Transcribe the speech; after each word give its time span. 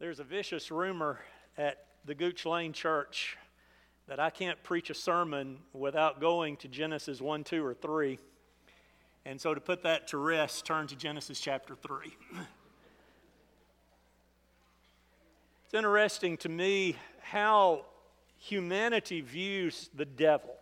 There's 0.00 0.18
a 0.18 0.24
vicious 0.24 0.70
rumor 0.70 1.20
at 1.58 1.84
the 2.06 2.14
Gooch 2.14 2.46
Lane 2.46 2.72
Church 2.72 3.36
that 4.08 4.18
I 4.18 4.30
can't 4.30 4.60
preach 4.62 4.88
a 4.88 4.94
sermon 4.94 5.58
without 5.74 6.22
going 6.22 6.56
to 6.56 6.68
Genesis 6.68 7.20
1, 7.20 7.44
2, 7.44 7.62
or 7.62 7.74
3. 7.74 8.18
And 9.26 9.38
so 9.38 9.52
to 9.52 9.60
put 9.60 9.82
that 9.82 10.08
to 10.08 10.16
rest, 10.16 10.64
turn 10.64 10.86
to 10.86 10.96
Genesis 10.96 11.38
chapter 11.38 11.74
3. 11.74 12.16
It's 15.66 15.74
interesting 15.74 16.36
to 16.38 16.48
me 16.48 16.96
how 17.20 17.84
humanity 18.38 19.20
views 19.20 19.88
the 19.94 20.06
devil, 20.06 20.56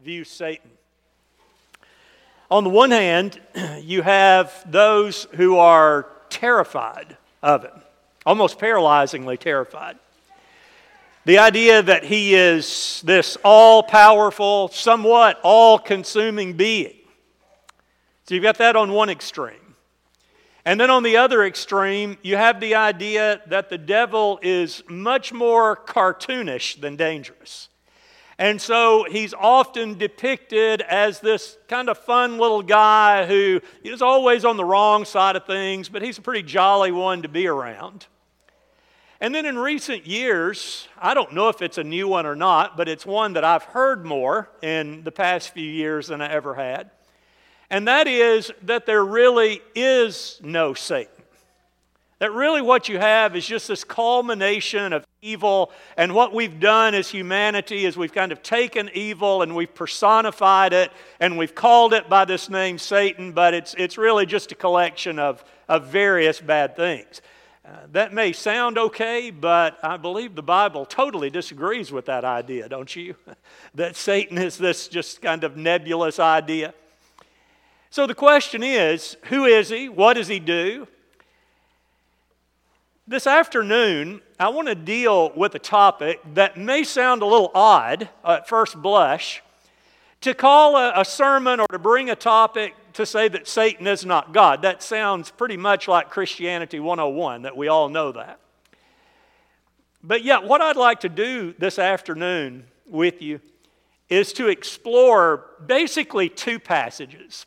views 0.00 0.30
Satan. 0.30 0.70
On 2.52 2.62
the 2.62 2.70
one 2.70 2.92
hand, 2.92 3.40
you 3.80 4.02
have 4.02 4.70
those 4.70 5.26
who 5.32 5.56
are 5.56 6.06
terrified 6.28 7.16
of 7.42 7.64
him 7.64 7.82
almost 8.24 8.58
paralyzingly 8.58 9.38
terrified. 9.38 9.98
The 11.26 11.38
idea 11.38 11.82
that 11.82 12.04
he 12.04 12.34
is 12.34 13.02
this 13.04 13.38
all 13.44 13.82
powerful, 13.82 14.68
somewhat 14.68 15.40
all 15.42 15.78
consuming 15.78 16.52
being. 16.52 16.94
So 18.26 18.34
you've 18.34 18.42
got 18.44 18.58
that 18.58 18.76
on 18.76 18.92
one 18.92 19.08
extreme. 19.08 19.56
And 20.66 20.80
then 20.80 20.90
on 20.90 21.02
the 21.02 21.18
other 21.18 21.44
extreme, 21.44 22.16
you 22.22 22.36
have 22.36 22.58
the 22.60 22.74
idea 22.74 23.42
that 23.48 23.68
the 23.68 23.78
devil 23.78 24.38
is 24.42 24.82
much 24.88 25.32
more 25.32 25.76
cartoonish 25.76 26.80
than 26.80 26.96
dangerous. 26.96 27.68
And 28.38 28.60
so 28.60 29.06
he's 29.08 29.32
often 29.34 29.96
depicted 29.96 30.80
as 30.82 31.20
this 31.20 31.56
kind 31.68 31.88
of 31.88 31.98
fun 31.98 32.38
little 32.38 32.62
guy 32.62 33.26
who 33.26 33.60
is 33.82 34.02
always 34.02 34.44
on 34.44 34.56
the 34.56 34.64
wrong 34.64 35.04
side 35.04 35.36
of 35.36 35.46
things, 35.46 35.88
but 35.88 36.02
he's 36.02 36.18
a 36.18 36.22
pretty 36.22 36.42
jolly 36.42 36.90
one 36.90 37.22
to 37.22 37.28
be 37.28 37.46
around. 37.46 38.06
And 39.24 39.34
then 39.34 39.46
in 39.46 39.56
recent 39.56 40.06
years, 40.06 40.86
I 41.00 41.14
don't 41.14 41.32
know 41.32 41.48
if 41.48 41.62
it's 41.62 41.78
a 41.78 41.82
new 41.82 42.06
one 42.08 42.26
or 42.26 42.36
not, 42.36 42.76
but 42.76 42.90
it's 42.90 43.06
one 43.06 43.32
that 43.32 43.42
I've 43.42 43.62
heard 43.62 44.04
more 44.04 44.50
in 44.60 45.02
the 45.02 45.10
past 45.10 45.54
few 45.54 45.64
years 45.66 46.08
than 46.08 46.20
I 46.20 46.30
ever 46.30 46.54
had. 46.54 46.90
And 47.70 47.88
that 47.88 48.06
is 48.06 48.52
that 48.64 48.84
there 48.84 49.02
really 49.02 49.62
is 49.74 50.38
no 50.44 50.74
Satan. 50.74 51.24
That 52.18 52.32
really 52.32 52.60
what 52.60 52.90
you 52.90 52.98
have 52.98 53.34
is 53.34 53.46
just 53.46 53.66
this 53.66 53.82
culmination 53.82 54.92
of 54.92 55.06
evil. 55.22 55.72
And 55.96 56.14
what 56.14 56.34
we've 56.34 56.60
done 56.60 56.92
as 56.94 57.08
humanity 57.08 57.86
is 57.86 57.96
we've 57.96 58.12
kind 58.12 58.30
of 58.30 58.42
taken 58.42 58.90
evil 58.92 59.40
and 59.40 59.56
we've 59.56 59.74
personified 59.74 60.74
it 60.74 60.92
and 61.18 61.38
we've 61.38 61.54
called 61.54 61.94
it 61.94 62.10
by 62.10 62.26
this 62.26 62.50
name 62.50 62.76
Satan, 62.76 63.32
but 63.32 63.54
it's, 63.54 63.74
it's 63.78 63.96
really 63.96 64.26
just 64.26 64.52
a 64.52 64.54
collection 64.54 65.18
of, 65.18 65.42
of 65.66 65.86
various 65.86 66.42
bad 66.42 66.76
things. 66.76 67.22
Uh, 67.66 67.86
that 67.92 68.12
may 68.12 68.30
sound 68.30 68.76
okay, 68.76 69.30
but 69.30 69.78
I 69.82 69.96
believe 69.96 70.34
the 70.34 70.42
Bible 70.42 70.84
totally 70.84 71.30
disagrees 71.30 71.90
with 71.90 72.04
that 72.06 72.22
idea, 72.22 72.68
don't 72.68 72.94
you? 72.94 73.14
that 73.74 73.96
Satan 73.96 74.36
is 74.36 74.58
this 74.58 74.86
just 74.86 75.22
kind 75.22 75.44
of 75.44 75.56
nebulous 75.56 76.18
idea. 76.18 76.74
So 77.88 78.06
the 78.06 78.14
question 78.14 78.62
is 78.62 79.16
who 79.24 79.46
is 79.46 79.70
he? 79.70 79.88
What 79.88 80.14
does 80.14 80.28
he 80.28 80.40
do? 80.40 80.86
This 83.06 83.26
afternoon, 83.26 84.20
I 84.38 84.50
want 84.50 84.68
to 84.68 84.74
deal 84.74 85.32
with 85.34 85.54
a 85.54 85.58
topic 85.58 86.20
that 86.34 86.58
may 86.58 86.84
sound 86.84 87.22
a 87.22 87.26
little 87.26 87.50
odd 87.54 88.10
at 88.24 88.46
first 88.46 88.80
blush. 88.80 89.42
To 90.20 90.34
call 90.34 90.76
a, 90.76 91.00
a 91.00 91.04
sermon 91.04 91.60
or 91.60 91.66
to 91.70 91.78
bring 91.78 92.10
a 92.10 92.16
topic 92.16 92.74
to 92.94 93.06
say 93.06 93.28
that 93.28 93.46
Satan 93.46 93.86
is 93.86 94.04
not 94.06 94.32
God. 94.32 94.62
That 94.62 94.82
sounds 94.82 95.30
pretty 95.30 95.56
much 95.56 95.86
like 95.88 96.10
Christianity 96.10 96.80
101, 96.80 97.42
that 97.42 97.56
we 97.56 97.68
all 97.68 97.88
know 97.88 98.12
that. 98.12 98.40
But 100.02 100.22
yet, 100.22 100.44
what 100.44 100.60
I'd 100.60 100.76
like 100.76 101.00
to 101.00 101.08
do 101.08 101.54
this 101.58 101.78
afternoon 101.78 102.64
with 102.86 103.22
you 103.22 103.40
is 104.08 104.32
to 104.34 104.48
explore 104.48 105.46
basically 105.64 106.28
two 106.28 106.58
passages 106.58 107.46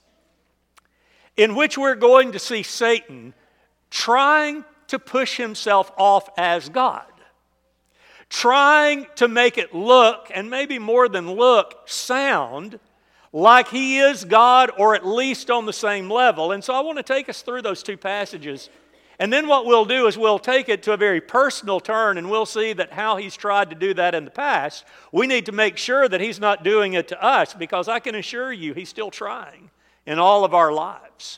in 1.36 1.56
which 1.56 1.78
we're 1.78 1.96
going 1.96 2.32
to 2.32 2.40
see 2.40 2.64
Satan 2.64 3.34
trying 3.92 4.66
to 4.88 4.98
push 4.98 5.38
himself 5.38 5.92
off 5.98 6.30
as 6.38 6.68
God, 6.70 7.06
trying 8.30 9.06
to 9.16 9.28
make 9.28 9.58
it 9.58 9.74
look, 9.74 10.32
and 10.34 10.50
maybe 10.50 10.80
more 10.80 11.08
than 11.08 11.32
look, 11.32 11.88
sound 11.88 12.80
like 13.38 13.68
he 13.68 14.00
is 14.00 14.26
God 14.26 14.72
or 14.80 14.96
at 14.96 15.06
least 15.06 15.52
on 15.52 15.68
the 15.68 15.74
same 15.74 16.10
level. 16.10 16.54
And 16.54 16.64
so 16.64 16.74
I 16.74 16.80
want 16.80 16.98
to 16.98 17.04
take 17.04 17.30
us 17.30 17.44
through 17.44 17.62
those 17.62 17.84
two 17.84 17.96
passages. 17.96 18.72
And 19.20 19.32
then 19.32 19.48
what 19.48 19.68
we'll 19.68 19.86
do 19.86 20.08
is 20.08 20.18
we'll 20.18 20.40
take 20.40 20.70
it 20.70 20.82
to 20.84 20.94
a 20.94 20.98
very 20.98 21.22
personal 21.22 21.80
turn 21.80 22.18
and 22.18 22.32
we'll 22.32 22.48
see 22.48 22.74
that 22.74 22.94
how 22.94 23.18
he's 23.18 23.38
tried 23.38 23.70
to 23.70 23.76
do 23.76 23.94
that 23.94 24.16
in 24.16 24.26
the 24.26 24.32
past, 24.32 24.86
we 25.12 25.28
need 25.28 25.46
to 25.46 25.52
make 25.52 25.78
sure 25.78 26.10
that 26.10 26.20
he's 26.20 26.40
not 26.40 26.64
doing 26.64 26.94
it 26.94 27.08
to 27.10 27.24
us 27.24 27.54
because 27.54 27.88
I 27.88 28.00
can 28.00 28.16
assure 28.16 28.52
you 28.52 28.74
he's 28.74 28.90
still 28.90 29.12
trying 29.12 29.70
in 30.08 30.18
all 30.18 30.44
of 30.44 30.56
our 30.56 30.74
lives. 30.74 31.38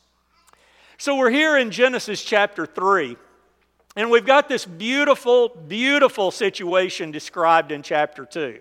So 0.98 1.18
we're 1.18 1.32
here 1.32 1.58
in 1.58 1.70
Genesis 1.70 2.24
chapter 2.24 2.66
3. 2.66 3.18
And 3.98 4.10
we've 4.10 4.26
got 4.26 4.48
this 4.48 4.64
beautiful, 4.66 5.50
beautiful 5.50 6.32
situation 6.32 7.12
described 7.12 7.74
in 7.74 7.82
chapter 7.82 8.24
2, 8.24 8.60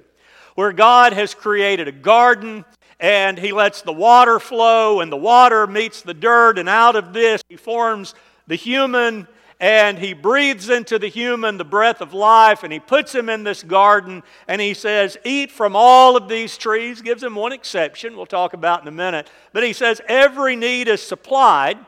where 0.57 0.73
God 0.73 1.13
has 1.13 1.35
created 1.35 1.87
a 1.87 1.93
garden 1.93 2.65
and 3.01 3.39
he 3.39 3.53
lets 3.53 3.83
the 3.83 3.93
water 3.93 4.39
flow, 4.39 5.01
and 5.01 5.11
the 5.11 5.17
water 5.17 5.67
meets 5.67 6.03
the 6.03 6.15
dirt, 6.15 6.59
and 6.59 6.69
out 6.69 6.97
of 6.97 7.13
this 7.13 7.43
he 7.49 7.57
forms 7.57 8.15
the 8.47 8.57
human, 8.57 9.29
and 9.61 9.99
he 9.99 10.13
breathes 10.13 10.69
into 10.69 10.99
the 10.99 11.09
human 11.09 11.59
the 11.59 11.65
breath 11.65 12.01
of 12.01 12.15
life, 12.15 12.63
and 12.63 12.73
he 12.73 12.81
puts 12.81 13.15
him 13.15 13.29
in 13.29 13.45
this 13.45 13.63
garden, 13.63 14.23
and 14.47 14.61
he 14.61 14.75
says, 14.75 15.17
Eat 15.25 15.51
from 15.51 15.75
all 15.77 16.17
of 16.17 16.29
these 16.29 16.57
trees, 16.57 17.03
gives 17.03 17.23
him 17.23 17.35
one 17.35 17.53
exception, 17.53 18.17
we'll 18.17 18.27
talk 18.27 18.53
about 18.53 18.83
in 18.83 18.89
a 18.89 18.93
minute, 18.93 19.31
but 19.53 19.63
he 19.63 19.73
says, 19.73 20.01
Every 20.09 20.57
need 20.57 20.89
is 20.89 21.03
supplied. 21.03 21.79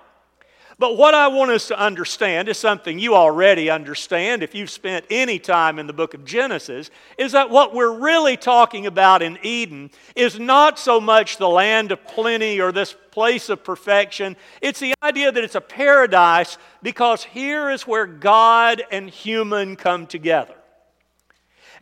But 0.81 0.97
what 0.97 1.13
I 1.13 1.29
want 1.29 1.51
us 1.51 1.69
to 1.69 1.79
understand 1.79 2.49
is 2.49 2.57
something 2.57 2.99
you 2.99 3.15
already 3.15 3.69
understand 3.69 4.43
if 4.43 4.55
you've 4.55 4.71
spent 4.71 5.05
any 5.11 5.39
time 5.39 5.79
in 5.79 5.87
the 5.87 5.93
book 5.93 6.15
of 6.15 6.25
Genesis, 6.25 6.91
is 7.19 7.33
that 7.33 7.51
what 7.51 7.75
we're 7.75 7.99
really 7.99 8.39
talking 8.39 8.87
about 8.87 9.21
in 9.21 9.39
Eden 9.43 9.91
is 10.17 10.41
not 10.41 10.79
so 10.79 10.99
much 10.99 11.37
the 11.37 11.51
land 11.51 11.93
of 11.93 12.03
plenty 12.07 12.63
or 12.63 12.73
this 12.73 12.97
place 13.11 13.51
of 13.51 13.63
perfection. 13.63 14.39
It's 14.63 14.81
the 14.81 14.95
idea 15.03 15.31
that 15.31 15.45
it's 15.45 15.55
a 15.55 15.61
paradise 15.61 16.57
because 16.83 17.25
here 17.25 17.69
is 17.69 17.87
where 17.87 18.07
God 18.07 18.83
and 18.91 19.11
human 19.11 19.77
come 19.77 20.07
together. 20.07 20.55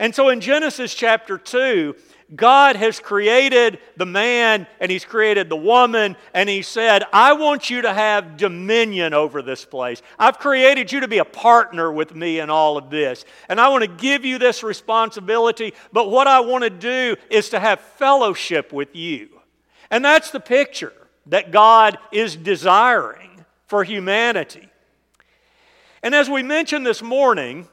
And 0.00 0.12
so 0.12 0.28
in 0.28 0.40
Genesis 0.40 0.92
chapter 0.92 1.38
2, 1.38 1.94
God 2.34 2.76
has 2.76 3.00
created 3.00 3.78
the 3.96 4.04
man 4.04 4.66
and 4.80 4.90
He's 4.90 5.04
created 5.04 5.48
the 5.48 5.56
woman, 5.56 6.16
and 6.34 6.48
He 6.48 6.60
said, 6.62 7.04
I 7.12 7.32
want 7.32 7.70
you 7.70 7.82
to 7.82 7.92
have 7.92 8.36
dominion 8.36 9.14
over 9.14 9.40
this 9.40 9.64
place. 9.64 10.02
I've 10.18 10.38
created 10.38 10.92
you 10.92 11.00
to 11.00 11.08
be 11.08 11.18
a 11.18 11.24
partner 11.24 11.90
with 11.90 12.14
me 12.14 12.40
in 12.40 12.50
all 12.50 12.76
of 12.76 12.90
this. 12.90 13.24
And 13.48 13.58
I 13.60 13.68
want 13.68 13.82
to 13.84 13.88
give 13.88 14.24
you 14.24 14.38
this 14.38 14.62
responsibility, 14.62 15.72
but 15.92 16.10
what 16.10 16.26
I 16.26 16.40
want 16.40 16.64
to 16.64 16.70
do 16.70 17.16
is 17.30 17.48
to 17.50 17.60
have 17.60 17.80
fellowship 17.80 18.72
with 18.72 18.94
you. 18.94 19.30
And 19.90 20.04
that's 20.04 20.30
the 20.30 20.40
picture 20.40 20.92
that 21.26 21.50
God 21.50 21.98
is 22.12 22.36
desiring 22.36 23.44
for 23.66 23.84
humanity. 23.84 24.68
And 26.02 26.14
as 26.14 26.28
we 26.28 26.42
mentioned 26.42 26.86
this 26.86 27.02
morning, 27.02 27.68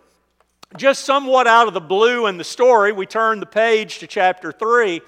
just 0.78 1.06
somewhat 1.06 1.48
out 1.48 1.68
of 1.68 1.74
the 1.74 1.82
blue 1.82 2.28
in 2.28 2.38
the 2.38 2.44
story, 2.44 2.92
we 2.92 3.06
turn 3.06 3.40
the 3.40 3.46
page 3.46 4.00
to 4.00 4.08
chapter 4.08 4.52
3, 4.52 5.02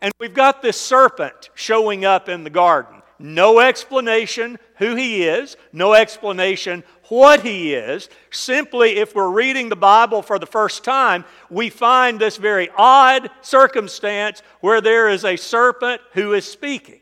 and 0.00 0.12
we've 0.18 0.34
got 0.34 0.60
this 0.60 0.80
serpent 0.80 1.50
showing 1.54 2.04
up 2.04 2.28
in 2.28 2.44
the 2.44 2.50
garden. 2.50 3.02
No 3.18 3.60
explanation 3.60 4.58
who 4.76 4.96
he 4.96 5.22
is, 5.22 5.56
no 5.72 5.94
explanation 5.94 6.82
what 7.08 7.40
he 7.40 7.74
is. 7.74 8.08
Simply, 8.30 8.96
if 8.96 9.14
we're 9.14 9.30
reading 9.30 9.68
the 9.68 9.76
Bible 9.76 10.20
for 10.20 10.38
the 10.38 10.46
first 10.46 10.84
time, 10.84 11.24
we 11.48 11.70
find 11.70 12.18
this 12.18 12.36
very 12.36 12.68
odd 12.76 13.30
circumstance 13.40 14.42
where 14.60 14.80
there 14.80 15.08
is 15.08 15.24
a 15.24 15.36
serpent 15.36 16.00
who 16.12 16.32
is 16.32 16.44
speaking. 16.44 17.00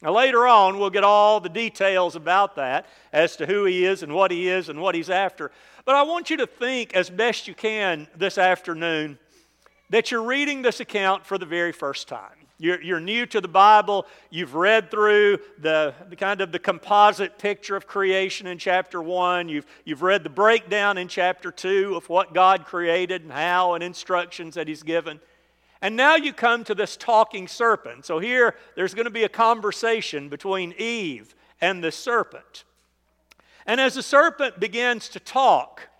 Now, 0.00 0.12
later 0.12 0.46
on, 0.46 0.78
we'll 0.78 0.90
get 0.90 1.02
all 1.02 1.40
the 1.40 1.48
details 1.48 2.14
about 2.14 2.54
that 2.56 2.86
as 3.12 3.34
to 3.36 3.46
who 3.46 3.64
he 3.64 3.84
is 3.84 4.04
and 4.04 4.14
what 4.14 4.30
he 4.30 4.48
is 4.48 4.68
and 4.68 4.80
what 4.80 4.94
he's 4.94 5.10
after. 5.10 5.50
But 5.88 5.96
I 5.96 6.02
want 6.02 6.28
you 6.28 6.36
to 6.36 6.46
think 6.46 6.94
as 6.94 7.08
best 7.08 7.48
you 7.48 7.54
can 7.54 8.08
this 8.14 8.36
afternoon 8.36 9.18
that 9.88 10.10
you're 10.10 10.22
reading 10.22 10.60
this 10.60 10.80
account 10.80 11.24
for 11.24 11.38
the 11.38 11.46
very 11.46 11.72
first 11.72 12.08
time. 12.08 12.46
You're, 12.58 12.82
you're 12.82 13.00
new 13.00 13.24
to 13.24 13.40
the 13.40 13.48
Bible. 13.48 14.06
You've 14.28 14.54
read 14.54 14.90
through 14.90 15.38
the, 15.58 15.94
the, 16.10 16.14
kind 16.14 16.42
of 16.42 16.52
the 16.52 16.58
composite 16.58 17.38
picture 17.38 17.74
of 17.74 17.86
creation 17.86 18.46
in 18.46 18.58
chapter 18.58 19.00
1. 19.00 19.48
You've, 19.48 19.64
you've 19.86 20.02
read 20.02 20.24
the 20.24 20.28
breakdown 20.28 20.98
in 20.98 21.08
chapter 21.08 21.50
2 21.50 21.94
of 21.96 22.06
what 22.10 22.34
God 22.34 22.66
created 22.66 23.22
and 23.22 23.32
how 23.32 23.72
and 23.72 23.82
instructions 23.82 24.56
that 24.56 24.68
He's 24.68 24.82
given. 24.82 25.18
And 25.80 25.96
now 25.96 26.16
you 26.16 26.34
come 26.34 26.64
to 26.64 26.74
this 26.74 26.98
talking 26.98 27.48
serpent. 27.48 28.04
So 28.04 28.18
here, 28.18 28.56
there's 28.76 28.92
going 28.92 29.06
to 29.06 29.10
be 29.10 29.24
a 29.24 29.28
conversation 29.30 30.28
between 30.28 30.74
Eve 30.76 31.34
and 31.62 31.82
the 31.82 31.92
serpent. 31.92 32.64
And 33.68 33.82
as 33.82 33.94
the 33.94 34.02
serpent 34.02 34.58
begins 34.58 35.10
to 35.10 35.20
talk, 35.20 35.90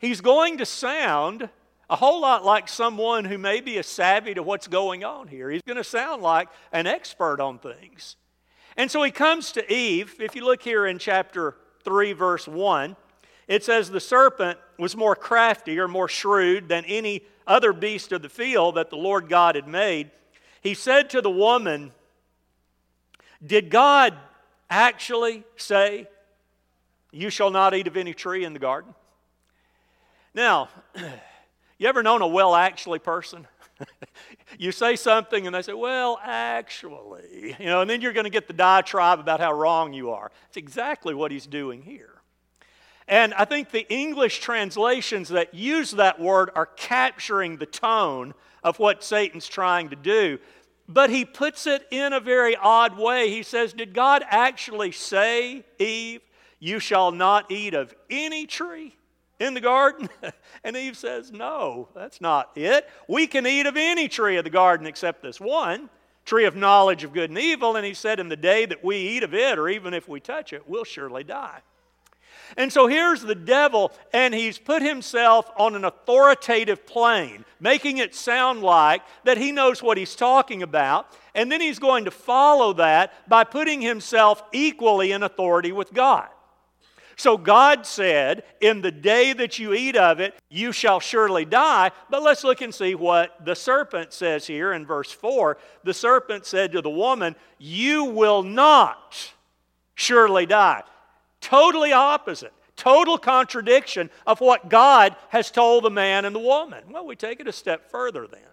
he's 0.00 0.20
going 0.20 0.58
to 0.58 0.66
sound 0.66 1.48
a 1.88 1.94
whole 1.94 2.20
lot 2.20 2.44
like 2.44 2.68
someone 2.68 3.24
who 3.24 3.38
may 3.38 3.60
be 3.60 3.78
a 3.78 3.84
savvy 3.84 4.34
to 4.34 4.42
what's 4.42 4.66
going 4.66 5.04
on 5.04 5.28
here. 5.28 5.48
He's 5.48 5.62
going 5.62 5.76
to 5.76 5.84
sound 5.84 6.22
like 6.22 6.48
an 6.72 6.88
expert 6.88 7.40
on 7.40 7.60
things. 7.60 8.16
And 8.76 8.90
so 8.90 9.00
he 9.04 9.12
comes 9.12 9.52
to 9.52 9.72
Eve. 9.72 10.16
If 10.18 10.34
you 10.34 10.44
look 10.44 10.60
here 10.60 10.86
in 10.86 10.98
chapter 10.98 11.54
3, 11.84 12.14
verse 12.14 12.48
1, 12.48 12.96
it 13.46 13.62
says, 13.62 13.90
The 13.90 14.00
serpent 14.00 14.58
was 14.76 14.96
more 14.96 15.14
crafty 15.14 15.78
or 15.78 15.86
more 15.86 16.08
shrewd 16.08 16.68
than 16.68 16.84
any 16.84 17.22
other 17.46 17.72
beast 17.72 18.10
of 18.10 18.22
the 18.22 18.28
field 18.28 18.74
that 18.74 18.90
the 18.90 18.96
Lord 18.96 19.28
God 19.28 19.54
had 19.54 19.68
made. 19.68 20.10
He 20.60 20.74
said 20.74 21.10
to 21.10 21.22
the 21.22 21.30
woman, 21.30 21.92
Did 23.44 23.70
God 23.70 24.14
actually 24.68 25.44
say, 25.56 26.08
You 27.10 27.30
shall 27.30 27.50
not 27.50 27.74
eat 27.74 27.86
of 27.86 27.96
any 27.96 28.14
tree 28.14 28.44
in 28.44 28.52
the 28.52 28.58
garden? 28.58 28.94
Now, 30.34 30.68
you 31.78 31.88
ever 31.88 32.02
known 32.02 32.22
a 32.22 32.26
well 32.26 32.54
actually 32.54 32.98
person? 32.98 33.46
you 34.58 34.72
say 34.72 34.96
something 34.96 35.46
and 35.46 35.54
they 35.54 35.62
say, 35.62 35.72
well, 35.72 36.18
actually, 36.22 37.56
you 37.58 37.66
know, 37.66 37.80
and 37.80 37.88
then 37.88 38.00
you're 38.00 38.12
going 38.12 38.24
to 38.24 38.30
get 38.30 38.46
the 38.46 38.52
diatribe 38.52 39.20
about 39.20 39.40
how 39.40 39.52
wrong 39.52 39.92
you 39.92 40.10
are. 40.10 40.30
It's 40.48 40.56
exactly 40.56 41.14
what 41.14 41.30
he's 41.30 41.46
doing 41.46 41.82
here. 41.82 42.10
And 43.06 43.32
I 43.34 43.46
think 43.46 43.70
the 43.70 43.90
English 43.90 44.40
translations 44.40 45.30
that 45.30 45.54
use 45.54 45.92
that 45.92 46.20
word 46.20 46.50
are 46.54 46.66
capturing 46.66 47.56
the 47.56 47.66
tone 47.66 48.34
of 48.62 48.78
what 48.78 49.02
Satan's 49.02 49.48
trying 49.48 49.88
to 49.90 49.96
do. 49.96 50.38
But 50.86 51.08
he 51.08 51.24
puts 51.24 51.66
it 51.66 51.86
in 51.90 52.12
a 52.12 52.20
very 52.20 52.54
odd 52.54 52.98
way. 52.98 53.30
He 53.30 53.42
says, 53.42 53.72
Did 53.72 53.94
God 53.94 54.22
actually 54.28 54.92
say, 54.92 55.64
Eve, 55.78 56.20
you 56.58 56.80
shall 56.80 57.10
not 57.10 57.50
eat 57.50 57.74
of 57.74 57.94
any 58.10 58.46
tree? 58.46 58.94
in 59.40 59.54
the 59.54 59.60
garden? 59.60 60.08
and 60.64 60.76
Eve 60.76 60.96
says, 60.96 61.30
No, 61.30 61.88
that's 61.94 62.20
not 62.20 62.50
it. 62.56 62.88
We 63.06 63.26
can 63.26 63.46
eat 63.46 63.66
of 63.66 63.76
any 63.76 64.08
tree 64.08 64.36
of 64.36 64.44
the 64.44 64.50
garden 64.50 64.86
except 64.86 65.22
this 65.22 65.40
one 65.40 65.88
tree 66.24 66.44
of 66.44 66.54
knowledge 66.54 67.04
of 67.04 67.12
good 67.12 67.30
and 67.30 67.38
evil. 67.38 67.76
And 67.76 67.86
he 67.86 67.94
said, 67.94 68.20
In 68.20 68.28
the 68.28 68.36
day 68.36 68.66
that 68.66 68.84
we 68.84 68.96
eat 68.96 69.22
of 69.22 69.34
it, 69.34 69.58
or 69.58 69.68
even 69.68 69.94
if 69.94 70.08
we 70.08 70.20
touch 70.20 70.52
it, 70.52 70.68
we'll 70.68 70.84
surely 70.84 71.24
die. 71.24 71.60
And 72.56 72.72
so 72.72 72.86
here's 72.86 73.20
the 73.20 73.34
devil, 73.34 73.92
and 74.12 74.32
he's 74.32 74.58
put 74.58 74.80
himself 74.80 75.50
on 75.58 75.74
an 75.74 75.84
authoritative 75.84 76.86
plane, 76.86 77.44
making 77.60 77.98
it 77.98 78.14
sound 78.14 78.62
like 78.62 79.02
that 79.24 79.36
he 79.36 79.52
knows 79.52 79.82
what 79.82 79.98
he's 79.98 80.14
talking 80.14 80.62
about. 80.62 81.14
And 81.34 81.52
then 81.52 81.60
he's 81.60 81.78
going 81.78 82.06
to 82.06 82.10
follow 82.10 82.72
that 82.74 83.28
by 83.28 83.44
putting 83.44 83.82
himself 83.82 84.42
equally 84.52 85.12
in 85.12 85.22
authority 85.22 85.72
with 85.72 85.92
God. 85.92 86.28
So 87.18 87.36
God 87.36 87.84
said, 87.84 88.44
In 88.60 88.80
the 88.80 88.92
day 88.92 89.32
that 89.32 89.58
you 89.58 89.74
eat 89.74 89.96
of 89.96 90.20
it, 90.20 90.34
you 90.48 90.70
shall 90.70 91.00
surely 91.00 91.44
die. 91.44 91.90
But 92.08 92.22
let's 92.22 92.44
look 92.44 92.60
and 92.60 92.72
see 92.72 92.94
what 92.94 93.44
the 93.44 93.56
serpent 93.56 94.12
says 94.12 94.46
here 94.46 94.72
in 94.72 94.86
verse 94.86 95.10
4. 95.10 95.58
The 95.82 95.92
serpent 95.92 96.46
said 96.46 96.72
to 96.72 96.80
the 96.80 96.88
woman, 96.88 97.34
You 97.58 98.04
will 98.04 98.44
not 98.44 99.32
surely 99.96 100.46
die. 100.46 100.84
Totally 101.40 101.92
opposite. 101.92 102.52
Total 102.76 103.18
contradiction 103.18 104.10
of 104.24 104.40
what 104.40 104.68
God 104.68 105.16
has 105.30 105.50
told 105.50 105.82
the 105.82 105.90
man 105.90 106.24
and 106.24 106.34
the 106.34 106.40
woman. 106.40 106.84
Well, 106.88 107.04
we 107.04 107.16
take 107.16 107.40
it 107.40 107.48
a 107.48 107.52
step 107.52 107.90
further 107.90 108.28
then. 108.28 108.47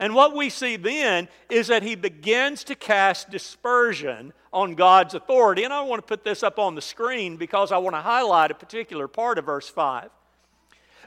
And 0.00 0.14
what 0.14 0.34
we 0.34 0.48
see 0.48 0.76
then 0.76 1.28
is 1.50 1.66
that 1.66 1.82
he 1.82 1.94
begins 1.94 2.64
to 2.64 2.74
cast 2.74 3.30
dispersion 3.30 4.32
on 4.50 4.74
God's 4.74 5.14
authority. 5.14 5.62
And 5.62 5.74
I 5.74 5.82
want 5.82 6.00
to 6.00 6.06
put 6.06 6.24
this 6.24 6.42
up 6.42 6.58
on 6.58 6.74
the 6.74 6.80
screen 6.80 7.36
because 7.36 7.70
I 7.70 7.76
want 7.76 7.94
to 7.94 8.00
highlight 8.00 8.50
a 8.50 8.54
particular 8.54 9.06
part 9.06 9.38
of 9.38 9.44
verse 9.44 9.68
5. 9.68 10.08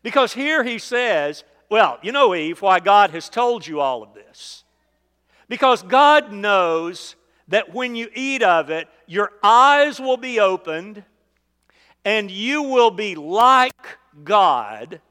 Because 0.04 0.34
here 0.34 0.64
he 0.64 0.78
says, 0.78 1.44
Well, 1.72 1.98
you 2.04 2.12
know, 2.12 2.36
Eve, 2.36 2.62
why 2.62 2.80
God 2.80 3.10
has 3.10 3.30
told 3.30 3.66
you 3.66 3.80
all 3.80 4.04
of 4.04 4.14
this. 4.14 4.64
Because 5.50 5.82
God 5.82 6.32
knows 6.32 7.16
that 7.48 7.74
when 7.74 7.96
you 7.96 8.10
eat 8.14 8.44
of 8.44 8.70
it, 8.70 8.88
your 9.08 9.32
eyes 9.42 10.00
will 10.00 10.18
be 10.18 10.40
opened 10.40 11.04
and 12.06 12.30
you 12.30 12.62
will 12.62 12.92
be 12.92 13.16
like 13.16 13.98
God, 14.24 15.02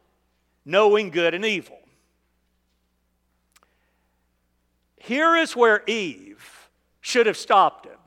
knowing 0.64 1.10
good 1.10 1.34
and 1.34 1.44
evil. 1.44 1.81
Here 5.02 5.34
is 5.34 5.56
where 5.56 5.82
Eve 5.88 6.70
should 7.00 7.26
have 7.26 7.36
stopped 7.36 7.86
him. 7.86 7.98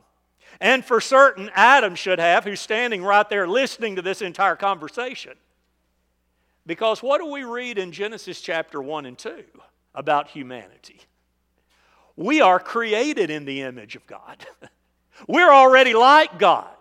And 0.62 0.84
for 0.86 1.02
certain, 1.02 1.52
Adam 1.54 1.94
should 1.94 2.20
have, 2.20 2.46
who's 2.46 2.62
standing 2.62 3.04
right 3.04 3.28
there 3.28 3.48
listening 3.50 3.98
to 3.98 4.02
this 4.02 4.22
entire 4.22 4.56
conversation. 4.56 5.34
Because 6.66 7.04
what 7.04 7.20
do 7.20 7.30
we 7.30 7.44
read 7.44 7.78
in 7.78 7.92
Genesis 7.92 8.40
chapter 8.40 8.82
1 8.82 9.06
and 9.06 9.18
2 9.18 9.44
about 9.94 10.30
humanity? 10.30 11.02
We 12.16 12.40
are 12.40 12.62
created 12.62 13.30
in 13.30 13.44
the 13.44 13.64
image 13.64 13.98
of 13.98 14.08
God. 14.08 14.46
We're 15.28 15.52
already 15.52 15.94
like 15.94 16.40
God. 16.40 16.75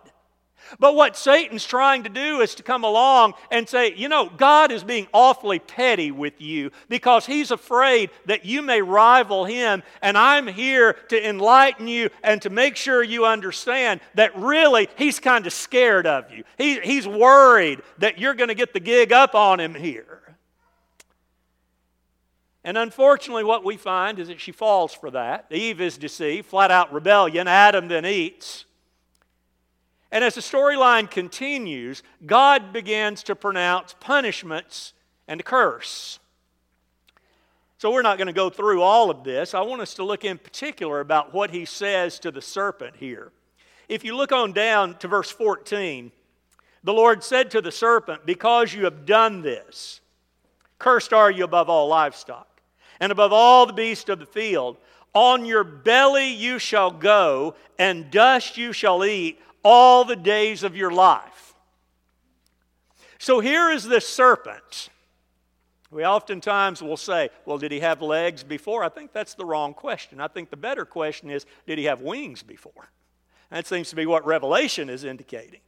But 0.79 0.95
what 0.95 1.15
Satan's 1.15 1.65
trying 1.65 2.03
to 2.03 2.09
do 2.09 2.41
is 2.41 2.55
to 2.55 2.63
come 2.63 2.83
along 2.83 3.33
and 3.51 3.67
say, 3.67 3.93
you 3.95 4.09
know, 4.09 4.29
God 4.29 4.71
is 4.71 4.83
being 4.83 5.07
awfully 5.13 5.59
petty 5.59 6.11
with 6.11 6.41
you 6.41 6.71
because 6.89 7.25
he's 7.25 7.51
afraid 7.51 8.09
that 8.25 8.45
you 8.45 8.61
may 8.61 8.81
rival 8.81 9.45
him. 9.45 9.83
And 10.01 10.17
I'm 10.17 10.47
here 10.47 10.93
to 11.09 11.29
enlighten 11.29 11.87
you 11.87 12.09
and 12.23 12.41
to 12.41 12.49
make 12.49 12.75
sure 12.75 13.03
you 13.03 13.25
understand 13.25 14.01
that 14.15 14.35
really 14.37 14.89
he's 14.97 15.19
kind 15.19 15.47
of 15.47 15.53
scared 15.53 16.07
of 16.07 16.31
you. 16.31 16.43
He, 16.57 16.79
he's 16.79 17.07
worried 17.07 17.81
that 17.99 18.19
you're 18.19 18.33
going 18.33 18.49
to 18.49 18.55
get 18.55 18.73
the 18.73 18.79
gig 18.79 19.13
up 19.13 19.35
on 19.35 19.59
him 19.59 19.75
here. 19.75 20.21
And 22.65 22.79
unfortunately, 22.79 23.43
what 23.43 23.63
we 23.63 23.77
find 23.77 24.17
is 24.17 24.27
that 24.27 24.41
she 24.41 24.51
falls 24.51 24.91
for 24.91 25.11
that. 25.11 25.45
Eve 25.51 25.79
is 25.79 25.99
deceived, 25.99 26.47
flat 26.47 26.71
out 26.71 26.91
rebellion. 26.91 27.47
Adam 27.47 27.87
then 27.87 28.07
eats. 28.07 28.64
And 30.15 30.23
as 30.23 30.35
the 30.35 30.41
storyline 30.41 31.11
continues, 31.11 32.01
God 32.25 32.71
begins 32.71 33.21
to 33.23 33.35
pronounce 33.35 33.93
punishments 33.99 34.93
and 35.27 35.41
a 35.41 35.43
curse. 35.43 36.19
So 37.79 37.91
we're 37.91 38.01
not 38.01 38.17
going 38.17 38.27
to 38.27 38.33
go 38.33 38.49
through 38.49 38.81
all 38.81 39.11
of 39.11 39.25
this. 39.25 39.53
I 39.53 39.59
want 39.59 39.81
us 39.81 39.93
to 39.95 40.05
look 40.05 40.23
in 40.23 40.37
particular 40.37 41.01
about 41.01 41.33
what 41.33 41.51
he 41.51 41.65
says 41.65 42.17
to 42.19 42.31
the 42.31 42.41
serpent 42.41 42.95
here. 42.95 43.33
If 43.89 44.05
you 44.05 44.15
look 44.15 44.31
on 44.31 44.53
down 44.53 44.97
to 44.99 45.09
verse 45.09 45.29
14, 45.29 46.13
the 46.85 46.93
Lord 46.93 47.21
said 47.21 47.51
to 47.51 47.59
the 47.59 47.73
serpent, 47.73 48.25
Because 48.25 48.73
you 48.73 48.85
have 48.85 49.05
done 49.05 49.41
this, 49.41 49.99
cursed 50.79 51.11
are 51.11 51.29
you 51.29 51.43
above 51.43 51.69
all 51.69 51.89
livestock, 51.89 52.61
and 53.01 53.11
above 53.11 53.33
all 53.33 53.65
the 53.65 53.73
beasts 53.73 54.09
of 54.09 54.19
the 54.19 54.25
field. 54.25 54.77
On 55.13 55.45
your 55.45 55.65
belly 55.65 56.33
you 56.33 56.57
shall 56.57 56.91
go, 56.91 57.55
and 57.77 58.09
dust 58.09 58.57
you 58.57 58.71
shall 58.71 59.03
eat 59.03 59.39
all 59.65 60.05
the 60.05 60.15
days 60.15 60.63
of 60.63 60.77
your 60.77 60.91
life. 60.91 61.55
So 63.17 63.39
here 63.39 63.71
is 63.71 63.83
this 63.83 64.07
serpent. 64.07 64.89
We 65.89 66.05
oftentimes 66.05 66.83
will 66.83 66.97
say, 66.97 67.29
well, 67.45 67.57
did 67.57 67.71
he 67.71 67.79
have 67.79 68.01
legs 68.01 68.43
before? 68.43 68.83
I 68.83 68.89
think 68.89 69.11
that's 69.11 69.33
the 69.33 69.45
wrong 69.45 69.73
question. 69.73 70.21
I 70.21 70.27
think 70.27 70.51
the 70.51 70.57
better 70.57 70.85
question 70.85 71.31
is, 71.31 71.45
did 71.65 71.79
he 71.79 71.85
have 71.85 72.01
wings 72.01 72.43
before? 72.43 72.91
That 73.49 73.65
seems 73.65 73.89
to 73.89 73.95
be 73.95 74.05
what 74.05 74.25
Revelation 74.25 74.89
is 74.89 75.03
indicating. 75.03 75.61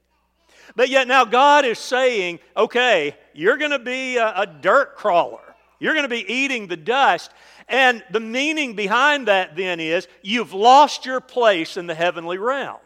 But 0.75 0.89
yet 0.89 1.07
now 1.07 1.25
God 1.25 1.65
is 1.65 1.79
saying, 1.79 2.39
okay, 2.55 3.15
you're 3.33 3.57
going 3.57 3.71
to 3.71 3.79
be 3.79 4.17
a, 4.17 4.41
a 4.41 4.45
dirt 4.45 4.95
crawler. 4.95 5.55
You're 5.79 5.93
going 5.93 6.03
to 6.03 6.09
be 6.09 6.31
eating 6.31 6.67
the 6.67 6.77
dust. 6.77 7.31
And 7.69 8.03
the 8.11 8.19
meaning 8.19 8.75
behind 8.75 9.27
that 9.27 9.55
then 9.55 9.79
is 9.79 10.07
you've 10.21 10.53
lost 10.53 11.05
your 11.05 11.21
place 11.21 11.77
in 11.77 11.87
the 11.87 11.95
heavenly 11.95 12.37
realm. 12.37 12.79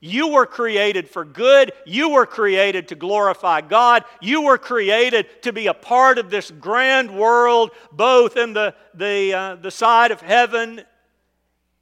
You 0.00 0.28
were 0.28 0.46
created 0.46 1.10
for 1.10 1.26
good. 1.26 1.72
You 1.84 2.08
were 2.08 2.24
created 2.24 2.88
to 2.88 2.94
glorify 2.94 3.60
God. 3.60 4.04
You 4.20 4.42
were 4.42 4.56
created 4.56 5.42
to 5.42 5.52
be 5.52 5.66
a 5.66 5.74
part 5.74 6.16
of 6.18 6.30
this 6.30 6.50
grand 6.50 7.10
world, 7.10 7.70
both 7.92 8.38
in 8.38 8.54
the, 8.54 8.74
the, 8.94 9.34
uh, 9.34 9.54
the 9.56 9.70
side 9.70 10.10
of 10.10 10.22
heaven 10.22 10.82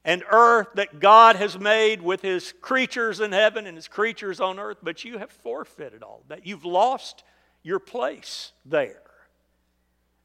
and 0.05 0.25
earth 0.31 0.69
that 0.75 0.99
God 0.99 1.37
has 1.37 1.57
made 1.59 2.03
with 2.03 2.21
His 2.21 2.53
creatures 2.61 3.21
in 3.21 3.31
heaven 3.31 3.67
and 3.67 3.77
His 3.77 3.87
creatures 3.87 4.41
on 4.41 4.59
earth. 4.59 4.79
But 4.83 5.05
you 5.05 5.19
have 5.19 5.31
forfeited 5.31 6.03
all 6.03 6.25
that. 6.27 6.45
You've 6.45 6.65
lost 6.65 7.23
your 7.63 7.79
place 7.79 8.53
there. 8.67 9.03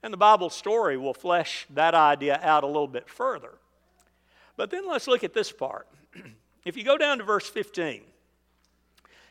And 0.02 0.12
the 0.12 0.18
Bible 0.18 0.50
story 0.50 0.98
will 0.98 1.14
flesh 1.14 1.68
that 1.70 1.94
idea 1.94 2.40
out 2.42 2.64
a 2.64 2.68
little 2.68 2.88
bit 2.88 3.08
further. 3.08 3.52
But 4.58 4.72
then 4.72 4.88
let's 4.88 5.08
look 5.08 5.24
at 5.24 5.34
this 5.34 5.52
part. 5.52 5.88
If 6.66 6.78
you 6.78 6.84
go 6.84 6.98
down 6.98 7.18
to 7.18 7.24
verse 7.24 7.50
15, 7.50 8.02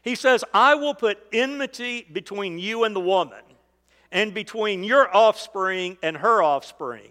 he 0.03 0.15
says, 0.15 0.45
I 0.53 0.75
will 0.75 0.95
put 0.95 1.19
enmity 1.33 2.07
between 2.13 2.59
you 2.59 2.85
and 2.85 2.95
the 2.95 3.01
woman, 3.01 3.43
and 4.11 4.35
between 4.35 4.85
your 4.85 5.15
offspring 5.15 5.97
and 6.03 6.17
her 6.17 6.43
offspring. 6.43 7.11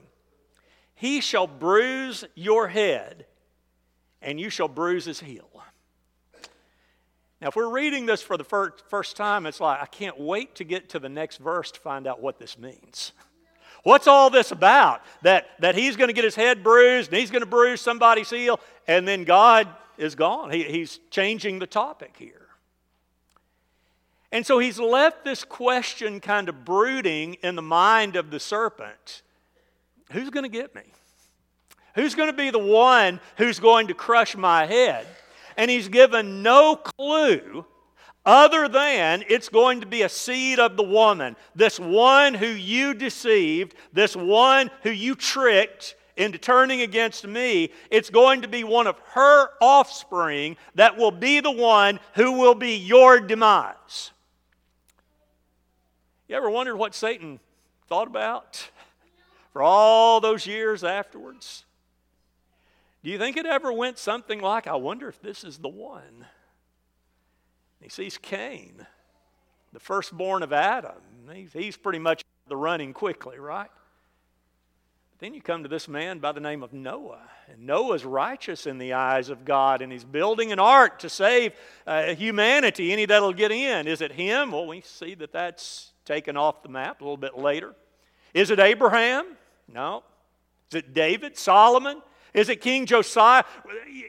He 0.93 1.21
shall 1.21 1.47
bruise 1.47 2.25
your 2.35 2.67
head, 2.67 3.25
and 4.21 4.39
you 4.39 4.49
shall 4.49 4.67
bruise 4.67 5.05
his 5.05 5.19
heel. 5.19 5.47
Now, 7.41 7.47
if 7.47 7.55
we're 7.55 7.69
reading 7.69 8.05
this 8.05 8.21
for 8.21 8.37
the 8.37 8.43
first, 8.43 8.83
first 8.87 9.17
time, 9.17 9.47
it's 9.47 9.59
like, 9.59 9.81
I 9.81 9.87
can't 9.87 10.19
wait 10.19 10.53
to 10.55 10.63
get 10.63 10.89
to 10.89 10.99
the 10.99 11.09
next 11.09 11.37
verse 11.37 11.71
to 11.71 11.79
find 11.79 12.05
out 12.05 12.21
what 12.21 12.37
this 12.37 12.59
means. 12.59 13.13
What's 13.83 14.05
all 14.05 14.29
this 14.29 14.51
about? 14.51 15.01
That, 15.23 15.47
that 15.59 15.73
he's 15.73 15.95
going 15.95 16.09
to 16.09 16.13
get 16.13 16.23
his 16.23 16.35
head 16.35 16.63
bruised 16.63 17.09
and 17.09 17.19
he's 17.19 17.31
going 17.31 17.41
to 17.41 17.47
bruise 17.47 17.81
somebody's 17.81 18.29
heel, 18.29 18.59
and 18.87 19.07
then 19.07 19.23
God 19.23 19.67
is 20.01 20.15
gone. 20.15 20.51
He, 20.51 20.63
he's 20.63 20.99
changing 21.09 21.59
the 21.59 21.67
topic 21.67 22.15
here. 22.17 22.47
And 24.31 24.45
so 24.45 24.59
he's 24.59 24.79
left 24.79 25.23
this 25.23 25.43
question 25.43 26.19
kind 26.19 26.49
of 26.49 26.63
brooding 26.63 27.35
in 27.35 27.55
the 27.55 27.61
mind 27.61 28.15
of 28.15 28.31
the 28.31 28.39
serpent 28.39 29.21
Who's 30.11 30.29
going 30.29 30.43
to 30.43 30.49
get 30.49 30.75
me? 30.75 30.81
Who's 31.95 32.15
going 32.15 32.29
to 32.29 32.35
be 32.35 32.49
the 32.49 32.59
one 32.59 33.21
who's 33.37 33.61
going 33.61 33.87
to 33.87 33.93
crush 33.93 34.35
my 34.35 34.65
head? 34.65 35.07
And 35.55 35.71
he's 35.71 35.87
given 35.87 36.43
no 36.43 36.75
clue 36.75 37.65
other 38.25 38.67
than 38.67 39.23
it's 39.29 39.47
going 39.47 39.81
to 39.81 39.87
be 39.87 40.01
a 40.01 40.09
seed 40.09 40.59
of 40.59 40.75
the 40.75 40.83
woman, 40.83 41.35
this 41.55 41.79
one 41.79 42.33
who 42.33 42.47
you 42.47 42.93
deceived, 42.93 43.73
this 43.93 44.15
one 44.15 44.69
who 44.83 44.91
you 44.91 45.15
tricked 45.15 45.95
into 46.21 46.37
turning 46.37 46.81
against 46.81 47.25
me. 47.27 47.71
It's 47.89 48.09
going 48.09 48.43
to 48.43 48.47
be 48.47 48.63
one 48.63 48.87
of 48.87 48.97
her 49.13 49.49
offspring 49.59 50.57
that 50.75 50.97
will 50.97 51.11
be 51.11 51.39
the 51.39 51.51
one 51.51 51.99
who 52.15 52.33
will 52.33 52.55
be 52.55 52.75
your 52.75 53.19
demise. 53.19 54.11
You 56.27 56.35
ever 56.37 56.49
wondered 56.49 56.77
what 56.77 56.95
Satan 56.95 57.39
thought 57.87 58.07
about 58.07 58.69
for 59.53 59.61
all 59.61 60.21
those 60.21 60.45
years 60.45 60.83
afterwards? 60.83 61.65
Do 63.03 63.09
you 63.09 63.17
think 63.17 63.35
it 63.35 63.45
ever 63.45 63.73
went 63.73 63.97
something 63.97 64.39
like, 64.39 64.67
I 64.67 64.75
wonder 64.75 65.09
if 65.09 65.21
this 65.21 65.43
is 65.43 65.57
the 65.57 65.67
one? 65.67 66.27
He 67.81 67.89
sees 67.89 68.17
Cain, 68.17 68.85
the 69.73 69.79
firstborn 69.79 70.43
of 70.43 70.53
Adam. 70.53 71.01
He's, 71.33 71.51
he's 71.51 71.77
pretty 71.77 71.97
much 71.97 72.23
the 72.47 72.55
running 72.55 72.93
quickly, 72.93 73.39
right? 73.39 73.71
Then 75.21 75.35
you 75.35 75.41
come 75.41 75.61
to 75.61 75.69
this 75.69 75.87
man 75.87 76.17
by 76.17 76.31
the 76.31 76.39
name 76.39 76.63
of 76.63 76.73
Noah. 76.73 77.21
And 77.47 77.67
Noah's 77.67 78.03
righteous 78.03 78.65
in 78.65 78.79
the 78.79 78.93
eyes 78.93 79.29
of 79.29 79.45
God, 79.45 79.83
and 79.83 79.91
he's 79.91 80.03
building 80.03 80.51
an 80.51 80.57
ark 80.57 80.97
to 80.99 81.09
save 81.09 81.53
uh, 81.85 82.15
humanity. 82.15 82.91
Any 82.91 83.05
that'll 83.05 83.31
get 83.31 83.51
in. 83.51 83.85
Is 83.85 84.01
it 84.01 84.11
him? 84.11 84.51
Well, 84.51 84.65
we 84.65 84.81
see 84.81 85.13
that 85.13 85.31
that's 85.31 85.91
taken 86.05 86.37
off 86.37 86.63
the 86.63 86.69
map 86.69 87.01
a 87.01 87.03
little 87.03 87.17
bit 87.17 87.37
later. 87.37 87.75
Is 88.33 88.49
it 88.49 88.59
Abraham? 88.59 89.37
No. 89.71 90.01
Is 90.71 90.77
it 90.77 90.91
David? 90.91 91.37
Solomon? 91.37 92.01
Is 92.33 92.49
it 92.49 92.61
King 92.61 92.85
Josiah? 92.85 93.43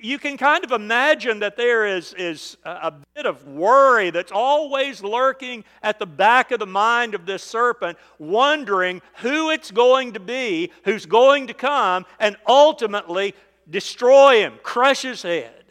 You 0.01 0.19
can 0.19 0.37
kind 0.37 0.65
of 0.65 0.71
imagine 0.71 1.41
that 1.41 1.57
there 1.57 1.87
is, 1.87 2.15
is 2.15 2.57
a 2.65 2.93
bit 3.15 3.27
of 3.27 3.47
worry 3.49 4.11
that's 4.11 4.33
always 4.33 5.03
lurking 5.03 5.65
at 5.83 5.99
the 5.99 6.07
back 6.07 6.53
of 6.53 6.61
the 6.61 6.67
mind 6.67 7.15
of 7.15 7.27
this 7.27 7.43
serpent, 7.43 7.99
wondering 8.19 9.03
who 9.17 9.51
it's 9.51 9.71
going 9.71 10.13
to 10.13 10.21
be, 10.21 10.71
who's 10.85 11.07
going 11.07 11.49
to 11.49 11.55
come 11.55 12.07
and 12.21 12.37
ultimately 12.47 13.35
destroy 13.69 14.41
him, 14.41 14.55
crush 14.63 15.03
his 15.03 15.23
head. 15.23 15.62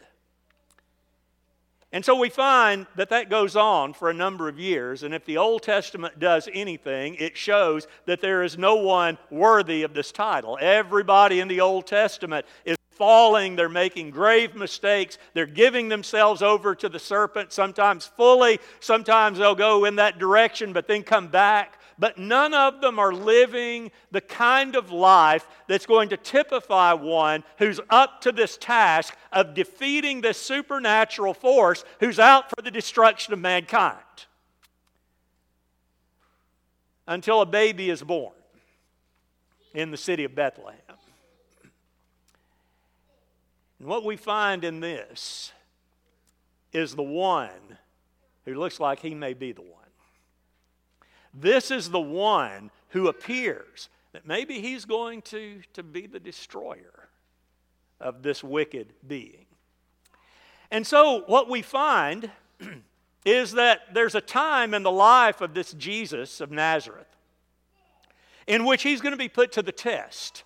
And 1.92 2.02
so 2.02 2.14
we 2.14 2.30
find 2.30 2.86
that 2.96 3.10
that 3.10 3.28
goes 3.28 3.54
on 3.54 3.92
for 3.92 4.08
a 4.08 4.14
number 4.14 4.48
of 4.48 4.58
years. 4.58 5.02
And 5.02 5.12
if 5.12 5.26
the 5.26 5.36
Old 5.36 5.62
Testament 5.62 6.18
does 6.18 6.48
anything, 6.52 7.16
it 7.16 7.36
shows 7.36 7.86
that 8.06 8.22
there 8.22 8.42
is 8.42 8.56
no 8.56 8.76
one 8.76 9.18
worthy 9.30 9.82
of 9.82 9.92
this 9.92 10.10
title. 10.10 10.56
Everybody 10.58 11.40
in 11.40 11.48
the 11.48 11.60
Old 11.60 11.86
Testament 11.86 12.46
is 12.64 12.78
falling, 12.92 13.56
they're 13.56 13.68
making 13.68 14.10
grave 14.10 14.54
mistakes, 14.54 15.18
they're 15.34 15.44
giving 15.44 15.88
themselves 15.88 16.40
over 16.40 16.74
to 16.74 16.88
the 16.88 16.98
serpent, 16.98 17.52
sometimes 17.52 18.06
fully, 18.06 18.58
sometimes 18.80 19.38
they'll 19.38 19.54
go 19.54 19.84
in 19.84 19.96
that 19.96 20.18
direction, 20.18 20.72
but 20.72 20.86
then 20.86 21.02
come 21.02 21.28
back 21.28 21.78
but 22.02 22.18
none 22.18 22.52
of 22.52 22.80
them 22.80 22.98
are 22.98 23.12
living 23.12 23.92
the 24.10 24.20
kind 24.20 24.74
of 24.74 24.90
life 24.90 25.46
that's 25.68 25.86
going 25.86 26.08
to 26.08 26.16
typify 26.16 26.92
one 26.92 27.44
who's 27.58 27.78
up 27.90 28.20
to 28.22 28.32
this 28.32 28.56
task 28.56 29.16
of 29.32 29.54
defeating 29.54 30.20
this 30.20 30.36
supernatural 30.36 31.32
force 31.32 31.84
who's 32.00 32.18
out 32.18 32.50
for 32.50 32.60
the 32.60 32.72
destruction 32.72 33.32
of 33.32 33.38
mankind. 33.38 34.00
Until 37.06 37.40
a 37.40 37.46
baby 37.46 37.88
is 37.88 38.02
born 38.02 38.34
in 39.72 39.92
the 39.92 39.96
city 39.96 40.24
of 40.24 40.34
Bethlehem. 40.34 40.80
And 43.78 43.86
what 43.86 44.04
we 44.04 44.16
find 44.16 44.64
in 44.64 44.80
this 44.80 45.52
is 46.72 46.96
the 46.96 47.02
one 47.04 47.78
who 48.44 48.54
looks 48.54 48.80
like 48.80 48.98
he 48.98 49.14
may 49.14 49.34
be 49.34 49.52
the 49.52 49.62
one. 49.62 49.81
This 51.34 51.70
is 51.70 51.90
the 51.90 52.00
one 52.00 52.70
who 52.90 53.08
appears 53.08 53.88
that 54.12 54.26
maybe 54.26 54.60
he's 54.60 54.84
going 54.84 55.22
to, 55.22 55.60
to 55.72 55.82
be 55.82 56.06
the 56.06 56.20
destroyer 56.20 57.08
of 58.00 58.22
this 58.22 58.44
wicked 58.44 58.92
being. 59.06 59.46
And 60.70 60.86
so, 60.86 61.22
what 61.26 61.48
we 61.48 61.62
find 61.62 62.30
is 63.24 63.52
that 63.52 63.94
there's 63.94 64.14
a 64.14 64.20
time 64.20 64.74
in 64.74 64.82
the 64.82 64.90
life 64.90 65.40
of 65.40 65.54
this 65.54 65.72
Jesus 65.72 66.40
of 66.40 66.50
Nazareth 66.50 67.06
in 68.46 68.64
which 68.64 68.82
he's 68.82 69.00
going 69.00 69.12
to 69.12 69.18
be 69.18 69.28
put 69.28 69.52
to 69.52 69.62
the 69.62 69.72
test. 69.72 70.44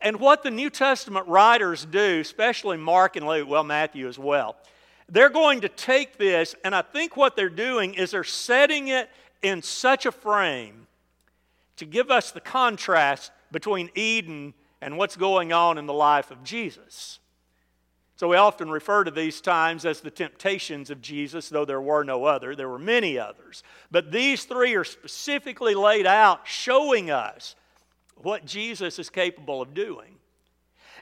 And 0.00 0.20
what 0.20 0.42
the 0.42 0.50
New 0.50 0.70
Testament 0.70 1.26
writers 1.28 1.86
do, 1.86 2.20
especially 2.20 2.76
Mark 2.76 3.16
and 3.16 3.26
Luke, 3.26 3.48
well, 3.48 3.64
Matthew 3.64 4.08
as 4.08 4.18
well, 4.18 4.56
they're 5.08 5.30
going 5.30 5.60
to 5.62 5.68
take 5.68 6.16
this, 6.16 6.54
and 6.64 6.74
I 6.74 6.82
think 6.82 7.16
what 7.16 7.36
they're 7.36 7.48
doing 7.48 7.94
is 7.94 8.12
they're 8.12 8.24
setting 8.24 8.88
it 8.88 9.10
in 9.44 9.60
such 9.62 10.06
a 10.06 10.12
frame 10.12 10.86
to 11.76 11.84
give 11.84 12.10
us 12.10 12.30
the 12.30 12.40
contrast 12.40 13.30
between 13.52 13.90
Eden 13.94 14.54
and 14.80 14.96
what's 14.96 15.16
going 15.16 15.52
on 15.52 15.76
in 15.76 15.86
the 15.86 15.92
life 15.92 16.30
of 16.30 16.42
Jesus. 16.42 17.20
So 18.16 18.28
we 18.28 18.36
often 18.36 18.70
refer 18.70 19.04
to 19.04 19.10
these 19.10 19.40
times 19.40 19.84
as 19.84 20.00
the 20.00 20.10
temptations 20.10 20.88
of 20.88 21.02
Jesus, 21.02 21.48
though 21.48 21.64
there 21.64 21.80
were 21.80 22.04
no 22.04 22.24
other. 22.24 22.56
There 22.56 22.68
were 22.68 22.78
many 22.78 23.18
others. 23.18 23.62
But 23.90 24.12
these 24.12 24.44
three 24.44 24.74
are 24.76 24.84
specifically 24.84 25.74
laid 25.74 26.06
out 26.06 26.46
showing 26.46 27.10
us 27.10 27.54
what 28.16 28.46
Jesus 28.46 28.98
is 28.98 29.10
capable 29.10 29.60
of 29.60 29.74
doing. 29.74 30.16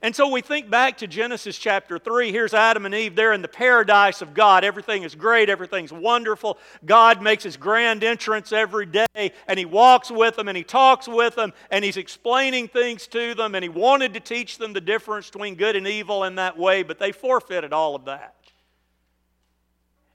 And 0.04 0.16
so 0.16 0.26
we 0.26 0.40
think 0.40 0.68
back 0.68 0.98
to 0.98 1.06
Genesis 1.06 1.56
chapter 1.56 1.96
3. 1.96 2.32
Here's 2.32 2.54
Adam 2.54 2.86
and 2.86 2.94
Eve. 2.94 3.14
They're 3.14 3.32
in 3.32 3.40
the 3.40 3.46
paradise 3.46 4.20
of 4.20 4.34
God. 4.34 4.64
Everything 4.64 5.04
is 5.04 5.14
great, 5.14 5.48
everything's 5.48 5.92
wonderful. 5.92 6.58
God 6.84 7.22
makes 7.22 7.44
his 7.44 7.56
grand 7.56 8.02
entrance 8.02 8.50
every 8.50 8.86
day, 8.86 9.32
and 9.46 9.56
he 9.56 9.64
walks 9.64 10.10
with 10.10 10.34
them, 10.34 10.48
and 10.48 10.56
he 10.56 10.64
talks 10.64 11.06
with 11.06 11.36
them, 11.36 11.52
and 11.70 11.84
he's 11.84 11.96
explaining 11.96 12.66
things 12.66 13.06
to 13.08 13.34
them, 13.34 13.54
and 13.54 13.62
he 13.62 13.68
wanted 13.68 14.14
to 14.14 14.20
teach 14.20 14.58
them 14.58 14.72
the 14.72 14.80
difference 14.80 15.30
between 15.30 15.54
good 15.54 15.76
and 15.76 15.86
evil 15.86 16.24
in 16.24 16.34
that 16.34 16.58
way, 16.58 16.82
but 16.82 16.98
they 16.98 17.12
forfeited 17.12 17.72
all 17.72 17.94
of 17.94 18.06
that. 18.06 18.34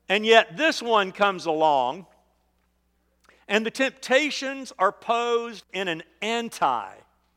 And 0.10 0.26
yet, 0.26 0.58
this 0.58 0.82
one 0.82 1.14
comes 1.14 1.46
along, 1.46 2.08
and 3.48 3.66
the 3.66 3.72
temptations 3.72 4.74
are 4.78 4.92
posed 4.92 5.64
in 5.72 5.88
an 5.88 6.04
anti 6.22 6.90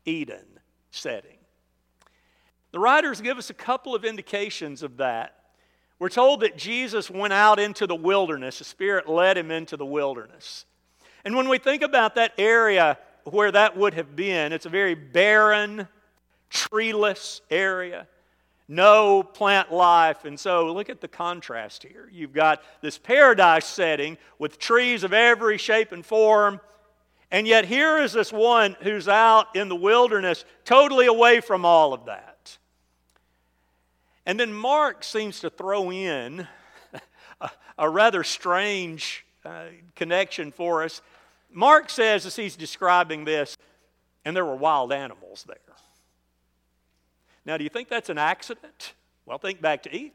Eden 0.05 0.47
setting. 0.91 1.40
The 2.73 2.79
writers 2.79 3.21
give 3.21 3.39
us 3.39 3.51
a 3.51 3.55
couple 3.55 3.95
of 3.95 4.05
indications 4.05 4.83
of 4.83 4.99
that. 4.99 5.37
We're 5.99 6.09
told 6.09 6.41
that 6.41 6.57
Jesus 6.57 7.11
went 7.11 7.33
out 7.33 7.59
into 7.59 7.87
the 7.87 7.95
wilderness, 7.95 8.59
the 8.59 8.65
Spirit 8.65 9.09
led 9.09 9.37
him 9.37 9.51
into 9.51 9.77
the 9.77 9.87
wilderness. 9.87 10.65
And 11.25 11.37
when 11.37 11.49
we 11.49 11.59
think 11.59 11.83
about 11.83 12.15
that 12.15 12.33
area 12.39 12.99
where 13.25 13.53
that 13.53 13.77
would 13.77 13.95
have 13.95 14.17
been, 14.17 14.53
it's 14.53 14.67
a 14.67 14.71
very 14.71 14.95
barren, 14.95 15.87
treeless 16.49 17.43
area, 17.51 18.07
no 18.67 19.23
plant 19.23 19.73
life. 19.73 20.25
And 20.25 20.41
so 20.41 20.73
look 20.73 20.89
at 20.89 21.03
the 21.03 21.09
contrast 21.09 21.83
here. 21.83 22.09
You've 22.11 22.33
got 22.33 22.63
this 22.81 22.97
paradise 22.97 23.67
setting 23.67 24.17
with 24.39 24.59
trees 24.59 25.05
of 25.05 25.13
every 25.13 25.59
shape 25.59 25.93
and 25.93 26.07
form. 26.07 26.61
And 27.31 27.47
yet, 27.47 27.65
here 27.65 27.99
is 27.99 28.13
this 28.13 28.33
one 28.33 28.77
who's 28.83 29.07
out 29.07 29.55
in 29.55 29.69
the 29.69 29.77
wilderness, 29.77 30.45
totally 30.65 31.07
away 31.07 31.41
from 31.41 31.65
all 31.65 31.93
of 31.93 32.07
that. 32.07 32.30
And 34.31 34.39
then 34.39 34.55
Mark 34.55 35.03
seems 35.03 35.41
to 35.41 35.51
throw 35.51 35.91
in 35.91 36.47
a, 37.41 37.51
a 37.77 37.91
rather 37.91 38.23
strange 38.23 39.27
uh, 39.45 39.65
connection 39.97 40.53
for 40.53 40.85
us. 40.85 41.03
Mark 41.53 41.91
says, 41.91 42.25
as 42.25 42.37
he's 42.37 42.55
describing 42.55 43.25
this, 43.25 43.57
and 44.25 44.37
there 44.37 44.45
were 44.45 44.55
wild 44.55 44.93
animals 44.93 45.45
there. 45.49 45.57
Now, 47.45 47.57
do 47.57 47.65
you 47.65 47.71
think 47.71 47.89
that's 47.89 48.09
an 48.09 48.19
accident? 48.19 48.93
Well, 49.27 49.39
think 49.39 49.61
back 49.61 49.83
to 49.83 49.93
Eden. 49.93 50.13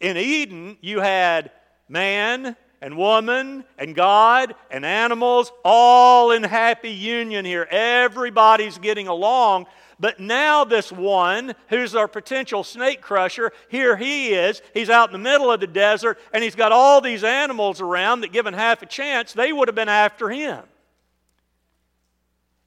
In 0.00 0.16
Eden, 0.16 0.76
you 0.80 0.98
had 0.98 1.52
man 1.88 2.56
and 2.80 2.96
woman 2.96 3.62
and 3.78 3.94
God 3.94 4.56
and 4.68 4.84
animals 4.84 5.52
all 5.64 6.32
in 6.32 6.42
happy 6.42 6.90
union 6.90 7.44
here. 7.44 7.68
Everybody's 7.70 8.78
getting 8.78 9.06
along. 9.06 9.66
But 10.02 10.18
now, 10.18 10.64
this 10.64 10.90
one 10.90 11.54
who's 11.68 11.94
our 11.94 12.08
potential 12.08 12.64
snake 12.64 13.00
crusher, 13.00 13.52
here 13.68 13.96
he 13.96 14.30
is. 14.34 14.60
He's 14.74 14.90
out 14.90 15.10
in 15.10 15.12
the 15.12 15.30
middle 15.30 15.48
of 15.48 15.60
the 15.60 15.68
desert, 15.68 16.18
and 16.34 16.42
he's 16.42 16.56
got 16.56 16.72
all 16.72 17.00
these 17.00 17.22
animals 17.22 17.80
around 17.80 18.22
that, 18.22 18.32
given 18.32 18.52
half 18.52 18.82
a 18.82 18.86
chance, 18.86 19.32
they 19.32 19.52
would 19.52 19.68
have 19.68 19.76
been 19.76 19.88
after 19.88 20.28
him. 20.28 20.64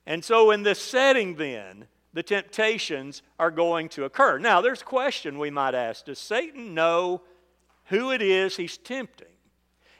And 0.06 0.24
so, 0.24 0.52
in 0.52 0.64
this 0.64 0.82
setting, 0.82 1.36
then, 1.36 1.88
the 2.14 2.24
temptations 2.24 3.22
are 3.38 3.52
going 3.52 3.90
to 3.90 4.06
occur. 4.06 4.38
Now, 4.38 4.62
there's 4.62 4.82
a 4.82 4.86
question 4.86 5.38
we 5.38 5.52
might 5.52 5.76
ask 5.76 6.06
Does 6.06 6.20
Satan 6.20 6.74
know 6.74 7.22
who 7.88 8.12
it 8.12 8.22
is 8.22 8.56
he's 8.56 8.78
tempting? 8.78 9.28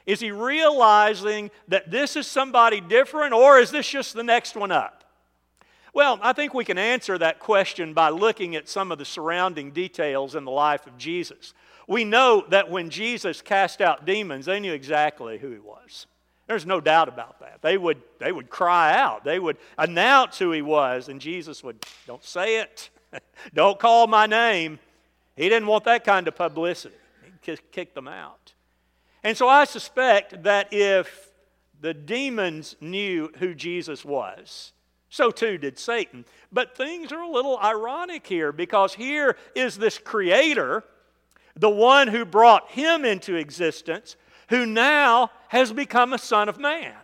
Is 0.06 0.20
he 0.20 0.30
realizing 0.30 1.50
that 1.68 1.90
this 1.90 2.16
is 2.16 2.26
somebody 2.26 2.80
different, 2.80 3.34
or 3.34 3.58
is 3.58 3.70
this 3.72 3.86
just 3.86 4.14
the 4.14 4.24
next 4.24 4.56
one 4.56 4.72
up? 4.72 5.02
Well, 5.96 6.18
I 6.20 6.34
think 6.34 6.52
we 6.52 6.66
can 6.66 6.76
answer 6.76 7.16
that 7.16 7.38
question 7.38 7.94
by 7.94 8.10
looking 8.10 8.54
at 8.54 8.68
some 8.68 8.92
of 8.92 8.98
the 8.98 9.06
surrounding 9.06 9.70
details 9.70 10.34
in 10.34 10.44
the 10.44 10.50
life 10.50 10.86
of 10.86 10.98
Jesus. 10.98 11.54
We 11.88 12.04
know 12.04 12.44
that 12.50 12.70
when 12.70 12.90
Jesus 12.90 13.40
cast 13.40 13.80
out 13.80 14.04
demons, 14.04 14.44
they 14.44 14.60
knew 14.60 14.74
exactly 14.74 15.38
who 15.38 15.50
he 15.50 15.58
was. 15.58 16.06
There's 16.48 16.66
no 16.66 16.82
doubt 16.82 17.08
about 17.08 17.40
that. 17.40 17.62
They 17.62 17.78
would, 17.78 18.02
they 18.18 18.30
would 18.30 18.50
cry 18.50 18.94
out, 18.94 19.24
they 19.24 19.38
would 19.38 19.56
announce 19.78 20.38
who 20.38 20.52
he 20.52 20.60
was, 20.60 21.08
and 21.08 21.18
Jesus 21.18 21.64
would, 21.64 21.82
Don't 22.06 22.22
say 22.22 22.60
it, 22.60 22.90
don't 23.54 23.78
call 23.78 24.06
my 24.06 24.26
name. 24.26 24.78
He 25.34 25.48
didn't 25.48 25.66
want 25.66 25.84
that 25.84 26.04
kind 26.04 26.28
of 26.28 26.36
publicity. 26.36 26.94
He'd 27.40 27.72
kick 27.72 27.94
them 27.94 28.06
out. 28.06 28.52
And 29.24 29.34
so 29.34 29.48
I 29.48 29.64
suspect 29.64 30.42
that 30.42 30.74
if 30.74 31.30
the 31.80 31.94
demons 31.94 32.76
knew 32.82 33.30
who 33.38 33.54
Jesus 33.54 34.04
was, 34.04 34.74
so 35.08 35.30
too 35.30 35.58
did 35.58 35.78
Satan. 35.78 36.24
But 36.52 36.76
things 36.76 37.12
are 37.12 37.20
a 37.20 37.28
little 37.28 37.58
ironic 37.58 38.26
here 38.26 38.52
because 38.52 38.94
here 38.94 39.36
is 39.54 39.76
this 39.76 39.98
creator, 39.98 40.84
the 41.54 41.70
one 41.70 42.08
who 42.08 42.24
brought 42.24 42.70
him 42.70 43.04
into 43.04 43.34
existence, 43.34 44.16
who 44.48 44.66
now 44.66 45.30
has 45.48 45.72
become 45.72 46.12
a 46.12 46.18
son 46.18 46.48
of 46.48 46.58
man. 46.58 46.94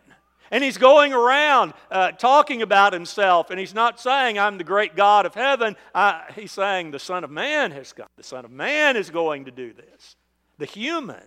And 0.51 0.63
he's 0.63 0.77
going 0.77 1.15
around 1.15 1.73
uh, 1.91 2.13
talking 2.13 2.61
about 2.61 2.93
himself, 2.93 3.49
and 3.51 3.59
he's 3.59 3.73
not 3.73 3.99
saying, 3.99 4.39
I'm 4.39 4.59
the 4.59 4.65
great 4.65 4.95
God 4.95 5.25
of 5.25 5.35
heaven. 5.35 5.77
Uh, 5.95 6.21
he's 6.35 6.53
saying, 6.53 6.91
The 6.91 6.99
Son 6.99 7.25
of 7.25 7.31
Man 7.31 7.71
has 7.71 7.95
come. 7.95 8.07
The 8.19 8.23
Son 8.23 8.45
of 8.45 8.51
Man 8.51 8.99
is 8.99 9.09
going 9.09 9.47
to 9.47 9.51
do 9.51 9.73
this. 9.73 10.17
The 10.59 10.67
human 10.67 11.27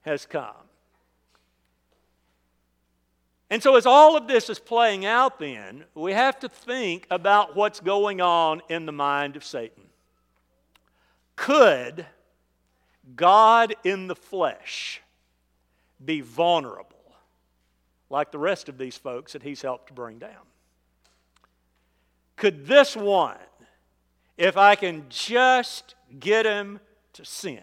has 0.00 0.26
come. 0.26 0.65
And 3.48 3.62
so, 3.62 3.76
as 3.76 3.86
all 3.86 4.16
of 4.16 4.26
this 4.26 4.50
is 4.50 4.58
playing 4.58 5.06
out, 5.06 5.38
then, 5.38 5.84
we 5.94 6.12
have 6.12 6.38
to 6.40 6.48
think 6.48 7.06
about 7.10 7.54
what's 7.54 7.78
going 7.78 8.20
on 8.20 8.60
in 8.68 8.86
the 8.86 8.92
mind 8.92 9.36
of 9.36 9.44
Satan. 9.44 9.84
Could 11.36 12.06
God 13.14 13.76
in 13.84 14.08
the 14.08 14.16
flesh 14.16 15.00
be 16.04 16.22
vulnerable 16.22 16.96
like 18.10 18.32
the 18.32 18.38
rest 18.38 18.68
of 18.68 18.78
these 18.78 18.96
folks 18.96 19.32
that 19.34 19.42
he's 19.42 19.62
helped 19.62 19.88
to 19.88 19.92
bring 19.92 20.18
down? 20.18 20.42
Could 22.34 22.66
this 22.66 22.96
one, 22.96 23.36
if 24.36 24.56
I 24.56 24.74
can 24.74 25.04
just 25.08 25.94
get 26.18 26.46
him 26.46 26.80
to 27.12 27.24
sin, 27.24 27.62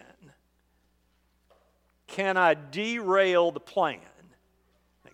can 2.06 2.36
I 2.36 2.54
derail 2.54 3.52
the 3.52 3.60
plan 3.60 4.00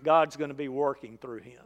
God's 0.04 0.36
going 0.36 0.50
to 0.50 0.54
be 0.54 0.68
working 0.68 1.18
through 1.18 1.40
him? 1.40 1.64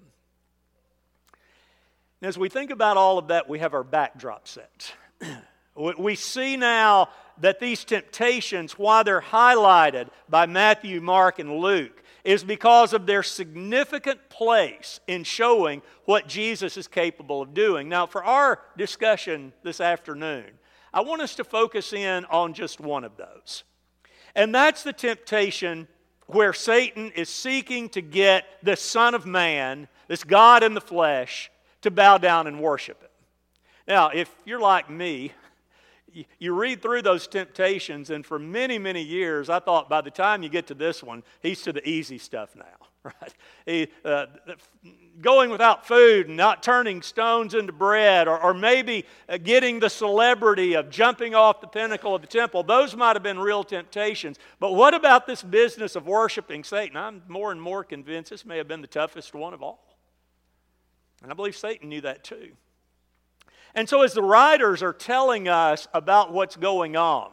And 2.21 2.29
as 2.29 2.39
we 2.39 2.49
think 2.49 2.71
about 2.71 2.97
all 2.97 3.19
of 3.19 3.29
that, 3.29 3.49
we 3.49 3.59
have 3.59 3.75
our 3.75 3.85
backdrop 3.85 4.49
set. 4.49 4.95
we 5.99 6.15
see 6.15 6.57
now 6.57 7.09
that 7.39 7.61
these 7.61 7.85
temptations, 7.85 8.79
why 8.79 9.03
they're 9.03 9.21
highlighted 9.21 10.09
by 10.29 10.47
Matthew, 10.47 11.01
Mark, 11.01 11.39
and 11.39 11.59
Luke, 11.59 12.03
is 12.25 12.43
because 12.43 12.95
of 12.95 13.05
their 13.07 13.23
significant 13.23 14.31
place 14.31 15.01
in 15.07 15.25
showing 15.25 15.83
what 16.07 16.27
Jesus 16.27 16.77
is 16.77 16.89
capable 16.89 17.43
of 17.43 17.53
doing. 17.53 17.89
Now, 17.89 18.07
for 18.07 18.25
our 18.25 18.61
discussion 18.79 19.53
this 19.63 19.81
afternoon, 19.81 20.47
I 20.93 21.03
want 21.03 21.21
us 21.21 21.35
to 21.35 21.45
focus 21.45 21.93
in 21.93 22.25
on 22.27 22.55
just 22.55 22.81
one 22.81 23.05
of 23.05 23.17
those. 23.17 23.65
And 24.35 24.55
that's 24.55 24.83
the 24.83 24.93
temptation 24.93 25.87
where 26.27 26.53
Satan 26.53 27.11
is 27.13 27.29
seeking 27.29 27.89
to 27.91 28.01
get 28.01 28.45
the 28.63 28.77
Son 28.77 29.15
of 29.15 29.27
Man, 29.27 29.89
this 30.09 30.25
God 30.25 30.63
in 30.63 30.75
the 30.75 30.81
flesh, 30.81 31.51
to 31.83 31.91
bow 31.91 32.19
down 32.19 32.47
and 32.47 32.61
worship 32.61 33.03
him. 33.03 33.11
Now, 33.87 34.09
if 34.09 34.35
you're 34.45 34.61
like 34.61 34.89
me, 34.89 35.33
you 36.39 36.55
read 36.55 36.81
through 36.81 37.03
those 37.03 37.27
temptations, 37.27 38.11
and 38.11 38.25
for 38.25 38.39
many, 38.39 38.79
many 38.79 39.03
years, 39.03 39.51
I 39.51 39.59
thought 39.59 39.89
by 39.89 40.01
the 40.01 40.11
time 40.11 40.43
you 40.43 40.49
get 40.49 40.67
to 40.69 40.75
this 40.75 41.03
one, 41.03 41.23
he's 41.43 41.61
to 41.63 41.73
the 41.73 41.87
easy 41.87 42.19
stuff 42.19 42.55
now, 42.57 42.87
right? 43.21 43.35
He, 43.67 43.89
uh, 44.05 44.27
going 45.21 45.51
without 45.51 45.87
food 45.87 46.29
and 46.29 46.37
not 46.37 46.63
turning 46.63 47.03
stones 47.03 47.55
into 47.55 47.73
bread, 47.73 48.27
or, 48.27 48.41
or 48.41 48.55
maybe 48.55 49.05
uh, 49.29 49.37
getting 49.37 49.79
the 49.79 49.91
celebrity 49.91 50.75
of 50.75 50.91
jumping 50.91 51.35
off 51.35 51.61
the 51.61 51.67
pinnacle 51.67 52.15
of 52.15 52.23
the 52.23 52.27
temple, 52.27 52.63
those 52.63 52.97
might 52.97 53.15
have 53.15 53.23
been 53.23 53.39
real 53.39 53.63
temptations. 53.63 54.39
But 54.59 54.73
what 54.73 54.95
about 54.95 55.27
this 55.27 55.43
business 55.43 55.97
of 55.97 56.07
worshiping 56.07 56.65
Satan? 56.65 56.97
I'm 56.97 57.23
more 57.29 57.53
and 57.53 57.61
more 57.61 57.85
convinced 57.85 58.31
this 58.31 58.47
may 58.47 58.57
have 58.57 58.69
been 58.69 58.81
the 58.81 58.87
toughest 58.87 59.35
one 59.35 59.53
of 59.53 59.63
all. 59.63 59.97
And 61.23 61.31
I 61.31 61.35
believe 61.35 61.57
Satan 61.57 61.89
knew 61.89 62.01
that 62.03 62.25
too. 62.25 62.53
And 63.75 63.89
so, 63.89 64.03
as 64.03 64.15
the 64.15 64.23
writers 64.23 64.83
are 64.83 64.93
telling 64.93 65.49
us 65.49 65.89
about 65.93 66.33
what's 66.33 66.57
going 66.57 66.97
on, 66.97 67.31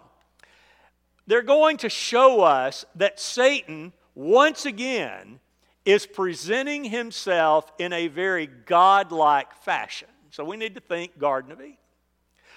they're 1.27 1.43
going 1.43 1.77
to 1.77 1.89
show 1.89 2.41
us 2.41 2.83
that 2.95 3.19
Satan, 3.19 3.93
once 4.15 4.65
again, 4.65 5.39
is 5.85 6.05
presenting 6.05 6.83
himself 6.83 7.71
in 7.79 7.93
a 7.93 8.07
very 8.07 8.47
godlike 8.47 9.53
fashion. 9.63 10.07
So, 10.29 10.45
we 10.45 10.57
need 10.57 10.75
to 10.75 10.81
think 10.81 11.17
Garden 11.17 11.51
of 11.51 11.59
Eden. 11.59 11.77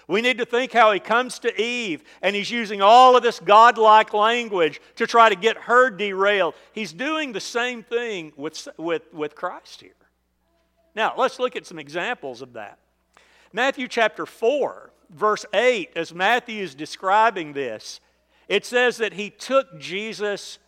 We 0.07 0.21
need 0.21 0.39
to 0.39 0.45
think 0.45 0.73
how 0.73 0.93
he 0.93 1.01
comes 1.01 1.39
to 1.41 1.61
Eve 1.61 2.05
and 2.21 2.37
he's 2.37 2.51
using 2.51 2.83
all 2.83 3.17
of 3.17 3.23
this 3.23 3.41
godlike 3.41 4.13
language 4.13 4.81
to 4.97 5.07
try 5.07 5.29
to 5.29 5.37
get 5.37 5.57
her 5.57 5.91
derailed. 5.91 6.55
He's 6.73 6.93
doing 6.93 7.33
the 7.33 7.41
same 7.41 7.83
thing 7.83 8.33
with, 8.37 8.69
with, 8.77 9.03
with 9.13 9.35
Christ 9.35 9.81
here. 9.81 9.93
Now, 10.95 11.15
let's 11.17 11.39
look 11.39 11.57
at 11.57 11.67
some 11.67 11.79
examples 11.79 12.43
of 12.43 12.53
that. 12.53 12.79
Matthew 13.53 13.89
chapter 13.89 14.27
4, 14.27 14.93
verse 15.11 15.47
8, 15.55 15.91
as 15.97 16.15
Matthew 16.15 16.63
is 16.63 16.75
describing 16.75 17.53
this, 17.53 18.01
it 18.49 18.67
says 18.67 18.99
that 18.99 19.15
he 19.15 19.31
took 19.31 19.79
Jesus 19.81 20.59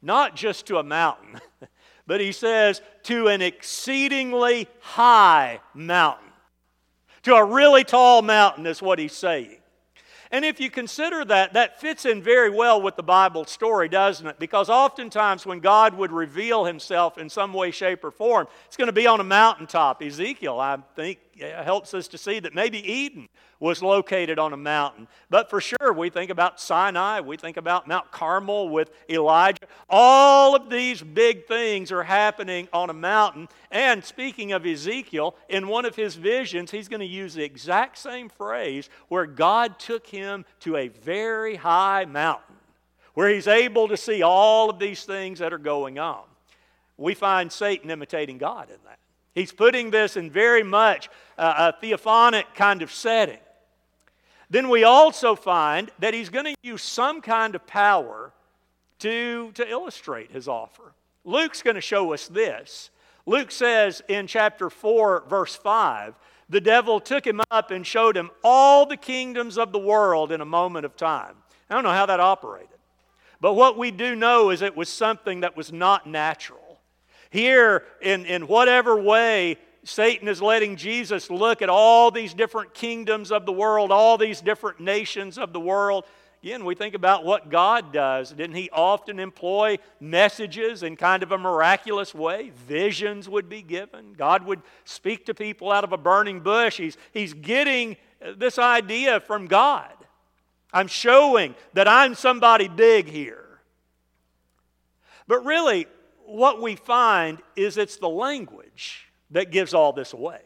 not 0.00 0.34
just 0.34 0.66
to 0.66 0.78
a 0.78 0.82
mountain, 0.82 1.40
but 2.08 2.22
he 2.22 2.32
says 2.32 2.80
to 3.04 3.28
an 3.28 3.42
exceedingly 3.42 4.66
high 4.80 5.60
mountain. 5.74 6.30
To 7.24 7.34
a 7.34 7.44
really 7.44 7.84
tall 7.84 8.22
mountain, 8.22 8.66
is 8.66 8.80
what 8.80 8.98
he's 8.98 9.12
saying. 9.12 9.58
And 10.30 10.42
if 10.44 10.58
you 10.58 10.70
consider 10.70 11.24
that, 11.26 11.52
that 11.52 11.80
fits 11.80 12.06
in 12.06 12.22
very 12.22 12.48
well 12.48 12.80
with 12.80 12.96
the 12.96 13.02
Bible 13.02 13.44
story, 13.44 13.88
doesn't 13.90 14.26
it? 14.26 14.38
Because 14.38 14.70
oftentimes 14.70 15.44
when 15.44 15.60
God 15.60 15.94
would 15.94 16.10
reveal 16.10 16.64
himself 16.64 17.18
in 17.18 17.28
some 17.28 17.52
way, 17.52 17.70
shape, 17.70 18.02
or 18.02 18.10
form, 18.10 18.46
it's 18.66 18.76
going 18.76 18.86
to 18.86 18.92
be 18.92 19.06
on 19.06 19.20
a 19.20 19.24
mountaintop. 19.24 20.02
Ezekiel, 20.02 20.58
I 20.58 20.78
think, 20.96 21.18
Uh, 21.40 21.62
helps 21.62 21.94
us 21.94 22.08
to 22.08 22.18
see 22.18 22.40
that 22.40 22.54
maybe 22.54 22.78
Eden 22.90 23.28
was 23.60 23.82
located 23.82 24.38
on 24.38 24.52
a 24.52 24.56
mountain. 24.56 25.08
But 25.30 25.50
for 25.50 25.60
sure, 25.60 25.92
we 25.92 26.10
think 26.10 26.30
about 26.30 26.60
Sinai, 26.60 27.20
we 27.20 27.36
think 27.36 27.56
about 27.56 27.86
Mount 27.86 28.10
Carmel 28.10 28.68
with 28.68 28.90
Elijah. 29.08 29.66
All 29.88 30.56
of 30.56 30.70
these 30.70 31.02
big 31.02 31.46
things 31.46 31.92
are 31.92 32.02
happening 32.02 32.68
on 32.72 32.90
a 32.90 32.94
mountain. 32.94 33.48
And 33.70 34.04
speaking 34.04 34.52
of 34.52 34.66
Ezekiel, 34.66 35.36
in 35.48 35.68
one 35.68 35.84
of 35.84 35.96
his 35.96 36.14
visions, 36.14 36.70
he's 36.70 36.88
going 36.88 37.00
to 37.00 37.06
use 37.06 37.34
the 37.34 37.44
exact 37.44 37.98
same 37.98 38.28
phrase 38.28 38.88
where 39.08 39.26
God 39.26 39.78
took 39.78 40.06
him 40.06 40.44
to 40.60 40.76
a 40.76 40.88
very 40.88 41.56
high 41.56 42.04
mountain 42.04 42.56
where 43.14 43.28
he's 43.28 43.48
able 43.48 43.88
to 43.88 43.96
see 43.96 44.22
all 44.22 44.70
of 44.70 44.78
these 44.78 45.04
things 45.04 45.40
that 45.40 45.52
are 45.52 45.58
going 45.58 45.98
on. 45.98 46.22
We 46.96 47.14
find 47.14 47.50
Satan 47.50 47.90
imitating 47.90 48.38
God 48.38 48.70
in 48.70 48.76
that. 48.84 48.98
He's 49.38 49.52
putting 49.52 49.90
this 49.90 50.16
in 50.16 50.30
very 50.30 50.64
much 50.64 51.08
a 51.36 51.72
theophanic 51.80 52.54
kind 52.54 52.82
of 52.82 52.92
setting. 52.92 53.38
Then 54.50 54.68
we 54.68 54.82
also 54.82 55.36
find 55.36 55.90
that 56.00 56.12
he's 56.12 56.28
going 56.28 56.46
to 56.46 56.54
use 56.62 56.82
some 56.82 57.20
kind 57.20 57.54
of 57.54 57.66
power 57.66 58.32
to, 58.98 59.52
to 59.52 59.68
illustrate 59.68 60.32
his 60.32 60.48
offer. 60.48 60.92
Luke's 61.24 61.62
going 61.62 61.76
to 61.76 61.80
show 61.80 62.12
us 62.12 62.26
this. 62.26 62.90
Luke 63.26 63.50
says 63.50 64.02
in 64.08 64.26
chapter 64.26 64.70
4, 64.70 65.24
verse 65.28 65.54
5, 65.54 66.18
the 66.48 66.60
devil 66.60 66.98
took 66.98 67.26
him 67.26 67.40
up 67.50 67.70
and 67.70 67.86
showed 67.86 68.16
him 68.16 68.30
all 68.42 68.86
the 68.86 68.96
kingdoms 68.96 69.56
of 69.56 69.70
the 69.70 69.78
world 69.78 70.32
in 70.32 70.40
a 70.40 70.46
moment 70.46 70.84
of 70.86 70.96
time. 70.96 71.34
I 71.70 71.74
don't 71.74 71.84
know 71.84 71.92
how 71.92 72.06
that 72.06 72.20
operated. 72.20 72.70
But 73.40 73.52
what 73.52 73.78
we 73.78 73.92
do 73.92 74.16
know 74.16 74.50
is 74.50 74.62
it 74.62 74.76
was 74.76 74.88
something 74.88 75.40
that 75.40 75.56
was 75.56 75.70
not 75.70 76.08
natural. 76.08 76.67
Here, 77.30 77.84
in, 78.00 78.26
in 78.26 78.46
whatever 78.46 78.96
way 79.00 79.58
Satan 79.84 80.28
is 80.28 80.42
letting 80.42 80.76
Jesus 80.76 81.30
look 81.30 81.62
at 81.62 81.68
all 81.68 82.10
these 82.10 82.34
different 82.34 82.74
kingdoms 82.74 83.32
of 83.32 83.46
the 83.46 83.52
world, 83.52 83.90
all 83.90 84.18
these 84.18 84.40
different 84.40 84.80
nations 84.80 85.38
of 85.38 85.52
the 85.52 85.60
world. 85.60 86.04
Again, 86.42 86.64
we 86.64 86.74
think 86.74 86.94
about 86.94 87.24
what 87.24 87.50
God 87.50 87.92
does. 87.92 88.30
Didn't 88.30 88.54
He 88.54 88.70
often 88.70 89.18
employ 89.18 89.78
messages 89.98 90.82
in 90.82 90.96
kind 90.96 91.22
of 91.22 91.32
a 91.32 91.38
miraculous 91.38 92.14
way? 92.14 92.52
Visions 92.66 93.28
would 93.28 93.48
be 93.48 93.62
given. 93.62 94.12
God 94.12 94.44
would 94.44 94.62
speak 94.84 95.26
to 95.26 95.34
people 95.34 95.72
out 95.72 95.84
of 95.84 95.92
a 95.92 95.96
burning 95.96 96.40
bush. 96.40 96.76
He's, 96.76 96.96
he's 97.12 97.34
getting 97.34 97.96
this 98.36 98.58
idea 98.58 99.20
from 99.20 99.46
God. 99.46 99.92
I'm 100.72 100.86
showing 100.86 101.54
that 101.72 101.88
I'm 101.88 102.14
somebody 102.14 102.68
big 102.68 103.08
here. 103.08 103.60
But 105.26 105.44
really, 105.44 105.86
what 106.28 106.60
we 106.60 106.76
find 106.76 107.38
is 107.56 107.78
it's 107.78 107.96
the 107.96 108.08
language 108.08 109.08
that 109.30 109.50
gives 109.50 109.72
all 109.72 109.92
this 109.92 110.12
away. 110.12 110.40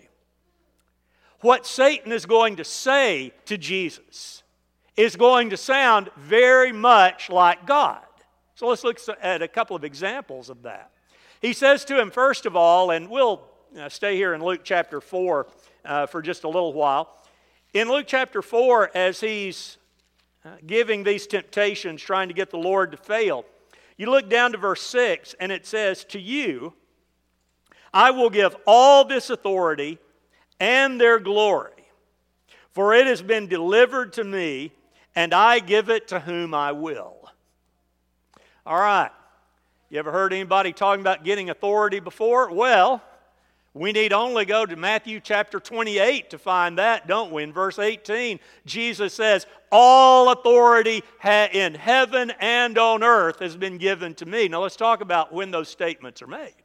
What 1.41 1.67
Satan 1.67 2.13
is 2.13 2.25
going 2.25 2.57
to 2.57 2.65
say 2.65 3.33
to 3.47 3.59
Jesus 3.59 4.45
is 4.97 5.17
going 5.17 5.51
to 5.51 5.57
sound 5.57 6.11
very 6.17 6.73
much 6.73 7.31
like 7.31 7.67
God. 7.67 8.05
So 8.55 8.69
let's 8.69 8.85
look 8.85 9.01
at 9.21 9.43
a 9.43 9.49
couple 9.49 9.75
of 9.75 9.83
examples 9.83 10.51
of 10.51 10.63
that. 10.63 10.93
He 11.41 11.53
says 11.53 11.85
to 11.87 12.01
him, 12.01 12.13
first 12.13 12.47
of 12.47 12.55
all, 12.55 12.93
and 12.93 13.11
we'll 13.11 13.43
stay 13.89 14.15
here 14.15 14.35
in 14.35 14.43
Luke 14.43 14.61
chapter 14.63 15.01
4 15.01 15.47
uh, 15.85 16.07
for 16.07 16.23
just 16.23 16.45
a 16.45 16.49
little 16.49 16.73
while. 16.73 17.19
In 17.75 17.89
Luke 17.89 18.05
chapter 18.07 18.41
4, 18.41 18.91
as 18.95 19.19
he's 19.19 19.79
uh, 20.45 20.51
giving 20.65 21.03
these 21.03 21.27
temptations, 21.27 22.01
trying 22.01 22.29
to 22.29 22.35
get 22.35 22.51
the 22.51 22.59
Lord 22.59 22.93
to 22.93 22.99
fail, 22.99 23.45
you 23.97 24.11
look 24.11 24.29
down 24.29 24.53
to 24.53 24.59
verse 24.59 24.83
6, 24.83 25.35
and 25.41 25.53
it 25.53 25.67
says, 25.67 26.05
To 26.07 26.21
you 26.21 26.75
I 27.93 28.11
will 28.11 28.31
give 28.31 28.57
all 28.67 29.05
this 29.05 29.31
authority 29.31 29.99
and 30.59 31.01
their 31.01 31.19
glory, 31.19 31.73
for 32.71 32.95
it 32.95 33.07
has 33.07 33.21
been 33.21 33.49
delivered 33.49 34.15
to 34.15 34.25
me, 34.25 34.73
and 35.15 35.35
I 35.35 35.59
give 35.59 35.91
it 35.91 36.09
to 36.09 36.21
whom 36.21 36.55
I 36.55 36.73
will. 36.73 37.17
All 38.65 38.79
right. 38.79 39.11
You 39.91 39.99
ever 39.99 40.11
heard 40.13 40.33
anybody 40.33 40.73
talking 40.73 41.03
about 41.03 41.23
getting 41.23 41.51
authority 41.51 42.01
before? 42.01 42.51
Well, 42.51 43.03
we 43.75 43.93
need 43.93 44.13
only 44.13 44.45
go 44.45 44.67
to 44.67 44.77
Matthew 44.77 45.19
chapter 45.19 45.59
28 45.59 46.31
to 46.31 46.39
find 46.39 46.79
that, 46.79 47.07
don't 47.07 47.33
we? 47.33 47.43
In 47.43 47.53
verse 47.53 47.79
18, 47.79 48.39
Jesus 48.67 49.15
says, 49.15 49.47
All 49.71 50.31
authority 50.31 51.03
in 51.25 51.75
heaven 51.75 52.33
and 52.39 52.77
on 52.77 53.03
earth 53.03 53.39
has 53.39 53.57
been 53.57 53.79
given 53.79 54.15
to 54.17 54.27
me. 54.27 54.49
Now 54.49 54.63
let's 54.63 54.77
talk 54.77 55.01
about 55.01 55.33
when 55.33 55.51
those 55.51 55.71
statements 55.71 56.21
are 56.21 56.27
made. 56.27 56.62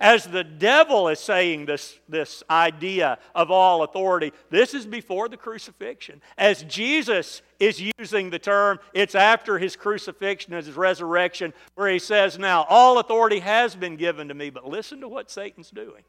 As 0.00 0.24
the 0.24 0.44
devil 0.44 1.08
is 1.08 1.20
saying 1.20 1.66
this, 1.66 1.98
this 2.08 2.42
idea 2.50 3.18
of 3.34 3.50
all 3.50 3.82
authority, 3.82 4.32
this 4.50 4.74
is 4.74 4.86
before 4.86 5.28
the 5.28 5.36
crucifixion. 5.36 6.20
As 6.36 6.62
Jesus 6.64 7.42
is 7.60 7.82
using 7.98 8.30
the 8.30 8.38
term, 8.38 8.80
it's 8.94 9.14
after 9.14 9.58
his 9.58 9.76
crucifixion 9.76 10.54
and 10.54 10.66
his 10.66 10.76
resurrection, 10.76 11.52
where 11.74 11.90
he 11.90 11.98
says, 11.98 12.38
Now, 12.38 12.64
all 12.68 12.98
authority 12.98 13.40
has 13.40 13.76
been 13.76 13.96
given 13.96 14.28
to 14.28 14.34
me, 14.34 14.50
but 14.50 14.66
listen 14.66 15.00
to 15.00 15.08
what 15.08 15.30
Satan's 15.30 15.70
doing. 15.70 16.02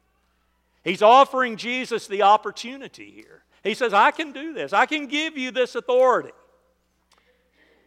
He's 0.82 1.02
offering 1.02 1.56
Jesus 1.56 2.06
the 2.06 2.22
opportunity 2.22 3.10
here. 3.10 3.42
He 3.62 3.74
says, 3.74 3.94
I 3.94 4.10
can 4.10 4.32
do 4.32 4.52
this, 4.52 4.72
I 4.72 4.86
can 4.86 5.06
give 5.06 5.38
you 5.38 5.50
this 5.50 5.74
authority. 5.74 6.32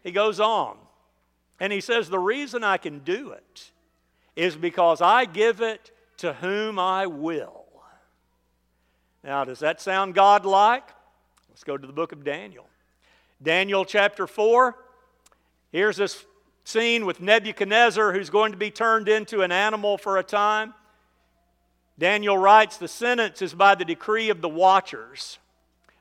He 0.04 0.12
goes 0.12 0.40
on 0.40 0.78
and 1.60 1.74
he 1.74 1.82
says, 1.82 2.10
The 2.10 2.20
reason 2.20 2.64
I 2.64 2.78
can 2.78 3.00
do 3.00 3.32
it 3.32 3.72
is 4.38 4.56
because 4.56 5.02
I 5.02 5.26
give 5.26 5.62
it 5.62 5.92
to 6.18 6.32
whom 6.32 6.78
I 6.78 7.08
will. 7.08 7.66
Now, 9.24 9.44
does 9.44 9.60
that 9.60 9.82
sound 9.82 10.14
God-like? 10.14 10.88
Let's 11.50 11.64
go 11.64 11.76
to 11.76 11.88
the 11.88 11.92
book 11.92 12.12
of 12.12 12.24
Daniel. 12.24 12.68
Daniel 13.42 13.84
chapter 13.84 14.28
4. 14.28 14.76
Here's 15.72 15.98
this 15.98 16.24
scene 16.64 17.08
with 17.08 17.20
Nebuchadnezzar 17.20 18.14
who's 18.14 18.30
going 18.30 18.52
to 18.52 18.58
be 18.58 18.70
turned 18.70 19.10
into 19.10 19.42
an 19.42 19.52
animal 19.52 19.98
for 19.98 20.18
a 20.18 20.24
time. 20.24 20.76
Daniel 21.98 22.38
writes 22.38 22.78
the 22.78 22.88
sentence 22.88 23.42
is 23.42 23.56
by 23.56 23.74
the 23.74 23.86
decree 23.86 24.30
of 24.30 24.42
the 24.42 24.50
watchers, 24.50 25.40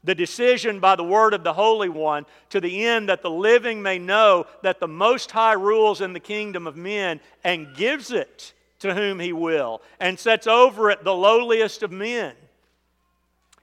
the 0.06 0.14
decision 0.14 0.78
by 0.78 0.94
the 0.94 1.04
word 1.04 1.34
of 1.34 1.44
the 1.44 1.52
Holy 1.52 1.88
One, 1.88 2.24
to 2.50 2.60
the 2.60 2.86
end 2.86 3.08
that 3.08 3.22
the 3.22 3.30
living 3.30 3.82
may 3.82 3.98
know 3.98 4.46
that 4.62 4.78
the 4.78 4.88
Most 4.88 5.32
High 5.32 5.54
rules 5.54 6.00
in 6.00 6.12
the 6.12 6.20
kingdom 6.20 6.66
of 6.66 6.76
men 6.76 7.20
and 7.42 7.74
gives 7.74 8.12
it 8.12 8.54
to 8.78 8.94
whom 8.94 9.18
he 9.18 9.32
will, 9.32 9.82
and 9.98 10.18
sets 10.18 10.46
over 10.46 10.90
it 10.90 11.02
the 11.02 11.14
lowliest 11.14 11.82
of 11.82 11.90
men. 11.90 12.34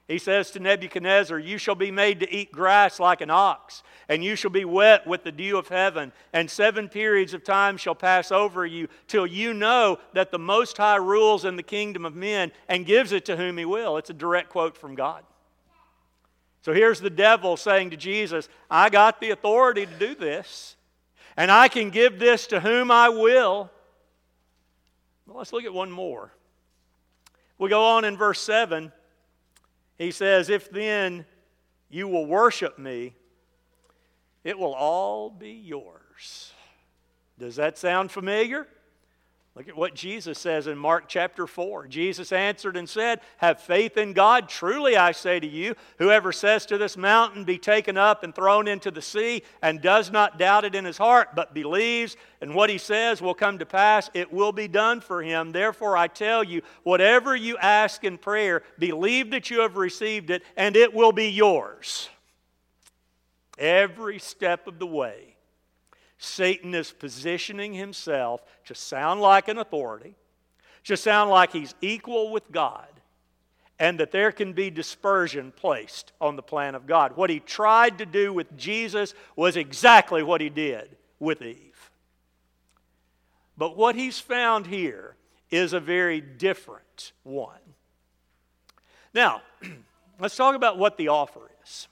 He 0.06 0.18
says 0.18 0.50
to 0.50 0.60
Nebuchadnezzar, 0.60 1.38
You 1.38 1.56
shall 1.56 1.74
be 1.74 1.90
made 1.90 2.20
to 2.20 2.30
eat 2.30 2.52
grass 2.52 3.00
like 3.00 3.22
an 3.22 3.30
ox, 3.30 3.82
and 4.06 4.22
you 4.22 4.36
shall 4.36 4.50
be 4.50 4.66
wet 4.66 5.06
with 5.06 5.24
the 5.24 5.32
dew 5.32 5.56
of 5.56 5.68
heaven, 5.68 6.12
and 6.34 6.50
seven 6.50 6.90
periods 6.90 7.32
of 7.32 7.42
time 7.42 7.78
shall 7.78 7.94
pass 7.94 8.30
over 8.30 8.66
you, 8.66 8.88
till 9.08 9.26
you 9.26 9.54
know 9.54 9.98
that 10.12 10.30
the 10.30 10.38
Most 10.38 10.76
High 10.76 10.96
rules 10.96 11.46
in 11.46 11.56
the 11.56 11.62
kingdom 11.62 12.04
of 12.04 12.14
men 12.14 12.52
and 12.68 12.84
gives 12.84 13.12
it 13.12 13.24
to 13.24 13.36
whom 13.36 13.56
he 13.56 13.64
will. 13.64 13.96
It's 13.96 14.10
a 14.10 14.14
direct 14.14 14.50
quote 14.50 14.76
from 14.76 14.94
God. 14.94 15.24
So 16.64 16.72
here's 16.72 16.98
the 16.98 17.10
devil 17.10 17.58
saying 17.58 17.90
to 17.90 17.96
Jesus, 17.98 18.48
I 18.70 18.88
got 18.88 19.20
the 19.20 19.32
authority 19.32 19.84
to 19.84 19.98
do 19.98 20.14
this, 20.14 20.76
and 21.36 21.50
I 21.50 21.68
can 21.68 21.90
give 21.90 22.18
this 22.18 22.46
to 22.46 22.60
whom 22.60 22.90
I 22.90 23.10
will. 23.10 23.70
Well, 25.26 25.36
let's 25.36 25.52
look 25.52 25.64
at 25.64 25.74
one 25.74 25.90
more. 25.90 26.32
We 27.58 27.68
go 27.68 27.84
on 27.84 28.06
in 28.06 28.16
verse 28.16 28.40
7. 28.40 28.90
He 29.98 30.10
says, 30.10 30.48
If 30.48 30.70
then 30.70 31.26
you 31.90 32.08
will 32.08 32.24
worship 32.24 32.78
me, 32.78 33.14
it 34.42 34.58
will 34.58 34.74
all 34.74 35.28
be 35.28 35.50
yours. 35.50 36.54
Does 37.38 37.56
that 37.56 37.76
sound 37.76 38.10
familiar? 38.10 38.66
Look 39.56 39.68
at 39.68 39.76
what 39.76 39.94
Jesus 39.94 40.36
says 40.40 40.66
in 40.66 40.76
Mark 40.76 41.04
chapter 41.06 41.46
4. 41.46 41.86
Jesus 41.86 42.32
answered 42.32 42.76
and 42.76 42.88
said, 42.88 43.20
Have 43.36 43.60
faith 43.60 43.96
in 43.96 44.12
God. 44.12 44.48
Truly 44.48 44.96
I 44.96 45.12
say 45.12 45.38
to 45.38 45.46
you, 45.46 45.76
whoever 45.98 46.32
says 46.32 46.66
to 46.66 46.78
this 46.78 46.96
mountain, 46.96 47.44
Be 47.44 47.56
taken 47.56 47.96
up 47.96 48.24
and 48.24 48.34
thrown 48.34 48.66
into 48.66 48.90
the 48.90 49.00
sea, 49.00 49.44
and 49.62 49.80
does 49.80 50.10
not 50.10 50.40
doubt 50.40 50.64
it 50.64 50.74
in 50.74 50.84
his 50.84 50.98
heart, 50.98 51.36
but 51.36 51.54
believes, 51.54 52.16
and 52.40 52.52
what 52.52 52.68
he 52.68 52.78
says 52.78 53.22
will 53.22 53.34
come 53.34 53.60
to 53.60 53.66
pass, 53.66 54.10
it 54.12 54.32
will 54.32 54.50
be 54.50 54.66
done 54.66 55.00
for 55.00 55.22
him. 55.22 55.52
Therefore 55.52 55.96
I 55.96 56.08
tell 56.08 56.42
you, 56.42 56.62
whatever 56.82 57.36
you 57.36 57.56
ask 57.58 58.02
in 58.02 58.18
prayer, 58.18 58.64
believe 58.80 59.30
that 59.30 59.50
you 59.50 59.60
have 59.60 59.76
received 59.76 60.30
it, 60.30 60.42
and 60.56 60.74
it 60.74 60.92
will 60.92 61.12
be 61.12 61.30
yours. 61.30 62.08
Every 63.56 64.18
step 64.18 64.66
of 64.66 64.80
the 64.80 64.86
way. 64.86 65.33
Satan 66.24 66.74
is 66.74 66.90
positioning 66.90 67.74
himself 67.74 68.42
to 68.66 68.74
sound 68.74 69.20
like 69.20 69.48
an 69.48 69.58
authority, 69.58 70.14
to 70.84 70.96
sound 70.96 71.30
like 71.30 71.52
he's 71.52 71.74
equal 71.80 72.30
with 72.32 72.50
God, 72.50 72.88
and 73.78 73.98
that 74.00 74.12
there 74.12 74.32
can 74.32 74.52
be 74.52 74.70
dispersion 74.70 75.52
placed 75.54 76.12
on 76.20 76.36
the 76.36 76.42
plan 76.42 76.74
of 76.74 76.86
God. 76.86 77.16
What 77.16 77.30
he 77.30 77.40
tried 77.40 77.98
to 77.98 78.06
do 78.06 78.32
with 78.32 78.56
Jesus 78.56 79.14
was 79.36 79.56
exactly 79.56 80.22
what 80.22 80.40
he 80.40 80.48
did 80.48 80.96
with 81.18 81.42
Eve. 81.42 81.90
But 83.56 83.76
what 83.76 83.94
he's 83.94 84.18
found 84.18 84.66
here 84.66 85.16
is 85.50 85.72
a 85.72 85.80
very 85.80 86.20
different 86.20 87.12
one. 87.22 87.58
Now, 89.12 89.42
let's 90.20 90.36
talk 90.36 90.54
about 90.54 90.78
what 90.78 90.96
the 90.96 91.08
offer 91.08 91.50
is. 91.64 91.88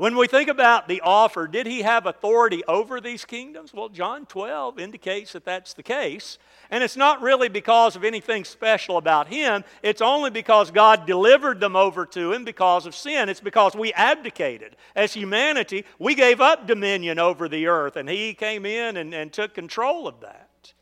When 0.00 0.16
we 0.16 0.28
think 0.28 0.48
about 0.48 0.88
the 0.88 1.02
offer, 1.02 1.46
did 1.46 1.66
he 1.66 1.82
have 1.82 2.06
authority 2.06 2.64
over 2.66 3.02
these 3.02 3.26
kingdoms? 3.26 3.74
Well, 3.74 3.90
John 3.90 4.24
12 4.24 4.78
indicates 4.78 5.34
that 5.34 5.44
that's 5.44 5.74
the 5.74 5.82
case. 5.82 6.38
And 6.70 6.82
it's 6.82 6.96
not 6.96 7.20
really 7.20 7.50
because 7.50 7.96
of 7.96 8.04
anything 8.04 8.46
special 8.46 8.96
about 8.96 9.28
him, 9.28 9.62
it's 9.82 10.00
only 10.00 10.30
because 10.30 10.70
God 10.70 11.04
delivered 11.04 11.60
them 11.60 11.76
over 11.76 12.06
to 12.06 12.32
him 12.32 12.46
because 12.46 12.86
of 12.86 12.94
sin. 12.94 13.28
It's 13.28 13.42
because 13.42 13.76
we 13.76 13.92
abdicated. 13.92 14.74
As 14.96 15.12
humanity, 15.12 15.84
we 15.98 16.14
gave 16.14 16.40
up 16.40 16.66
dominion 16.66 17.18
over 17.18 17.46
the 17.46 17.66
earth, 17.66 17.96
and 17.96 18.08
he 18.08 18.32
came 18.32 18.64
in 18.64 18.96
and, 18.96 19.12
and 19.12 19.30
took 19.30 19.52
control 19.52 20.08
of 20.08 20.22
that. 20.22 20.72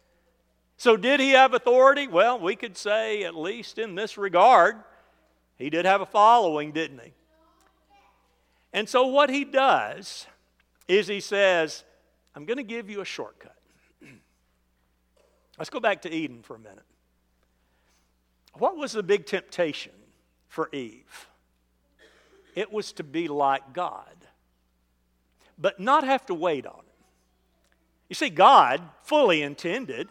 So, 0.77 0.97
did 0.97 1.19
he 1.19 1.31
have 1.31 1.55
authority? 1.55 2.07
Well, 2.07 2.39
we 2.39 2.55
could 2.55 2.77
say, 2.77 3.25
at 3.25 3.35
least 3.35 3.79
in 3.79 3.97
this 3.97 4.17
regard, 4.17 4.77
he 5.57 5.71
did 5.71 5.87
have 5.87 6.03
a 6.03 6.07
following, 6.07 6.71
didn't 6.71 7.01
he? 7.01 7.15
And 8.73 8.89
so, 8.89 9.07
what 9.07 9.31
he 9.31 9.45
does 9.45 10.27
is 10.87 11.07
he 11.07 11.21
says, 11.21 11.85
I'm 12.35 12.45
going 12.45 12.59
to 12.59 12.63
give 12.63 12.91
you 12.91 13.01
a 13.01 13.05
shortcut. 13.05 13.55
Let's 15.59 15.71
go 15.71 15.81
back 15.81 16.03
to 16.03 16.13
Eden 16.13 16.43
for 16.43 16.55
a 16.55 16.59
minute. 16.59 16.85
What 18.55 18.77
was 18.77 18.93
the 18.93 19.03
big 19.03 19.27
temptation 19.27 19.93
for 20.49 20.69
Eve? 20.73 21.29
It 22.55 22.73
was 22.73 22.93
to 22.93 23.05
be 23.05 23.29
like 23.29 23.73
God, 23.73 24.17
but 25.59 25.81
not 25.81 26.05
have 26.05 26.27
to 26.27 26.35
wait 26.35 26.67
on 26.67 26.75
Him. 26.75 26.85
You 28.09 28.15
see, 28.15 28.31
God 28.31 28.81
fully 29.03 29.43
intended 29.43 30.09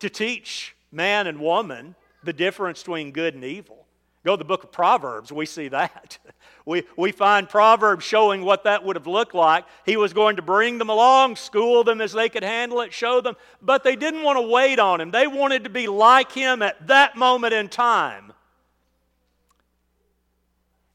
to 0.00 0.08
teach 0.08 0.76
man 0.92 1.26
and 1.26 1.40
woman 1.40 1.94
the 2.22 2.32
difference 2.32 2.82
between 2.82 3.12
good 3.12 3.34
and 3.34 3.44
evil. 3.44 3.86
Go 4.24 4.34
to 4.34 4.38
the 4.38 4.44
book 4.44 4.64
of 4.64 4.72
Proverbs, 4.72 5.32
we 5.32 5.46
see 5.46 5.68
that. 5.68 6.18
We, 6.70 6.84
we 6.96 7.10
find 7.10 7.48
Proverbs 7.48 8.04
showing 8.04 8.44
what 8.44 8.62
that 8.62 8.84
would 8.84 8.94
have 8.94 9.08
looked 9.08 9.34
like. 9.34 9.64
He 9.84 9.96
was 9.96 10.12
going 10.12 10.36
to 10.36 10.42
bring 10.42 10.78
them 10.78 10.88
along, 10.88 11.34
school 11.34 11.82
them 11.82 12.00
as 12.00 12.12
they 12.12 12.28
could 12.28 12.44
handle 12.44 12.80
it, 12.82 12.92
show 12.92 13.20
them, 13.20 13.34
but 13.60 13.82
they 13.82 13.96
didn't 13.96 14.22
want 14.22 14.36
to 14.36 14.46
wait 14.46 14.78
on 14.78 15.00
him. 15.00 15.10
They 15.10 15.26
wanted 15.26 15.64
to 15.64 15.70
be 15.70 15.88
like 15.88 16.30
him 16.30 16.62
at 16.62 16.86
that 16.86 17.16
moment 17.16 17.54
in 17.54 17.68
time. 17.68 18.32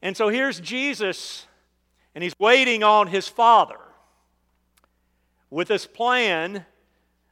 And 0.00 0.16
so 0.16 0.30
here's 0.30 0.60
Jesus, 0.60 1.46
and 2.14 2.24
he's 2.24 2.38
waiting 2.38 2.82
on 2.82 3.08
his 3.08 3.28
Father 3.28 3.76
with 5.50 5.68
this 5.68 5.86
plan 5.86 6.64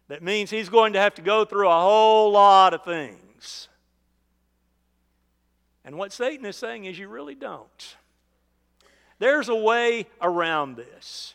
that 0.09 0.23
means 0.23 0.51
he's 0.51 0.69
going 0.69 0.93
to 0.93 1.01
have 1.01 1.15
to 1.15 1.23
go 1.23 1.47
through 1.47 1.71
a 1.71 1.81
whole 1.81 2.31
lot 2.31 2.75
of 2.75 2.85
things. 2.85 3.69
And 5.83 5.97
what 5.97 6.13
Satan 6.13 6.45
is 6.45 6.57
saying 6.57 6.85
is, 6.85 6.99
you 6.99 7.09
really 7.09 7.35
don't. 7.35 7.97
There's 9.19 9.49
a 9.49 9.55
way 9.55 10.07
around 10.21 10.77
this. 10.77 11.35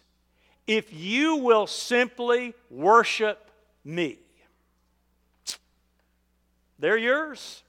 If 0.67 0.93
you 0.93 1.37
will 1.37 1.67
simply 1.67 2.53
worship 2.69 3.49
me, 3.83 4.19
they're 6.77 6.97
yours. 6.97 7.63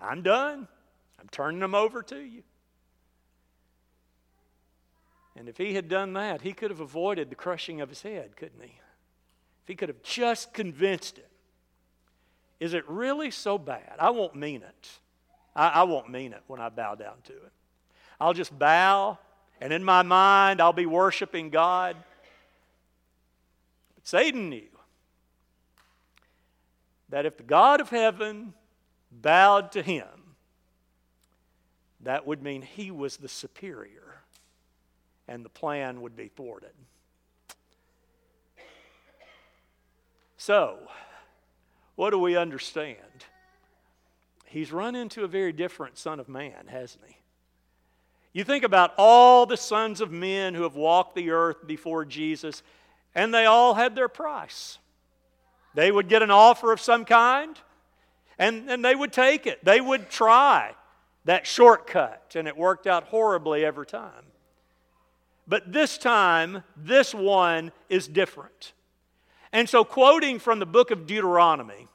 I'm 0.00 0.22
done. 0.22 0.68
I'm 1.18 1.28
turning 1.30 1.60
them 1.60 1.74
over 1.74 2.02
to 2.02 2.18
you. 2.20 2.42
And 5.36 5.48
if 5.48 5.56
he 5.56 5.74
had 5.74 5.88
done 5.88 6.14
that, 6.14 6.42
he 6.42 6.52
could 6.52 6.70
have 6.70 6.80
avoided 6.80 7.30
the 7.30 7.36
crushing 7.36 7.80
of 7.80 7.88
his 7.88 8.02
head, 8.02 8.36
couldn't 8.36 8.60
he? 8.60 8.72
If 9.62 9.68
he 9.68 9.74
could 9.74 9.88
have 9.88 10.02
just 10.02 10.52
convinced 10.52 11.18
him. 11.18 11.24
Is 12.58 12.74
it 12.74 12.88
really 12.88 13.30
so 13.30 13.56
bad? 13.56 13.94
I 14.00 14.10
won't 14.10 14.34
mean 14.34 14.62
it. 14.62 14.88
I, 15.54 15.68
I 15.68 15.82
won't 15.84 16.10
mean 16.10 16.32
it 16.32 16.42
when 16.48 16.60
I 16.60 16.68
bow 16.70 16.96
down 16.96 17.16
to 17.24 17.32
it. 17.32 17.52
I'll 18.20 18.34
just 18.34 18.56
bow, 18.58 19.18
and 19.60 19.72
in 19.72 19.84
my 19.84 20.02
mind, 20.02 20.60
I'll 20.60 20.72
be 20.72 20.86
worshiping 20.86 21.50
God. 21.50 21.96
But 23.94 24.06
Satan 24.06 24.48
knew 24.48 24.68
that 27.08 27.26
if 27.26 27.36
the 27.36 27.42
God 27.42 27.80
of 27.80 27.90
heaven 27.90 28.54
bowed 29.10 29.72
to 29.72 29.82
him, 29.82 30.06
that 32.00 32.26
would 32.26 32.42
mean 32.42 32.62
he 32.62 32.90
was 32.90 33.16
the 33.16 33.28
superior, 33.28 34.22
and 35.26 35.44
the 35.44 35.48
plan 35.48 36.00
would 36.00 36.16
be 36.16 36.28
thwarted. 36.28 36.72
So, 40.36 40.78
what 41.96 42.10
do 42.10 42.18
we 42.18 42.36
understand? 42.36 42.96
He's 44.46 44.72
run 44.72 44.94
into 44.94 45.24
a 45.24 45.28
very 45.28 45.52
different 45.52 45.98
Son 45.98 46.20
of 46.20 46.28
Man, 46.28 46.68
hasn't 46.68 47.04
he? 47.06 47.16
You 48.32 48.44
think 48.44 48.64
about 48.64 48.92
all 48.98 49.46
the 49.46 49.56
sons 49.56 50.00
of 50.00 50.10
men 50.10 50.54
who 50.54 50.62
have 50.62 50.76
walked 50.76 51.14
the 51.14 51.30
earth 51.30 51.66
before 51.66 52.04
Jesus, 52.04 52.62
and 53.14 53.32
they 53.32 53.46
all 53.46 53.74
had 53.74 53.94
their 53.94 54.08
price. 54.08 54.78
They 55.74 55.90
would 55.90 56.08
get 56.08 56.22
an 56.22 56.30
offer 56.30 56.72
of 56.72 56.80
some 56.80 57.04
kind, 57.04 57.58
and, 58.38 58.70
and 58.70 58.84
they 58.84 58.94
would 58.94 59.12
take 59.12 59.46
it. 59.46 59.64
They 59.64 59.80
would 59.80 60.10
try 60.10 60.74
that 61.24 61.46
shortcut, 61.46 62.34
and 62.36 62.46
it 62.48 62.56
worked 62.56 62.86
out 62.86 63.04
horribly 63.04 63.64
every 63.64 63.86
time. 63.86 64.24
But 65.46 65.72
this 65.72 65.96
time, 65.96 66.62
this 66.76 67.14
one 67.14 67.72
is 67.88 68.06
different. 68.06 68.72
And 69.52 69.68
so, 69.68 69.82
quoting 69.82 70.38
from 70.38 70.58
the 70.58 70.66
book 70.66 70.90
of 70.90 71.06
Deuteronomy, 71.06 71.88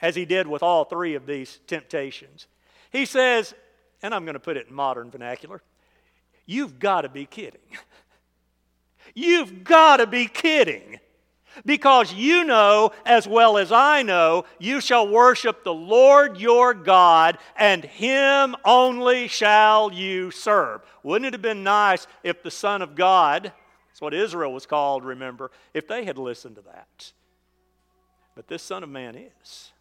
as 0.00 0.14
he 0.14 0.24
did 0.24 0.46
with 0.46 0.62
all 0.62 0.84
three 0.84 1.14
of 1.14 1.26
these 1.26 1.60
temptations, 1.66 2.46
he 2.90 3.04
says, 3.04 3.54
and 4.02 4.14
I'm 4.14 4.24
going 4.24 4.34
to 4.34 4.40
put 4.40 4.56
it 4.56 4.68
in 4.68 4.74
modern 4.74 5.10
vernacular, 5.10 5.62
you've 6.46 6.78
got 6.78 7.02
to 7.02 7.08
be 7.08 7.26
kidding. 7.26 7.60
You've 9.14 9.64
got 9.64 9.98
to 9.98 10.06
be 10.06 10.26
kidding. 10.26 10.98
Because 11.64 12.12
you 12.12 12.44
know, 12.44 12.92
as 13.06 13.26
well 13.26 13.56
as 13.56 13.72
I 13.72 14.02
know, 14.02 14.44
you 14.58 14.80
shall 14.80 15.08
worship 15.08 15.64
the 15.64 15.72
Lord 15.72 16.38
your 16.38 16.74
God, 16.74 17.38
and 17.56 17.82
him 17.84 18.56
only 18.64 19.26
shall 19.28 19.90
you 19.90 20.30
serve. 20.30 20.82
Wouldn't 21.02 21.26
it 21.26 21.32
have 21.32 21.42
been 21.42 21.62
nice 21.62 22.06
if 22.22 22.42
the 22.42 22.50
Son 22.50 22.82
of 22.82 22.94
God, 22.94 23.52
that's 23.88 24.02
what 24.02 24.12
Israel 24.12 24.52
was 24.52 24.66
called, 24.66 25.04
remember, 25.04 25.50
if 25.72 25.88
they 25.88 26.04
had 26.04 26.18
listened 26.18 26.56
to 26.56 26.62
that? 26.62 27.12
But 28.34 28.48
this 28.48 28.62
Son 28.62 28.82
of 28.82 28.90
Man 28.90 29.14
is. 29.14 29.72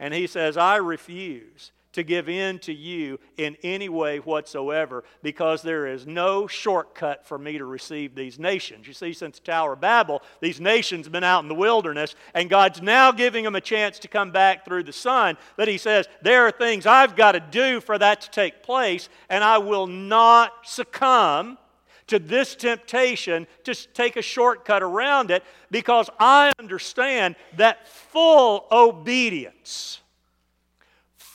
And 0.00 0.12
he 0.12 0.26
says, 0.26 0.56
I 0.56 0.76
refuse 0.76 1.70
to 1.94 2.02
give 2.02 2.28
in 2.28 2.58
to 2.60 2.72
you 2.72 3.18
in 3.36 3.56
any 3.62 3.88
way 3.88 4.18
whatsoever 4.18 5.04
because 5.22 5.62
there 5.62 5.86
is 5.86 6.06
no 6.06 6.46
shortcut 6.46 7.26
for 7.26 7.38
me 7.38 7.56
to 7.58 7.64
receive 7.64 8.14
these 8.14 8.38
nations. 8.38 8.86
You 8.86 8.92
see, 8.92 9.12
since 9.12 9.38
the 9.38 9.46
Tower 9.46 9.72
of 9.72 9.80
Babel, 9.80 10.22
these 10.40 10.60
nations 10.60 11.06
have 11.06 11.12
been 11.12 11.24
out 11.24 11.42
in 11.42 11.48
the 11.48 11.54
wilderness, 11.54 12.14
and 12.34 12.50
God's 12.50 12.82
now 12.82 13.12
giving 13.12 13.44
them 13.44 13.54
a 13.54 13.60
chance 13.60 13.98
to 14.00 14.08
come 14.08 14.30
back 14.30 14.64
through 14.64 14.82
the 14.82 14.92
Son. 14.92 15.36
But 15.56 15.68
He 15.68 15.78
says, 15.78 16.06
There 16.22 16.46
are 16.46 16.50
things 16.50 16.86
I've 16.86 17.16
got 17.16 17.32
to 17.32 17.40
do 17.40 17.80
for 17.80 17.96
that 17.98 18.20
to 18.22 18.30
take 18.30 18.62
place, 18.62 19.08
and 19.28 19.42
I 19.42 19.58
will 19.58 19.86
not 19.86 20.52
succumb 20.64 21.58
to 22.06 22.18
this 22.18 22.54
temptation 22.54 23.46
to 23.64 23.74
take 23.94 24.16
a 24.16 24.22
shortcut 24.22 24.82
around 24.82 25.30
it 25.30 25.42
because 25.70 26.10
I 26.18 26.52
understand 26.58 27.36
that 27.56 27.88
full 27.88 28.66
obedience 28.70 30.00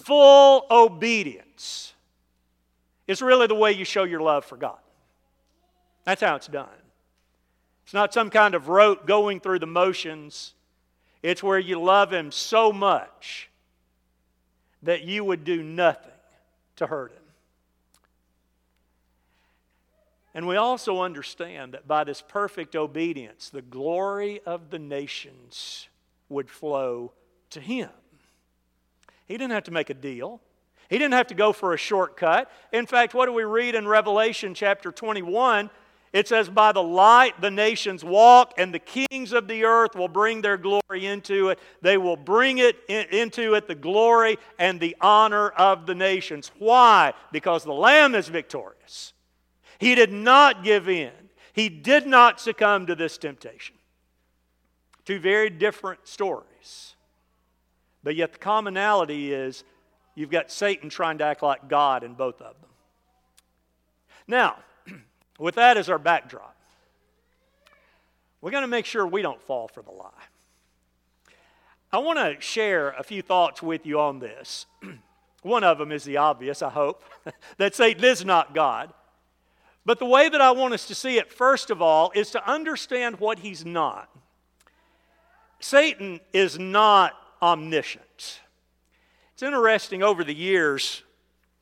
full 0.10 0.66
obedience 0.72 1.94
is 3.08 3.22
really 3.22 3.46
the 3.46 3.54
way 3.54 3.72
you 3.72 3.86
show 3.86 4.06
your 4.06 4.22
love 4.22 4.44
for 4.44 4.58
God. 4.58 4.80
That's 6.04 6.20
how 6.22 6.36
it's 6.36 6.48
done. 6.48 6.68
It's 7.84 7.94
not 7.94 8.12
some 8.12 8.32
kind 8.32 8.56
of 8.56 8.70
rote 8.70 9.06
going 9.06 9.40
through 9.40 9.60
the 9.60 9.68
motions. 9.68 10.56
It's 11.22 11.44
where 11.44 11.60
you 11.60 11.80
love 11.80 12.12
Him 12.12 12.32
so 12.32 12.74
much 12.74 13.52
that 14.82 15.04
you 15.04 15.24
would 15.24 15.44
do 15.44 15.62
nothing 15.62 16.12
to 16.78 16.88
hurt 16.88 17.12
Him. 17.12 17.22
And 20.34 20.48
we 20.48 20.56
also 20.56 21.04
understand 21.04 21.74
that 21.74 21.88
by 21.88 22.04
this 22.04 22.24
perfect 22.28 22.76
obedience, 22.76 23.50
the 23.50 23.62
glory 23.62 24.42
of 24.44 24.72
the 24.72 24.80
nations 24.80 25.88
would 26.30 26.50
flow 26.50 27.12
to 27.52 27.60
Him. 27.60 27.90
He 29.30 29.38
didn't 29.38 29.52
have 29.52 29.64
to 29.66 29.72
make 29.72 29.90
a 29.90 29.94
deal. 29.94 30.42
He 30.90 30.98
didn't 30.98 31.14
have 31.14 31.28
to 31.28 31.36
go 31.36 31.54
for 31.54 31.74
a 31.74 31.78
shortcut. 31.78 32.52
In 32.74 32.88
fact, 32.88 33.14
what 33.14 33.28
do 33.28 33.32
we 33.32 33.44
read 33.44 33.76
in 33.76 33.88
Revelation 33.88 34.56
chapter 34.56 34.92
21? 34.92 35.70
It 36.12 36.28
says, 36.28 36.50
By 36.50 36.72
the 36.72 36.82
light 36.82 37.40
the 37.40 37.52
nations 37.52 38.04
walk, 38.04 38.54
and 38.58 38.74
the 38.74 38.80
kings 38.80 39.32
of 39.32 39.48
the 39.48 39.66
earth 39.66 39.96
will 39.96 40.08
bring 40.08 40.42
their 40.42 40.58
glory 40.58 41.06
into 41.06 41.50
it. 41.50 41.60
They 41.84 41.98
will 41.98 42.18
bring 42.18 42.58
it 42.58 42.76
in, 42.88 43.06
into 43.12 43.54
it 43.54 43.68
the 43.68 43.76
glory 43.76 44.40
and 44.58 44.80
the 44.80 44.96
honor 45.00 45.50
of 45.50 45.86
the 45.86 45.94
nations. 45.94 46.52
Why? 46.58 47.14
Because 47.32 47.64
the 47.64 47.72
Lamb 47.72 48.16
is 48.16 48.28
victorious. 48.28 49.14
He 49.78 49.94
did 49.94 50.12
not 50.12 50.64
give 50.64 50.90
in, 50.90 51.12
he 51.54 51.70
did 51.70 52.08
not 52.08 52.42
succumb 52.42 52.88
to 52.88 52.96
this 52.96 53.20
temptation. 53.20 53.76
Two 55.06 55.20
very 55.20 55.52
different 55.52 56.08
stories. 56.08 56.49
But 58.04 58.16
yet 58.16 58.34
the 58.34 58.40
commonality 58.40 59.34
is 59.34 59.64
you've 60.16 60.32
got 60.32 60.52
Satan 60.52 60.90
trying 60.90 61.18
to 61.20 61.26
act 61.26 61.44
like 61.44 61.68
God 61.68 62.04
in 62.04 62.14
both 62.14 62.42
of 62.42 62.56
them. 62.62 62.70
Now, 64.28 64.58
with 65.40 65.56
that 65.56 65.78
as 65.78 65.90
our 65.90 66.00
backdrop, 66.00 66.56
we're 68.42 68.52
going 68.52 68.64
to 68.64 68.68
make 68.68 68.86
sure 68.86 69.06
we 69.06 69.22
don't 69.22 69.42
fall 69.42 69.68
for 69.68 69.82
the 69.82 69.92
lie. 69.92 70.10
I 71.92 71.98
want 71.98 72.20
to 72.20 72.40
share 72.40 72.92
a 72.92 73.04
few 73.04 73.22
thoughts 73.22 73.62
with 73.62 73.86
you 73.86 74.00
on 74.00 74.20
this. 74.20 74.66
One 75.42 75.64
of 75.64 75.78
them 75.78 75.92
is 75.92 76.04
the 76.04 76.18
obvious, 76.18 76.62
I 76.62 76.70
hope, 76.70 77.04
that 77.58 77.76
Satan 77.76 78.04
is 78.04 78.24
not 78.24 78.54
God. 78.54 78.94
But 79.86 80.00
the 80.00 80.06
way 80.06 80.30
that 80.30 80.42
I 80.42 80.52
want 80.52 80.74
us 80.74 80.86
to 80.88 80.96
see 80.96 81.18
it, 81.18 81.32
first 81.32 81.72
of 81.72 81.82
all, 81.82 82.12
is 82.14 82.32
to 82.32 82.50
understand 82.50 83.20
what 83.20 83.40
he's 83.40 83.66
not. 83.66 84.10
Satan 85.60 86.20
is 86.32 86.60
not 86.60 87.14
omniscient. 87.42 88.42
It's 89.34 89.44
interesting 89.44 90.04
over 90.04 90.24
the 90.24 90.34
years, 90.34 91.04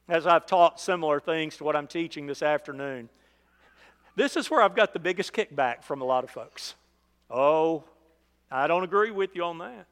as 0.09 0.25
I've 0.25 0.45
taught 0.45 0.79
similar 0.79 1.19
things 1.19 1.57
to 1.57 1.63
what 1.63 1.75
I'm 1.75 1.87
teaching 1.87 2.27
this 2.27 2.41
afternoon, 2.41 3.09
this 4.15 4.35
is 4.35 4.49
where 4.49 4.61
I've 4.61 4.75
got 4.75 4.93
the 4.93 4.99
biggest 4.99 5.31
kickback 5.33 5.83
from 5.83 6.01
a 6.01 6.05
lot 6.05 6.23
of 6.23 6.31
folks. 6.31 6.73
Oh, 7.29 7.83
I 8.49 8.67
don't 8.67 8.83
agree 8.83 9.11
with 9.11 9.35
you 9.35 9.43
on 9.43 9.59
that. 9.59 9.85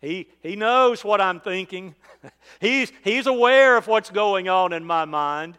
He, 0.00 0.28
he 0.42 0.54
knows 0.54 1.04
what 1.04 1.20
I'm 1.20 1.40
thinking. 1.40 1.96
he's, 2.60 2.92
he's 3.02 3.26
aware 3.26 3.76
of 3.76 3.88
what's 3.88 4.10
going 4.10 4.48
on 4.48 4.72
in 4.72 4.84
my 4.84 5.04
mind. 5.04 5.58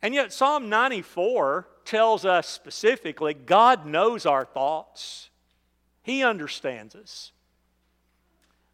And 0.00 0.14
yet, 0.14 0.32
Psalm 0.32 0.68
94 0.68 1.68
tells 1.84 2.24
us 2.24 2.48
specifically 2.48 3.34
God 3.34 3.86
knows 3.86 4.24
our 4.24 4.44
thoughts, 4.44 5.30
He 6.02 6.22
understands 6.24 6.94
us. 6.94 7.32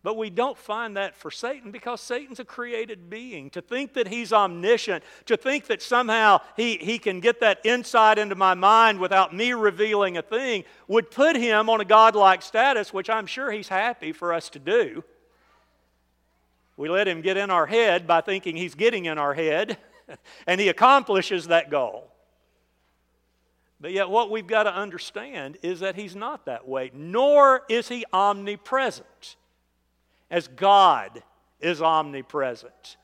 But 0.02 0.16
we 0.16 0.30
don't 0.30 0.58
find 0.58 0.96
that 0.96 1.14
for 1.14 1.30
Satan 1.30 1.70
because 1.70 2.00
Satan's 2.00 2.40
a 2.40 2.44
created 2.44 3.08
being. 3.08 3.50
To 3.50 3.62
think 3.62 3.94
that 3.94 4.08
he's 4.08 4.32
omniscient, 4.32 5.04
to 5.26 5.36
think 5.36 5.68
that 5.68 5.80
somehow 5.80 6.40
he, 6.56 6.76
he 6.76 6.98
can 6.98 7.20
get 7.20 7.38
that 7.40 7.60
insight 7.64 8.18
into 8.18 8.34
my 8.34 8.54
mind 8.54 8.98
without 8.98 9.32
me 9.32 9.52
revealing 9.52 10.16
a 10.16 10.22
thing, 10.22 10.64
would 10.88 11.12
put 11.12 11.36
him 11.36 11.70
on 11.70 11.80
a 11.80 11.84
godlike 11.84 12.42
status, 12.42 12.92
which 12.92 13.08
I'm 13.08 13.26
sure 13.26 13.52
he's 13.52 13.68
happy 13.68 14.10
for 14.10 14.32
us 14.32 14.48
to 14.50 14.58
do. 14.58 15.04
We 16.76 16.88
let 16.88 17.06
him 17.06 17.20
get 17.20 17.36
in 17.36 17.50
our 17.50 17.66
head 17.66 18.08
by 18.08 18.22
thinking 18.22 18.56
he's 18.56 18.74
getting 18.74 19.04
in 19.04 19.18
our 19.18 19.34
head, 19.34 19.78
and 20.48 20.60
he 20.60 20.68
accomplishes 20.68 21.46
that 21.46 21.70
goal. 21.70 22.08
But 23.80 23.92
yet, 23.92 24.10
what 24.10 24.32
we've 24.32 24.46
got 24.46 24.64
to 24.64 24.74
understand 24.74 25.58
is 25.62 25.80
that 25.80 25.94
he's 25.94 26.16
not 26.16 26.46
that 26.46 26.66
way, 26.66 26.90
nor 26.92 27.62
is 27.68 27.88
he 27.88 28.04
omnipresent 28.12 29.36
as 30.32 30.48
God 30.48 31.22
is 31.60 31.80
omnipresent. 31.80 32.96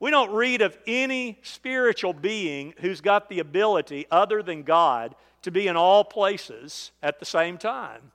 We 0.00 0.10
don't 0.10 0.32
read 0.32 0.60
of 0.60 0.76
any 0.86 1.38
spiritual 1.42 2.12
being 2.12 2.74
who's 2.80 3.00
got 3.00 3.30
the 3.30 3.38
ability, 3.38 4.06
other 4.10 4.42
than 4.42 4.64
God, 4.64 5.14
to 5.42 5.50
be 5.50 5.68
in 5.68 5.76
all 5.76 6.04
places 6.04 6.90
at 7.02 7.20
the 7.20 7.24
same 7.24 7.56
time. 7.58 8.12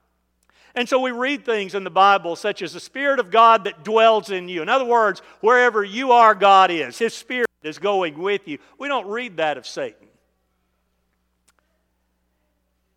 And 0.75 0.89
so 0.89 0.99
we 0.99 1.11
read 1.11 1.45
things 1.45 1.73
in 1.73 1.83
the 1.83 1.89
Bible 1.89 2.35
such 2.35 2.61
as 2.61 2.73
the 2.73 2.79
Spirit 2.79 3.19
of 3.19 3.31
God 3.31 3.63
that 3.63 3.83
dwells 3.83 4.29
in 4.29 4.49
you. 4.49 4.61
In 4.61 4.69
other 4.69 4.85
words, 4.85 5.21
wherever 5.39 5.83
you 5.83 6.11
are, 6.11 6.35
God 6.35 6.69
is. 6.69 6.97
His 6.99 7.13
Spirit 7.13 7.47
is 7.63 7.79
going 7.79 8.17
with 8.17 8.47
you. 8.47 8.57
We 8.77 8.87
don't 8.87 9.07
read 9.07 9.37
that 9.37 9.57
of 9.57 9.65
Satan. 9.65 10.07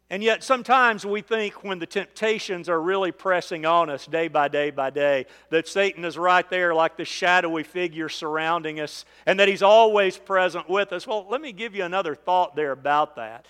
And 0.09 0.23
yet, 0.23 0.45
sometimes 0.45 1.05
we 1.05 1.21
think 1.21 1.64
when 1.64 1.81
the 1.81 1.87
temptations 1.87 2.69
are 2.69 2.81
really 2.81 3.11
pressing 3.11 3.66
on 3.66 3.90
us 3.90 4.07
day 4.07 4.29
by 4.29 4.47
day 4.47 4.71
by 4.71 4.90
day, 4.90 5.27
that 5.51 5.66
Satan 5.66 6.05
is 6.05 6.16
right 6.16 6.49
there 6.49 6.75
like 6.75 6.97
the 6.97 7.05
shadowy 7.05 7.64
figure 7.64 8.09
surrounding 8.09 8.79
us 8.79 9.05
and 9.27 9.40
that 9.40 9.49
he's 9.49 9.62
always 9.62 10.16
present 10.16 10.71
with 10.71 10.92
us. 10.92 11.09
Well, 11.09 11.27
let 11.29 11.40
me 11.40 11.51
give 11.51 11.75
you 11.75 11.83
another 11.83 12.14
thought 12.14 12.55
there 12.55 12.71
about 12.71 13.16
that. 13.16 13.47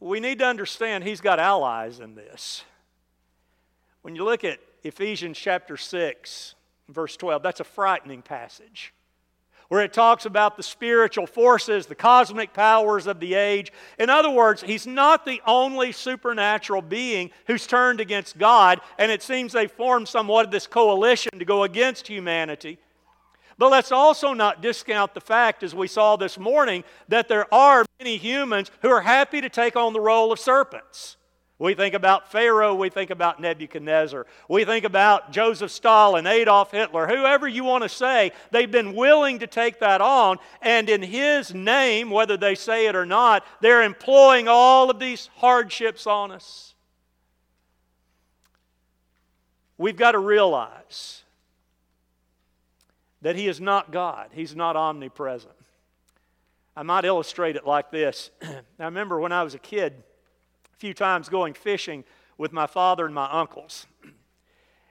We 0.00 0.18
need 0.18 0.40
to 0.40 0.46
understand 0.46 1.04
he's 1.04 1.20
got 1.20 1.38
allies 1.38 2.00
in 2.00 2.16
this. 2.16 2.64
When 4.02 4.16
you 4.16 4.24
look 4.24 4.42
at 4.42 4.58
Ephesians 4.82 5.38
chapter 5.38 5.76
6, 5.76 6.54
verse 6.88 7.16
12, 7.16 7.42
that's 7.44 7.60
a 7.60 7.64
frightening 7.64 8.22
passage 8.22 8.92
where 9.68 9.82
it 9.82 9.92
talks 9.92 10.24
about 10.24 10.56
the 10.56 10.62
spiritual 10.62 11.26
forces, 11.26 11.86
the 11.86 11.94
cosmic 11.94 12.52
powers 12.54 13.06
of 13.06 13.20
the 13.20 13.34
age. 13.34 13.70
In 13.98 14.08
other 14.08 14.30
words, 14.30 14.62
he's 14.62 14.86
not 14.86 15.26
the 15.26 15.42
only 15.46 15.92
supernatural 15.92 16.82
being 16.82 17.30
who's 17.46 17.66
turned 17.66 18.00
against 18.00 18.38
God, 18.38 18.80
and 18.98 19.12
it 19.12 19.22
seems 19.22 19.52
they 19.52 19.68
formed 19.68 20.08
somewhat 20.08 20.46
of 20.46 20.50
this 20.50 20.66
coalition 20.66 21.38
to 21.38 21.44
go 21.44 21.64
against 21.64 22.08
humanity. 22.08 22.78
But 23.58 23.70
let's 23.70 23.92
also 23.92 24.32
not 24.32 24.62
discount 24.62 25.14
the 25.14 25.20
fact, 25.20 25.62
as 25.62 25.74
we 25.74 25.88
saw 25.88 26.16
this 26.16 26.38
morning, 26.38 26.84
that 27.08 27.28
there 27.28 27.52
are 27.52 27.84
many 27.98 28.16
humans 28.16 28.70
who 28.82 28.88
are 28.88 29.00
happy 29.02 29.40
to 29.40 29.48
take 29.48 29.76
on 29.76 29.92
the 29.92 30.00
role 30.00 30.32
of 30.32 30.38
serpents. 30.38 31.17
We 31.60 31.74
think 31.74 31.94
about 31.94 32.30
Pharaoh, 32.30 32.76
we 32.76 32.88
think 32.88 33.10
about 33.10 33.40
Nebuchadnezzar, 33.40 34.26
we 34.48 34.64
think 34.64 34.84
about 34.84 35.32
Joseph 35.32 35.72
Stalin, 35.72 36.24
Adolf 36.24 36.70
Hitler, 36.70 37.08
whoever 37.08 37.48
you 37.48 37.64
want 37.64 37.82
to 37.82 37.88
say, 37.88 38.30
they've 38.52 38.70
been 38.70 38.94
willing 38.94 39.40
to 39.40 39.48
take 39.48 39.80
that 39.80 40.00
on, 40.00 40.38
and 40.62 40.88
in 40.88 41.02
his 41.02 41.52
name, 41.52 42.10
whether 42.10 42.36
they 42.36 42.54
say 42.54 42.86
it 42.86 42.94
or 42.94 43.04
not, 43.04 43.44
they're 43.60 43.82
employing 43.82 44.46
all 44.46 44.88
of 44.88 45.00
these 45.00 45.30
hardships 45.34 46.06
on 46.06 46.30
us. 46.30 46.74
We've 49.78 49.96
got 49.96 50.12
to 50.12 50.18
realize 50.18 51.24
that 53.22 53.34
he 53.34 53.48
is 53.48 53.60
not 53.60 53.90
God, 53.90 54.30
he's 54.32 54.54
not 54.54 54.76
omnipresent. 54.76 55.54
I 56.76 56.84
might 56.84 57.04
illustrate 57.04 57.56
it 57.56 57.66
like 57.66 57.90
this. 57.90 58.30
I 58.42 58.84
remember 58.84 59.18
when 59.18 59.32
I 59.32 59.42
was 59.42 59.54
a 59.54 59.58
kid, 59.58 60.04
few 60.78 60.94
times 60.94 61.28
going 61.28 61.54
fishing 61.54 62.04
with 62.38 62.52
my 62.52 62.66
father 62.66 63.04
and 63.04 63.14
my 63.14 63.28
uncles. 63.30 63.86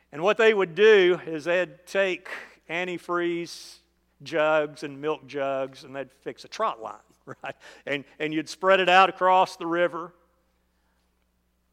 And 0.10 0.21
what 0.23 0.38
they 0.38 0.54
would 0.54 0.73
do 0.73 1.19
is 1.28 1.43
they'd 1.43 1.86
take 1.86 2.30
antifreeze 2.69 3.80
jugs 4.23 4.84
and 4.84 5.02
milk 5.02 5.28
jugs 5.28 5.84
and 5.84 5.93
they'd 5.93 6.12
fix 6.21 6.45
a 6.45 6.47
trot 6.47 6.82
line, 6.82 6.95
right? 7.43 7.56
And, 7.86 8.06
and 8.17 8.34
you'd 8.34 8.47
spread 8.47 8.80
it 8.80 8.88
out 8.88 9.10
across 9.10 9.58
the 9.58 9.65
river. 9.65 10.13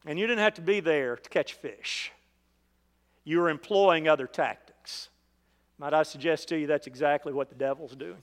And 0.05 0.19
you 0.19 0.27
didn't 0.27 0.43
have 0.43 0.55
to 0.55 0.61
be 0.61 0.81
there 0.81 1.15
to 1.15 1.29
catch 1.29 1.53
fish. 1.53 2.11
You 3.23 3.39
were 3.39 3.49
employing 3.49 4.09
other 4.09 4.27
tactics. 4.27 5.09
Might 5.77 5.93
I 5.93 6.03
suggest 6.03 6.49
to 6.49 6.57
you 6.57 6.67
that's 6.67 6.87
exactly 6.87 7.33
what 7.33 7.47
the 7.49 7.55
devil's 7.55 7.95
doing? 7.95 8.21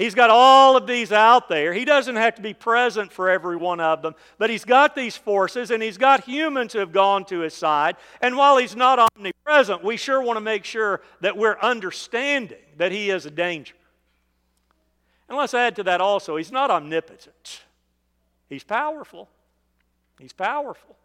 He's 0.00 0.14
got 0.14 0.30
all 0.30 0.78
of 0.78 0.86
these 0.86 1.12
out 1.12 1.50
there. 1.50 1.74
He 1.74 1.84
doesn't 1.84 2.16
have 2.16 2.36
to 2.36 2.40
be 2.40 2.54
present 2.54 3.12
for 3.12 3.28
every 3.28 3.58
one 3.58 3.80
of 3.80 4.00
them, 4.00 4.14
but 4.38 4.48
he's 4.48 4.64
got 4.64 4.96
these 4.96 5.14
forces 5.14 5.70
and 5.70 5.82
he's 5.82 5.98
got 5.98 6.24
humans 6.24 6.72
who 6.72 6.78
have 6.78 6.90
gone 6.90 7.26
to 7.26 7.40
his 7.40 7.52
side. 7.52 7.96
And 8.22 8.34
while 8.34 8.56
he's 8.56 8.74
not 8.74 8.98
omnipresent, 8.98 9.84
we 9.84 9.98
sure 9.98 10.22
want 10.22 10.38
to 10.38 10.40
make 10.40 10.64
sure 10.64 11.02
that 11.20 11.36
we're 11.36 11.58
understanding 11.58 12.56
that 12.78 12.92
he 12.92 13.10
is 13.10 13.26
a 13.26 13.30
danger. 13.30 13.74
And 15.28 15.36
let's 15.36 15.52
add 15.52 15.76
to 15.76 15.82
that 15.82 16.00
also, 16.00 16.36
he's 16.36 16.50
not 16.50 16.70
omnipotent, 16.70 17.60
he's 18.48 18.64
powerful. 18.64 19.28
He's 20.18 20.32
powerful. 20.32 20.96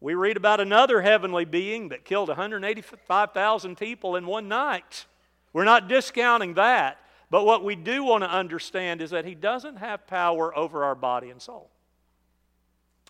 We 0.00 0.14
read 0.14 0.38
about 0.38 0.58
another 0.58 1.02
heavenly 1.02 1.44
being 1.44 1.90
that 1.90 2.06
killed 2.06 2.28
185,000 2.28 3.76
people 3.76 4.16
in 4.16 4.24
one 4.24 4.48
night. 4.48 5.04
We're 5.52 5.64
not 5.64 5.86
discounting 5.88 6.54
that. 6.54 6.98
But 7.34 7.46
what 7.46 7.64
we 7.64 7.74
do 7.74 8.04
want 8.04 8.22
to 8.22 8.30
understand 8.30 9.02
is 9.02 9.10
that 9.10 9.24
He 9.24 9.34
doesn't 9.34 9.78
have 9.78 10.06
power 10.06 10.56
over 10.56 10.84
our 10.84 10.94
body 10.94 11.30
and 11.30 11.42
soul. 11.42 11.68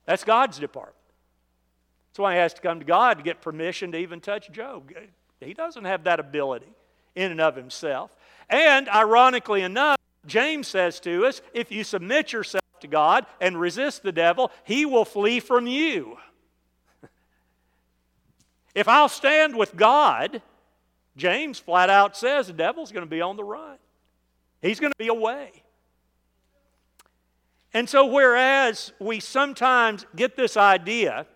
That's 0.07 0.25
God's 0.25 0.59
department. 0.59 0.97
That's 2.09 2.21
why 2.21 2.33
He 2.33 2.39
has 2.39 2.55
to 2.55 2.63
come 2.63 2.79
to 2.79 2.87
God 2.87 3.19
to 3.19 3.23
get 3.23 3.43
permission 3.43 3.93
to 3.93 3.99
even 3.99 4.23
touch 4.23 4.51
Job. 4.51 4.91
He 5.41 5.53
doesn't 5.53 5.85
have 5.85 6.05
that 6.05 6.21
ability 6.21 6.73
in 7.15 7.33
and 7.33 7.41
of 7.43 7.55
Himself. 7.55 8.17
And 8.49 8.89
ironically 8.89 9.61
enough, 9.61 9.99
James 10.25 10.69
says 10.69 11.01
to 11.01 11.27
us 11.27 11.43
if 11.53 11.71
you 11.71 11.85
submit 11.85 12.33
yourself 12.33 12.65
to 12.81 12.87
God 12.87 13.27
and 13.43 13.61
resist 13.61 14.03
the 14.03 14.11
devil, 14.11 14.51
He 14.65 14.87
will 14.87 15.05
flee 15.05 15.39
from 15.39 15.67
you. 15.67 16.17
if 18.75 18.89
I'll 18.89 19.11
stand 19.11 19.55
with 19.55 19.77
God, 19.77 20.41
James 21.15 21.59
flat 21.59 21.91
out 21.91 22.17
says 22.17 22.47
the 22.47 22.55
devil's 22.55 22.91
going 22.91 23.05
to 23.05 23.11
be 23.11 23.21
on 23.21 23.37
the 23.37 23.45
run. 23.45 23.77
He's 24.65 24.81
going 24.81 24.93
to 24.93 24.99
be 24.99 25.09
away. 25.09 25.51
And 27.75 27.89
so, 27.89 28.07
whereas 28.07 28.93
we 28.99 29.21
sometimes 29.21 30.07
get 30.17 30.37
this 30.37 30.57
idea 30.57 31.27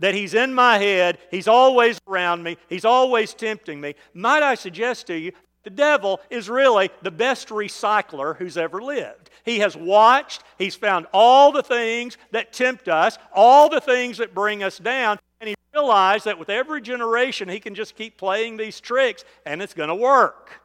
that 0.00 0.14
he's 0.14 0.34
in 0.34 0.52
my 0.52 0.78
head, 0.78 1.18
he's 1.30 1.48
always 1.48 1.98
around 2.06 2.42
me, 2.42 2.58
he's 2.68 2.84
always 2.84 3.32
tempting 3.34 3.80
me, 3.80 3.94
might 4.14 4.42
I 4.42 4.56
suggest 4.56 5.06
to 5.06 5.18
you, 5.18 5.32
the 5.64 5.70
devil 5.70 6.20
is 6.28 6.48
really 6.48 6.90
the 7.02 7.10
best 7.10 7.48
recycler 7.48 8.36
who's 8.36 8.56
ever 8.56 8.82
lived. 8.82 9.30
He 9.44 9.60
has 9.60 9.76
watched, 9.76 10.44
he's 10.58 10.74
found 10.74 11.06
all 11.12 11.50
the 11.50 11.62
things 11.62 12.18
that 12.32 12.52
tempt 12.52 12.88
us, 12.88 13.18
all 13.32 13.68
the 13.68 13.80
things 13.80 14.18
that 14.18 14.34
bring 14.34 14.62
us 14.62 14.78
down, 14.78 15.18
and 15.40 15.48
he 15.48 15.54
realized 15.74 16.26
that 16.26 16.38
with 16.38 16.50
every 16.50 16.82
generation 16.82 17.48
he 17.48 17.58
can 17.58 17.74
just 17.74 17.96
keep 17.96 18.18
playing 18.18 18.56
these 18.56 18.80
tricks 18.80 19.24
and 19.46 19.62
it's 19.62 19.74
going 19.74 19.88
to 19.88 19.94
work. 19.94 20.60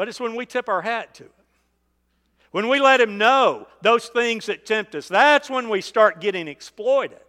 But 0.00 0.08
it's 0.08 0.18
when 0.18 0.34
we 0.34 0.46
tip 0.46 0.70
our 0.70 0.80
hat 0.80 1.12
to 1.16 1.24
it. 1.24 1.32
When 2.52 2.70
we 2.70 2.80
let 2.80 3.02
Him 3.02 3.18
know 3.18 3.66
those 3.82 4.08
things 4.08 4.46
that 4.46 4.64
tempt 4.64 4.94
us, 4.94 5.08
that's 5.08 5.50
when 5.50 5.68
we 5.68 5.82
start 5.82 6.22
getting 6.22 6.48
exploited. 6.48 7.20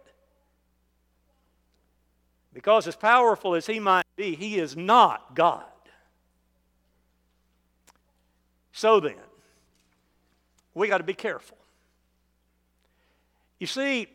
Because 2.54 2.86
as 2.86 2.96
powerful 2.96 3.54
as 3.54 3.66
He 3.66 3.78
might 3.78 4.06
be, 4.16 4.34
He 4.34 4.58
is 4.58 4.74
not 4.74 5.34
God. 5.34 5.66
So 8.72 9.00
then, 9.00 9.16
we 10.72 10.88
got 10.88 10.96
to 10.96 11.04
be 11.04 11.12
careful. 11.12 11.58
You 13.58 13.66
see, 13.66 14.06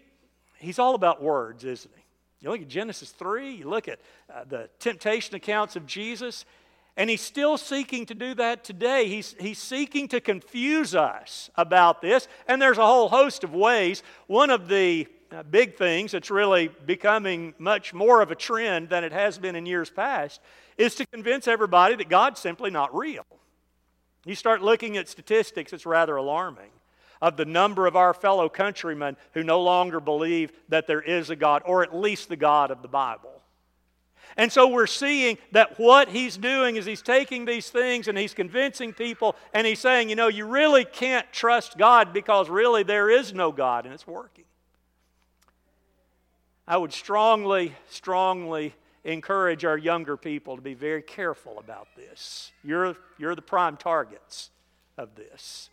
He's 0.58 0.80
all 0.80 0.96
about 0.96 1.22
words, 1.22 1.64
isn't 1.64 1.92
He? 1.96 2.04
You 2.42 2.50
look 2.50 2.62
at 2.62 2.70
Genesis 2.70 3.12
3, 3.12 3.52
you 3.52 3.70
look 3.70 3.88
at 3.88 4.00
uh, 4.34 4.46
the 4.50 4.68
temptation 4.80 5.36
accounts 5.36 5.76
of 5.76 5.86
Jesus, 5.86 6.44
and 6.98 7.10
he's 7.12 7.22
still 7.22 7.58
seeking 7.58 8.08
to 8.08 8.16
do 8.16 8.34
that 8.34 8.64
today. 8.64 9.08
He's, 9.08 9.36
he's 9.40 9.60
seeking 9.60 10.08
to 10.08 10.20
confuse 10.20 10.96
us 10.96 11.52
about 11.56 12.02
this. 12.02 12.28
And 12.48 12.60
there's 12.60 12.80
a 12.80 12.86
whole 12.86 13.08
host 13.08 13.44
of 13.44 13.54
ways. 13.54 14.02
One 14.26 14.50
of 14.50 14.68
the 14.68 15.08
uh, 15.32 15.44
big 15.44 15.78
things 15.78 16.12
that's 16.12 16.32
really 16.32 16.70
becoming 16.88 17.54
much 17.60 17.94
more 17.94 18.22
of 18.22 18.32
a 18.32 18.36
trend 18.36 18.90
than 18.90 19.04
it 19.04 19.12
has 19.12 19.38
been 19.38 19.56
in 19.56 19.68
years 19.68 19.92
past 19.92 20.42
is 20.76 20.96
to 20.96 21.06
convince 21.06 21.48
everybody 21.48 21.96
that 21.96 22.10
God's 22.10 22.40
simply 22.40 22.72
not 22.72 22.96
real. 22.96 23.26
You 24.26 24.36
start 24.36 24.64
looking 24.64 24.98
at 24.98 25.08
statistics, 25.08 25.74
it's 25.74 25.86
rather 25.86 26.16
alarming. 26.16 26.72
of 27.22 27.38
the 27.38 27.46
number 27.46 27.88
of 27.88 27.96
our 27.96 28.14
fellow 28.14 28.50
countrymen 28.50 29.18
who 29.34 29.44
no 29.44 29.62
longer 29.62 30.00
believe 30.00 30.52
that 30.70 30.88
there 30.88 31.02
is 31.02 31.30
a 31.30 31.36
God, 31.36 31.62
or 31.66 31.84
at 31.84 31.96
least 31.96 32.30
the 32.30 32.36
God 32.36 32.72
of 32.72 32.82
the 32.82 32.88
Bible. 32.88 33.37
And 34.36 34.52
so 34.52 34.68
we're 34.68 34.88
seeing 34.88 35.38
that 35.52 35.80
what 35.80 36.10
he's 36.10 36.38
doing 36.38 36.76
is 36.76 36.86
he's 36.86 37.02
taking 37.02 37.46
these 37.46 37.70
things 37.70 38.08
and 38.08 38.18
he's 38.18 38.34
convincing 38.34 38.94
people 38.94 39.36
and 39.54 39.66
he's 39.66 39.80
saying, 39.80 40.10
you 40.10 40.16
know, 40.16 40.28
you 40.28 40.46
really 40.46 40.86
can't 40.86 41.32
trust 41.32 41.78
God 41.78 42.14
because 42.14 42.50
really 42.50 42.84
there 42.84 43.10
is 43.10 43.34
no 43.34 43.52
God 43.52 43.86
and 43.86 43.94
it's 43.94 44.06
working. 44.06 44.44
I 46.68 46.78
would 46.78 46.92
strongly, 46.92 47.74
strongly 47.90 48.76
encourage 49.06 49.64
our 49.64 49.78
younger 49.78 50.18
people 50.18 50.58
to 50.58 50.62
be 50.62 50.74
very 50.74 51.02
careful 51.02 51.58
about 51.60 51.88
this. 51.96 52.52
You're, 52.64 52.98
you're 53.18 53.36
the 53.36 53.42
prime 53.42 53.78
targets 53.78 54.50
of 54.98 55.16
this. 55.16 55.70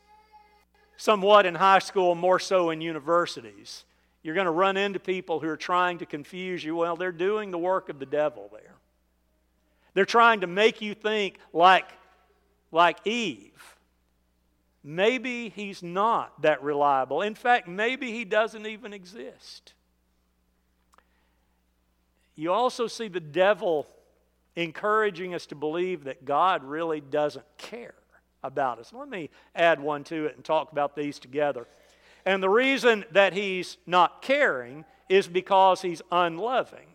Somewhat 0.96 1.44
in 1.44 1.56
high 1.56 1.80
school, 1.80 2.14
more 2.14 2.38
so 2.38 2.70
in 2.70 2.80
universities. 2.80 3.84
You're 4.24 4.34
going 4.34 4.46
to 4.46 4.50
run 4.50 4.78
into 4.78 4.98
people 4.98 5.38
who 5.38 5.48
are 5.48 5.56
trying 5.56 5.98
to 5.98 6.06
confuse 6.06 6.64
you. 6.64 6.74
Well, 6.74 6.96
they're 6.96 7.12
doing 7.12 7.50
the 7.50 7.58
work 7.58 7.90
of 7.90 7.98
the 7.98 8.06
devil 8.06 8.48
there. 8.50 8.74
They're 9.92 10.06
trying 10.06 10.40
to 10.40 10.46
make 10.46 10.80
you 10.80 10.94
think 10.94 11.38
like, 11.52 11.86
like 12.72 13.06
Eve. 13.06 13.52
Maybe 14.82 15.50
he's 15.50 15.82
not 15.82 16.40
that 16.42 16.62
reliable. 16.62 17.20
In 17.20 17.34
fact, 17.34 17.68
maybe 17.68 18.12
he 18.12 18.24
doesn't 18.24 18.66
even 18.66 18.94
exist. 18.94 19.74
You 22.34 22.52
also 22.52 22.86
see 22.86 23.08
the 23.08 23.20
devil 23.20 23.86
encouraging 24.56 25.34
us 25.34 25.46
to 25.46 25.54
believe 25.54 26.04
that 26.04 26.24
God 26.24 26.64
really 26.64 27.02
doesn't 27.02 27.46
care 27.58 27.94
about 28.42 28.78
us. 28.78 28.90
Let 28.92 29.08
me 29.08 29.28
add 29.54 29.80
one 29.80 30.02
to 30.04 30.26
it 30.26 30.36
and 30.36 30.44
talk 30.44 30.72
about 30.72 30.96
these 30.96 31.18
together. 31.18 31.66
And 32.26 32.42
the 32.42 32.48
reason 32.48 33.04
that 33.12 33.32
he's 33.32 33.76
not 33.86 34.22
caring 34.22 34.84
is 35.08 35.28
because 35.28 35.82
he's 35.82 36.00
unloving. 36.10 36.86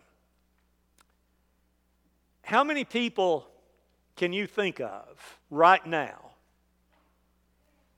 How 2.42 2.64
many 2.64 2.84
people 2.84 3.48
can 4.16 4.34
you 4.34 4.48
think 4.48 4.80
of 4.80 5.40
right 5.52 5.86
now 5.86 6.32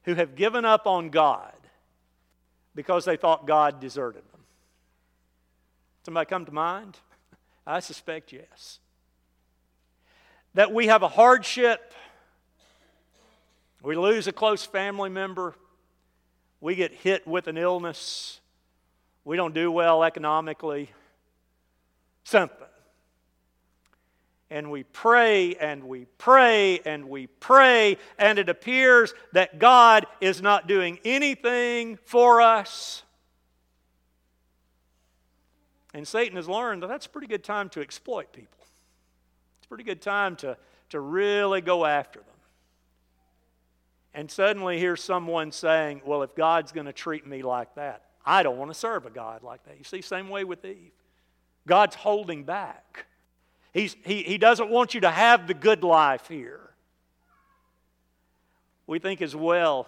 who 0.04 0.16
have 0.16 0.36
given 0.36 0.66
up 0.66 0.86
on 0.88 1.10
God 1.10 1.56
because 2.76 3.06
they 3.06 3.16
thought 3.16 3.48
God 3.48 3.80
deserted 3.80 4.24
them? 4.32 4.42
Somebody 6.04 6.26
come 6.28 6.46
to 6.46 6.52
mind? 6.52 6.98
I 7.66 7.80
suspect 7.80 8.34
yes. 8.34 8.80
That 10.54 10.74
we 10.74 10.88
have 10.88 11.02
a 11.02 11.08
hardship, 11.08 11.94
we 13.82 13.96
lose 13.96 14.28
a 14.28 14.34
close 14.34 14.66
family 14.66 15.10
member, 15.10 15.56
we 16.62 16.76
get 16.76 16.94
hit 16.94 17.28
with 17.28 17.48
an 17.48 17.58
illness, 17.58 18.40
we 19.26 19.36
don't 19.36 19.54
do 19.54 19.72
well 19.72 20.04
economically, 20.04 20.92
something. 22.24 22.58
And 24.52 24.70
we 24.70 24.84
pray 24.84 25.56
and 25.56 25.86
we 25.86 26.06
pray 26.18 26.80
and 26.86 27.10
we 27.10 27.28
pray, 27.28 27.98
and 28.20 28.38
it 28.38 28.50
appears 28.50 29.14
that 29.32 29.60
God 29.60 30.06
is 30.20 30.42
not 30.42 30.68
doing 30.68 31.00
anything 31.04 31.98
for 32.06 32.42
us. 32.42 33.04
And 35.94 36.08
Satan 36.08 36.36
has 36.36 36.48
learned 36.48 36.84
that 36.84 36.88
that's 36.88 37.06
a 37.06 37.10
pretty 37.10 37.28
good 37.28 37.44
time 37.44 37.70
to 37.70 37.82
exploit 37.82 38.32
people. 38.34 38.60
It's 39.58 39.66
a 39.66 39.70
pretty 39.70 39.84
good 39.84 40.02
time 40.02 40.36
to, 40.38 40.58
to 40.90 41.00
really 41.00 41.62
go 41.62 41.86
after 41.86 42.20
them. 42.20 42.31
And 44.14 44.30
suddenly 44.30 44.80
here's 44.80 45.04
someone 45.04 45.52
saying, 45.52 46.02
Well, 46.06 46.24
if 46.24 46.36
God's 46.36 46.72
going 46.72 46.88
to 46.88 46.94
treat 46.94 47.26
me 47.26 47.42
like 47.42 47.76
that, 47.76 48.04
I 48.26 48.44
don't 48.44 48.58
want 48.58 48.72
to 48.72 48.78
serve 48.78 49.06
a 49.06 49.10
God 49.10 49.44
like 49.44 49.64
that. 49.66 49.78
You 49.78 49.84
see, 49.84 50.02
same 50.02 50.30
way 50.30 50.44
with 50.44 50.64
Eve. 50.66 50.92
God's 51.68 51.96
holding 51.96 52.44
back. 52.44 53.06
He's, 53.74 53.96
he, 54.04 54.24
he 54.24 54.38
doesn't 54.38 54.70
want 54.70 54.94
you 54.94 55.02
to 55.02 55.10
have 55.10 55.48
the 55.48 55.54
good 55.54 55.84
life 55.84 56.28
here. 56.28 56.60
We 58.88 59.00
think 59.00 59.22
as 59.22 59.36
well 59.36 59.88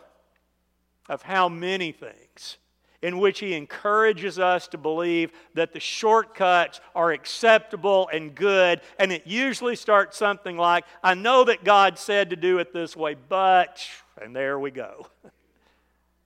of 1.10 1.22
how 1.22 1.50
many 1.50 1.92
things 1.92 2.58
in 3.02 3.20
which 3.20 3.40
he 3.40 3.54
encourages 3.54 4.40
us 4.40 4.70
to 4.70 4.78
believe 4.78 5.34
that 5.56 5.74
the 5.74 5.80
shortcuts 5.80 6.80
are 6.96 7.12
acceptable 7.12 8.10
and 8.14 8.34
good. 8.34 8.80
And 8.98 9.12
it 9.12 9.28
usually 9.28 9.76
starts 9.76 10.18
something 10.18 10.56
like, 10.56 10.86
I 11.04 11.14
know 11.14 11.44
that 11.44 11.66
God 11.66 12.00
said 12.00 12.30
to 12.30 12.38
do 12.38 12.60
it 12.60 12.72
this 12.72 12.96
way, 12.96 13.16
but, 13.28 13.86
and 14.22 14.36
there 14.36 14.60
we 14.60 14.72
go. 14.72 15.08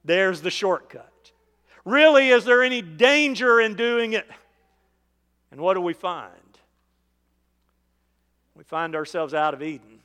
There's 0.05 0.41
the 0.41 0.51
shortcut. 0.51 1.31
Really, 1.85 2.29
is 2.29 2.45
there 2.45 2.63
any 2.63 2.81
danger 2.81 3.59
in 3.61 3.75
doing 3.75 4.13
it? 4.13 4.27
And 5.51 5.61
what 5.61 5.75
do 5.75 5.81
we 5.81 5.93
find? 5.93 6.31
We 8.55 8.63
find 8.63 8.95
ourselves 8.95 9.33
out 9.33 9.53
of 9.53 9.61
Eden. 9.61 9.99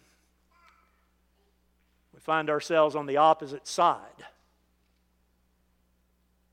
We 2.15 2.21
find 2.21 2.51
ourselves 2.51 2.95
on 2.95 3.07
the 3.07 3.17
opposite 3.17 3.67
side 3.67 3.99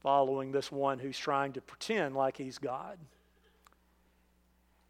following 0.01 0.51
this 0.51 0.71
one 0.71 0.99
who's 0.99 1.17
trying 1.17 1.53
to 1.53 1.61
pretend 1.61 2.15
like 2.15 2.37
he's 2.37 2.57
God. 2.57 2.97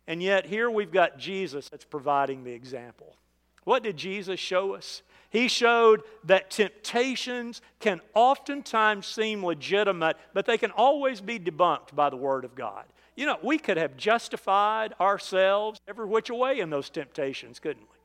And 0.07 0.23
yet, 0.23 0.45
here 0.45 0.69
we've 0.69 0.91
got 0.91 1.17
Jesus 1.17 1.69
that's 1.69 1.85
providing 1.85 2.43
the 2.43 2.51
example. 2.51 3.15
What 3.63 3.83
did 3.83 3.97
Jesus 3.97 4.39
show 4.39 4.73
us? 4.73 5.03
He 5.29 5.47
showed 5.47 6.01
that 6.23 6.49
temptations 6.49 7.61
can 7.79 8.01
oftentimes 8.15 9.05
seem 9.05 9.45
legitimate, 9.45 10.17
but 10.33 10.45
they 10.45 10.57
can 10.57 10.71
always 10.71 11.21
be 11.21 11.39
debunked 11.39 11.93
by 11.93 12.09
the 12.09 12.17
Word 12.17 12.45
of 12.45 12.55
God. 12.55 12.85
You 13.15 13.25
know, 13.25 13.37
we 13.43 13.57
could 13.57 13.77
have 13.77 13.95
justified 13.95 14.93
ourselves 14.99 15.79
every 15.87 16.05
which 16.07 16.31
way 16.31 16.59
in 16.59 16.69
those 16.69 16.89
temptations, 16.89 17.59
couldn't 17.59 17.83
we? 17.83 17.98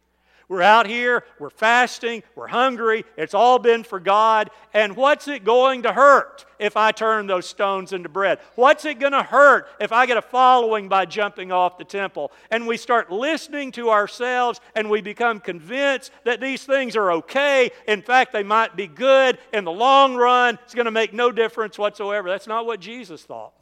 We're 0.49 0.62
out 0.62 0.86
here, 0.86 1.24
we're 1.38 1.49
fasting, 1.49 2.22
we're 2.34 2.49
hungry, 2.49 3.05
it's 3.16 3.32
all 3.32 3.59
been 3.59 3.82
for 3.82 3.99
God. 3.99 4.51
And 4.74 4.95
what's 4.95 5.26
it 5.26 5.42
going 5.42 5.82
to 5.84 5.92
hurt 5.92 6.45
if 6.59 6.76
I 6.76 6.92
turn 6.92 7.26
those 7.26 7.47
stones 7.47 7.95
into 7.95 8.11
bread? 8.11 8.40
What's 8.55 8.84
it 8.84 8.99
going 8.99 9.12
to 9.12 9.22
hurt 9.22 9.68
if 9.80 9.90
I 9.90 10.05
get 10.05 10.18
a 10.18 10.22
following 10.22 10.88
by 10.88 11.07
jumping 11.07 11.51
off 11.51 11.78
the 11.78 11.84
temple? 11.84 12.30
And 12.51 12.66
we 12.66 12.76
start 12.76 13.11
listening 13.11 13.72
to 13.72 13.88
ourselves 13.88 14.61
and 14.74 14.90
we 14.90 15.01
become 15.01 15.40
convinced 15.40 16.11
that 16.24 16.40
these 16.40 16.64
things 16.64 16.95
are 16.95 17.12
okay. 17.12 17.70
In 17.88 18.03
fact, 18.03 18.34
they 18.34 18.42
might 18.42 18.76
be 18.76 18.86
good. 18.86 19.38
In 19.55 19.64
the 19.64 19.72
long 19.72 20.14
run, 20.14 20.59
it's 20.64 20.74
going 20.74 20.84
to 20.84 20.90
make 20.90 21.14
no 21.14 21.32
difference 21.32 21.78
whatsoever. 21.78 22.28
That's 22.28 22.47
not 22.47 22.66
what 22.66 22.80
Jesus 22.80 23.22
thought. 23.22 23.55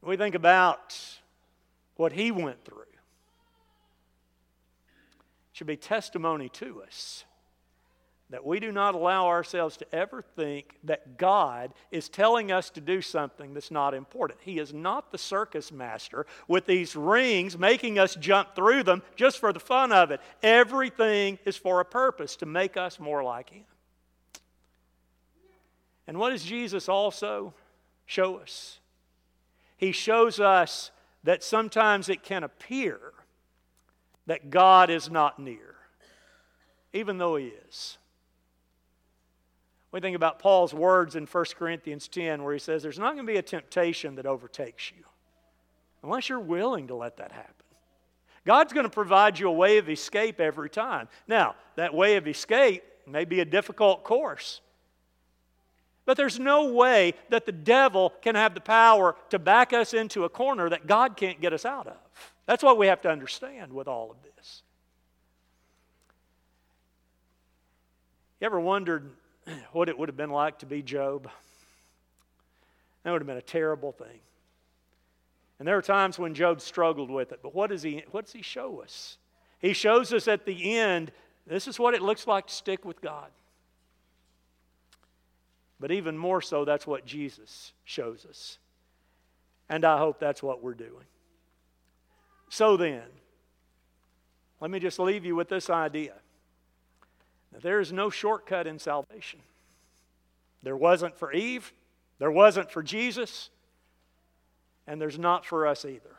We 0.00 0.16
think 0.16 0.34
about 0.34 0.94
what 1.96 2.12
he 2.12 2.30
went 2.30 2.64
through 2.64 2.84
should 5.52 5.66
be 5.66 5.76
testimony 5.76 6.48
to 6.48 6.82
us 6.82 7.24
that 8.34 8.44
we 8.44 8.58
do 8.58 8.72
not 8.72 8.94
allow 8.94 9.28
ourselves 9.28 9.76
to 9.76 9.94
ever 9.94 10.20
think 10.20 10.76
that 10.82 11.18
God 11.18 11.72
is 11.90 12.08
telling 12.08 12.50
us 12.50 12.70
to 12.70 12.80
do 12.80 13.00
something 13.00 13.54
that's 13.54 13.70
not 13.70 13.94
important. 13.94 14.40
He 14.42 14.58
is 14.58 14.72
not 14.72 15.12
the 15.12 15.18
circus 15.18 15.70
master 15.70 16.26
with 16.48 16.66
these 16.66 16.96
rings 16.96 17.56
making 17.58 17.98
us 17.98 18.16
jump 18.16 18.56
through 18.56 18.82
them 18.82 19.02
just 19.14 19.38
for 19.38 19.52
the 19.52 19.60
fun 19.60 19.92
of 19.92 20.10
it. 20.10 20.20
Everything 20.42 21.38
is 21.44 21.56
for 21.56 21.78
a 21.78 21.84
purpose 21.84 22.34
to 22.36 22.46
make 22.46 22.76
us 22.76 22.98
more 22.98 23.22
like 23.22 23.50
Him. 23.50 23.64
And 26.06 26.18
what 26.18 26.30
does 26.30 26.42
Jesus 26.42 26.88
also 26.88 27.54
show 28.06 28.38
us? 28.38 28.80
He 29.76 29.92
shows 29.92 30.40
us 30.40 30.90
that 31.24 31.42
sometimes 31.42 32.08
it 32.08 32.22
can 32.22 32.44
appear 32.44 33.00
that 34.26 34.50
God 34.50 34.88
is 34.88 35.10
not 35.10 35.38
near, 35.38 35.74
even 36.92 37.18
though 37.18 37.36
He 37.36 37.52
is. 37.68 37.98
We 39.94 40.00
think 40.00 40.16
about 40.16 40.40
Paul's 40.40 40.74
words 40.74 41.14
in 41.14 41.26
1 41.26 41.44
Corinthians 41.56 42.08
10, 42.08 42.42
where 42.42 42.52
he 42.52 42.58
says, 42.58 42.82
There's 42.82 42.98
not 42.98 43.14
going 43.14 43.24
to 43.24 43.32
be 43.32 43.38
a 43.38 43.42
temptation 43.42 44.16
that 44.16 44.26
overtakes 44.26 44.90
you 44.90 45.04
unless 46.02 46.28
you're 46.28 46.40
willing 46.40 46.88
to 46.88 46.96
let 46.96 47.16
that 47.18 47.30
happen. 47.30 47.54
God's 48.44 48.72
going 48.72 48.86
to 48.86 48.90
provide 48.90 49.38
you 49.38 49.48
a 49.48 49.52
way 49.52 49.78
of 49.78 49.88
escape 49.88 50.40
every 50.40 50.68
time. 50.68 51.08
Now, 51.28 51.54
that 51.76 51.94
way 51.94 52.16
of 52.16 52.26
escape 52.26 52.82
may 53.06 53.24
be 53.24 53.38
a 53.38 53.44
difficult 53.44 54.02
course. 54.02 54.60
But 56.06 56.16
there's 56.16 56.38
no 56.38 56.66
way 56.72 57.14
that 57.30 57.46
the 57.46 57.52
devil 57.52 58.12
can 58.20 58.34
have 58.34 58.54
the 58.54 58.60
power 58.60 59.16
to 59.30 59.38
back 59.38 59.72
us 59.72 59.94
into 59.94 60.24
a 60.24 60.28
corner 60.28 60.68
that 60.68 60.86
God 60.86 61.16
can't 61.16 61.40
get 61.40 61.52
us 61.52 61.64
out 61.64 61.86
of. 61.86 61.96
That's 62.46 62.62
what 62.62 62.76
we 62.76 62.88
have 62.88 63.00
to 63.02 63.10
understand 63.10 63.72
with 63.72 63.88
all 63.88 64.10
of 64.10 64.16
this. 64.22 64.62
You 68.40 68.46
ever 68.46 68.60
wondered 68.60 69.10
what 69.72 69.88
it 69.88 69.98
would 69.98 70.08
have 70.08 70.16
been 70.16 70.30
like 70.30 70.58
to 70.58 70.66
be 70.66 70.82
Job? 70.82 71.30
That 73.02 73.12
would 73.12 73.22
have 73.22 73.26
been 73.26 73.36
a 73.36 73.42
terrible 73.42 73.92
thing. 73.92 74.20
And 75.58 75.68
there 75.68 75.78
are 75.78 75.82
times 75.82 76.18
when 76.18 76.34
Job 76.34 76.60
struggled 76.60 77.10
with 77.10 77.32
it, 77.32 77.40
but 77.42 77.54
what 77.54 77.70
does 77.70 77.82
he, 77.82 78.04
what 78.10 78.24
does 78.24 78.34
he 78.34 78.42
show 78.42 78.82
us? 78.82 79.16
He 79.60 79.72
shows 79.72 80.12
us 80.12 80.28
at 80.28 80.44
the 80.44 80.76
end 80.76 81.12
This 81.46 81.68
is 81.68 81.78
what 81.78 81.94
it 81.94 82.02
looks 82.02 82.26
like 82.26 82.46
to 82.46 82.54
stick 82.54 82.84
with 82.84 83.00
God. 83.00 83.30
But 85.80 85.90
even 85.90 86.16
more 86.16 86.40
so, 86.40 86.64
that's 86.64 86.86
what 86.86 87.04
Jesus 87.04 87.72
shows 87.84 88.26
us. 88.28 88.58
And 89.68 89.84
I 89.84 89.98
hope 89.98 90.18
that's 90.20 90.42
what 90.42 90.62
we're 90.62 90.74
doing. 90.74 91.04
So 92.48 92.76
then, 92.76 93.02
let 94.60 94.70
me 94.70 94.78
just 94.78 94.98
leave 94.98 95.24
you 95.24 95.34
with 95.34 95.48
this 95.48 95.68
idea 95.68 96.14
that 97.52 97.62
there 97.62 97.80
is 97.80 97.92
no 97.92 98.10
shortcut 98.10 98.66
in 98.66 98.78
salvation. 98.78 99.40
There 100.62 100.76
wasn't 100.76 101.16
for 101.16 101.32
Eve, 101.32 101.72
there 102.18 102.30
wasn't 102.30 102.70
for 102.70 102.82
Jesus, 102.82 103.50
and 104.86 105.00
there's 105.00 105.18
not 105.18 105.44
for 105.44 105.66
us 105.66 105.84
either. 105.84 106.16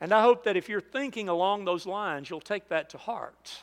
And 0.00 0.12
I 0.12 0.22
hope 0.22 0.44
that 0.44 0.56
if 0.56 0.68
you're 0.68 0.80
thinking 0.80 1.28
along 1.28 1.64
those 1.64 1.86
lines, 1.86 2.28
you'll 2.28 2.40
take 2.40 2.68
that 2.68 2.90
to 2.90 2.98
heart. 2.98 3.62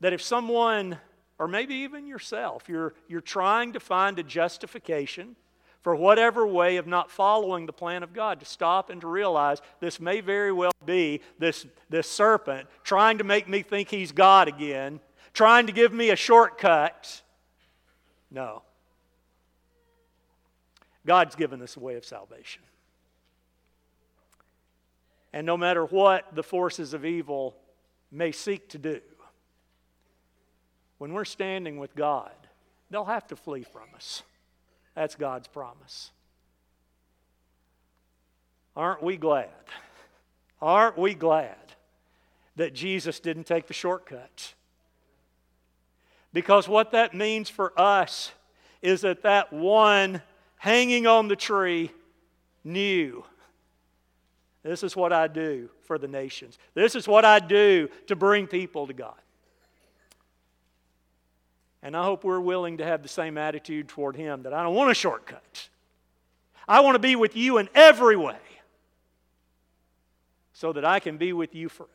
That 0.00 0.12
if 0.12 0.20
someone, 0.20 0.98
or 1.38 1.48
maybe 1.48 1.74
even 1.74 2.06
yourself, 2.06 2.68
you're, 2.68 2.94
you're 3.08 3.20
trying 3.20 3.72
to 3.72 3.80
find 3.80 4.18
a 4.18 4.22
justification 4.22 5.36
for 5.82 5.94
whatever 5.94 6.46
way 6.46 6.78
of 6.78 6.86
not 6.86 7.10
following 7.10 7.66
the 7.66 7.72
plan 7.72 8.02
of 8.02 8.14
God, 8.14 8.40
to 8.40 8.46
stop 8.46 8.88
and 8.88 9.02
to 9.02 9.06
realize 9.06 9.60
this 9.80 10.00
may 10.00 10.22
very 10.22 10.50
well 10.50 10.72
be 10.86 11.20
this, 11.38 11.66
this 11.90 12.08
serpent 12.08 12.66
trying 12.84 13.18
to 13.18 13.24
make 13.24 13.48
me 13.48 13.60
think 13.60 13.90
he's 13.90 14.10
God 14.10 14.48
again, 14.48 14.98
trying 15.34 15.66
to 15.66 15.72
give 15.72 15.92
me 15.92 16.08
a 16.08 16.16
shortcut. 16.16 17.20
No. 18.30 18.62
God's 21.04 21.34
given 21.34 21.60
us 21.60 21.76
a 21.76 21.80
way 21.80 21.96
of 21.96 22.04
salvation. 22.06 22.62
And 25.34 25.46
no 25.46 25.58
matter 25.58 25.84
what 25.84 26.34
the 26.34 26.42
forces 26.42 26.94
of 26.94 27.04
evil 27.04 27.56
may 28.10 28.32
seek 28.32 28.70
to 28.70 28.78
do, 28.78 29.00
when 31.04 31.12
we're 31.12 31.26
standing 31.26 31.76
with 31.76 31.94
God, 31.94 32.32
they'll 32.88 33.04
have 33.04 33.26
to 33.26 33.36
flee 33.36 33.62
from 33.62 33.82
us. 33.94 34.22
That's 34.94 35.14
God's 35.14 35.46
promise. 35.46 36.12
Aren't 38.74 39.02
we 39.02 39.18
glad? 39.18 39.50
Aren't 40.62 40.96
we 40.96 41.12
glad 41.12 41.58
that 42.56 42.72
Jesus 42.72 43.20
didn't 43.20 43.44
take 43.44 43.66
the 43.66 43.74
shortcut? 43.74 44.54
Because 46.32 46.70
what 46.70 46.92
that 46.92 47.12
means 47.12 47.50
for 47.50 47.78
us 47.78 48.32
is 48.80 49.02
that 49.02 49.24
that 49.24 49.52
one 49.52 50.22
hanging 50.56 51.06
on 51.06 51.28
the 51.28 51.36
tree 51.36 51.90
knew 52.64 53.22
this 54.62 54.82
is 54.82 54.96
what 54.96 55.12
I 55.12 55.26
do 55.26 55.68
for 55.82 55.98
the 55.98 56.08
nations. 56.08 56.58
This 56.72 56.94
is 56.94 57.06
what 57.06 57.26
I 57.26 57.40
do 57.40 57.90
to 58.06 58.16
bring 58.16 58.46
people 58.46 58.86
to 58.86 58.94
God. 58.94 59.20
And 61.84 61.94
I 61.94 62.02
hope 62.02 62.24
we're 62.24 62.40
willing 62.40 62.78
to 62.78 62.84
have 62.84 63.02
the 63.02 63.08
same 63.08 63.36
attitude 63.36 63.88
toward 63.88 64.16
Him 64.16 64.44
that 64.44 64.54
I 64.54 64.62
don't 64.62 64.74
want 64.74 64.90
a 64.90 64.94
shortcut. 64.94 65.68
I 66.66 66.80
want 66.80 66.94
to 66.94 66.98
be 66.98 67.14
with 67.14 67.36
you 67.36 67.58
in 67.58 67.68
every 67.74 68.16
way 68.16 68.38
so 70.54 70.72
that 70.72 70.84
I 70.84 70.98
can 70.98 71.18
be 71.18 71.34
with 71.34 71.54
you 71.54 71.68
forever. 71.68 71.90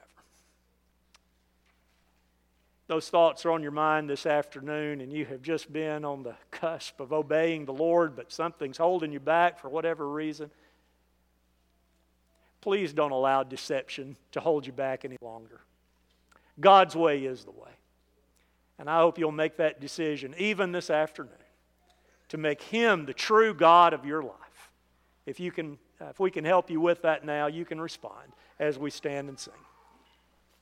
Those 2.86 3.10
thoughts 3.10 3.46
are 3.46 3.52
on 3.52 3.64
your 3.64 3.72
mind 3.72 4.10
this 4.10 4.28
afternoon, 4.28 5.02
and 5.02 5.12
you 5.12 5.26
have 5.26 5.42
just 5.42 5.72
been 5.74 6.06
on 6.06 6.22
the 6.22 6.36
cusp 6.52 7.00
of 7.00 7.12
obeying 7.12 7.66
the 7.66 7.74
Lord, 7.74 8.16
but 8.16 8.32
something's 8.32 8.78
holding 8.78 9.12
you 9.12 9.20
back 9.20 9.60
for 9.60 9.70
whatever 9.70 10.08
reason. 10.08 10.52
Please 12.62 12.94
don't 12.94 13.12
allow 13.12 13.42
deception 13.42 14.18
to 14.34 14.40
hold 14.40 14.68
you 14.68 14.74
back 14.74 15.04
any 15.04 15.18
longer. 15.22 15.62
God's 16.60 16.96
way 16.96 17.26
is 17.26 17.44
the 17.44 17.52
way. 17.52 17.72
And 18.80 18.90
I 18.90 19.00
hope 19.00 19.20
you'll 19.20 19.32
make 19.32 19.58
that 19.58 19.82
decision, 19.82 20.34
even 20.38 20.72
this 20.72 20.90
afternoon, 20.90 21.34
to 22.30 22.38
make 22.38 22.62
Him 22.62 23.06
the 23.06 23.14
true 23.14 23.54
God 23.54 23.94
of 23.94 24.06
your 24.06 24.24
life. 24.24 24.72
If, 25.26 25.40
you 25.40 25.52
can, 25.52 25.78
uh, 26.02 26.06
if 26.06 26.20
we 26.20 26.32
can 26.32 26.46
help 26.46 26.72
you 26.72 26.80
with 26.80 27.02
that 27.02 27.26
now, 27.26 27.48
you 27.48 27.66
can 27.66 27.80
respond 27.80 28.32
as 28.58 28.80
we 28.80 28.90
stand 28.90 29.28
and 29.28 29.38
sing. 29.38 29.54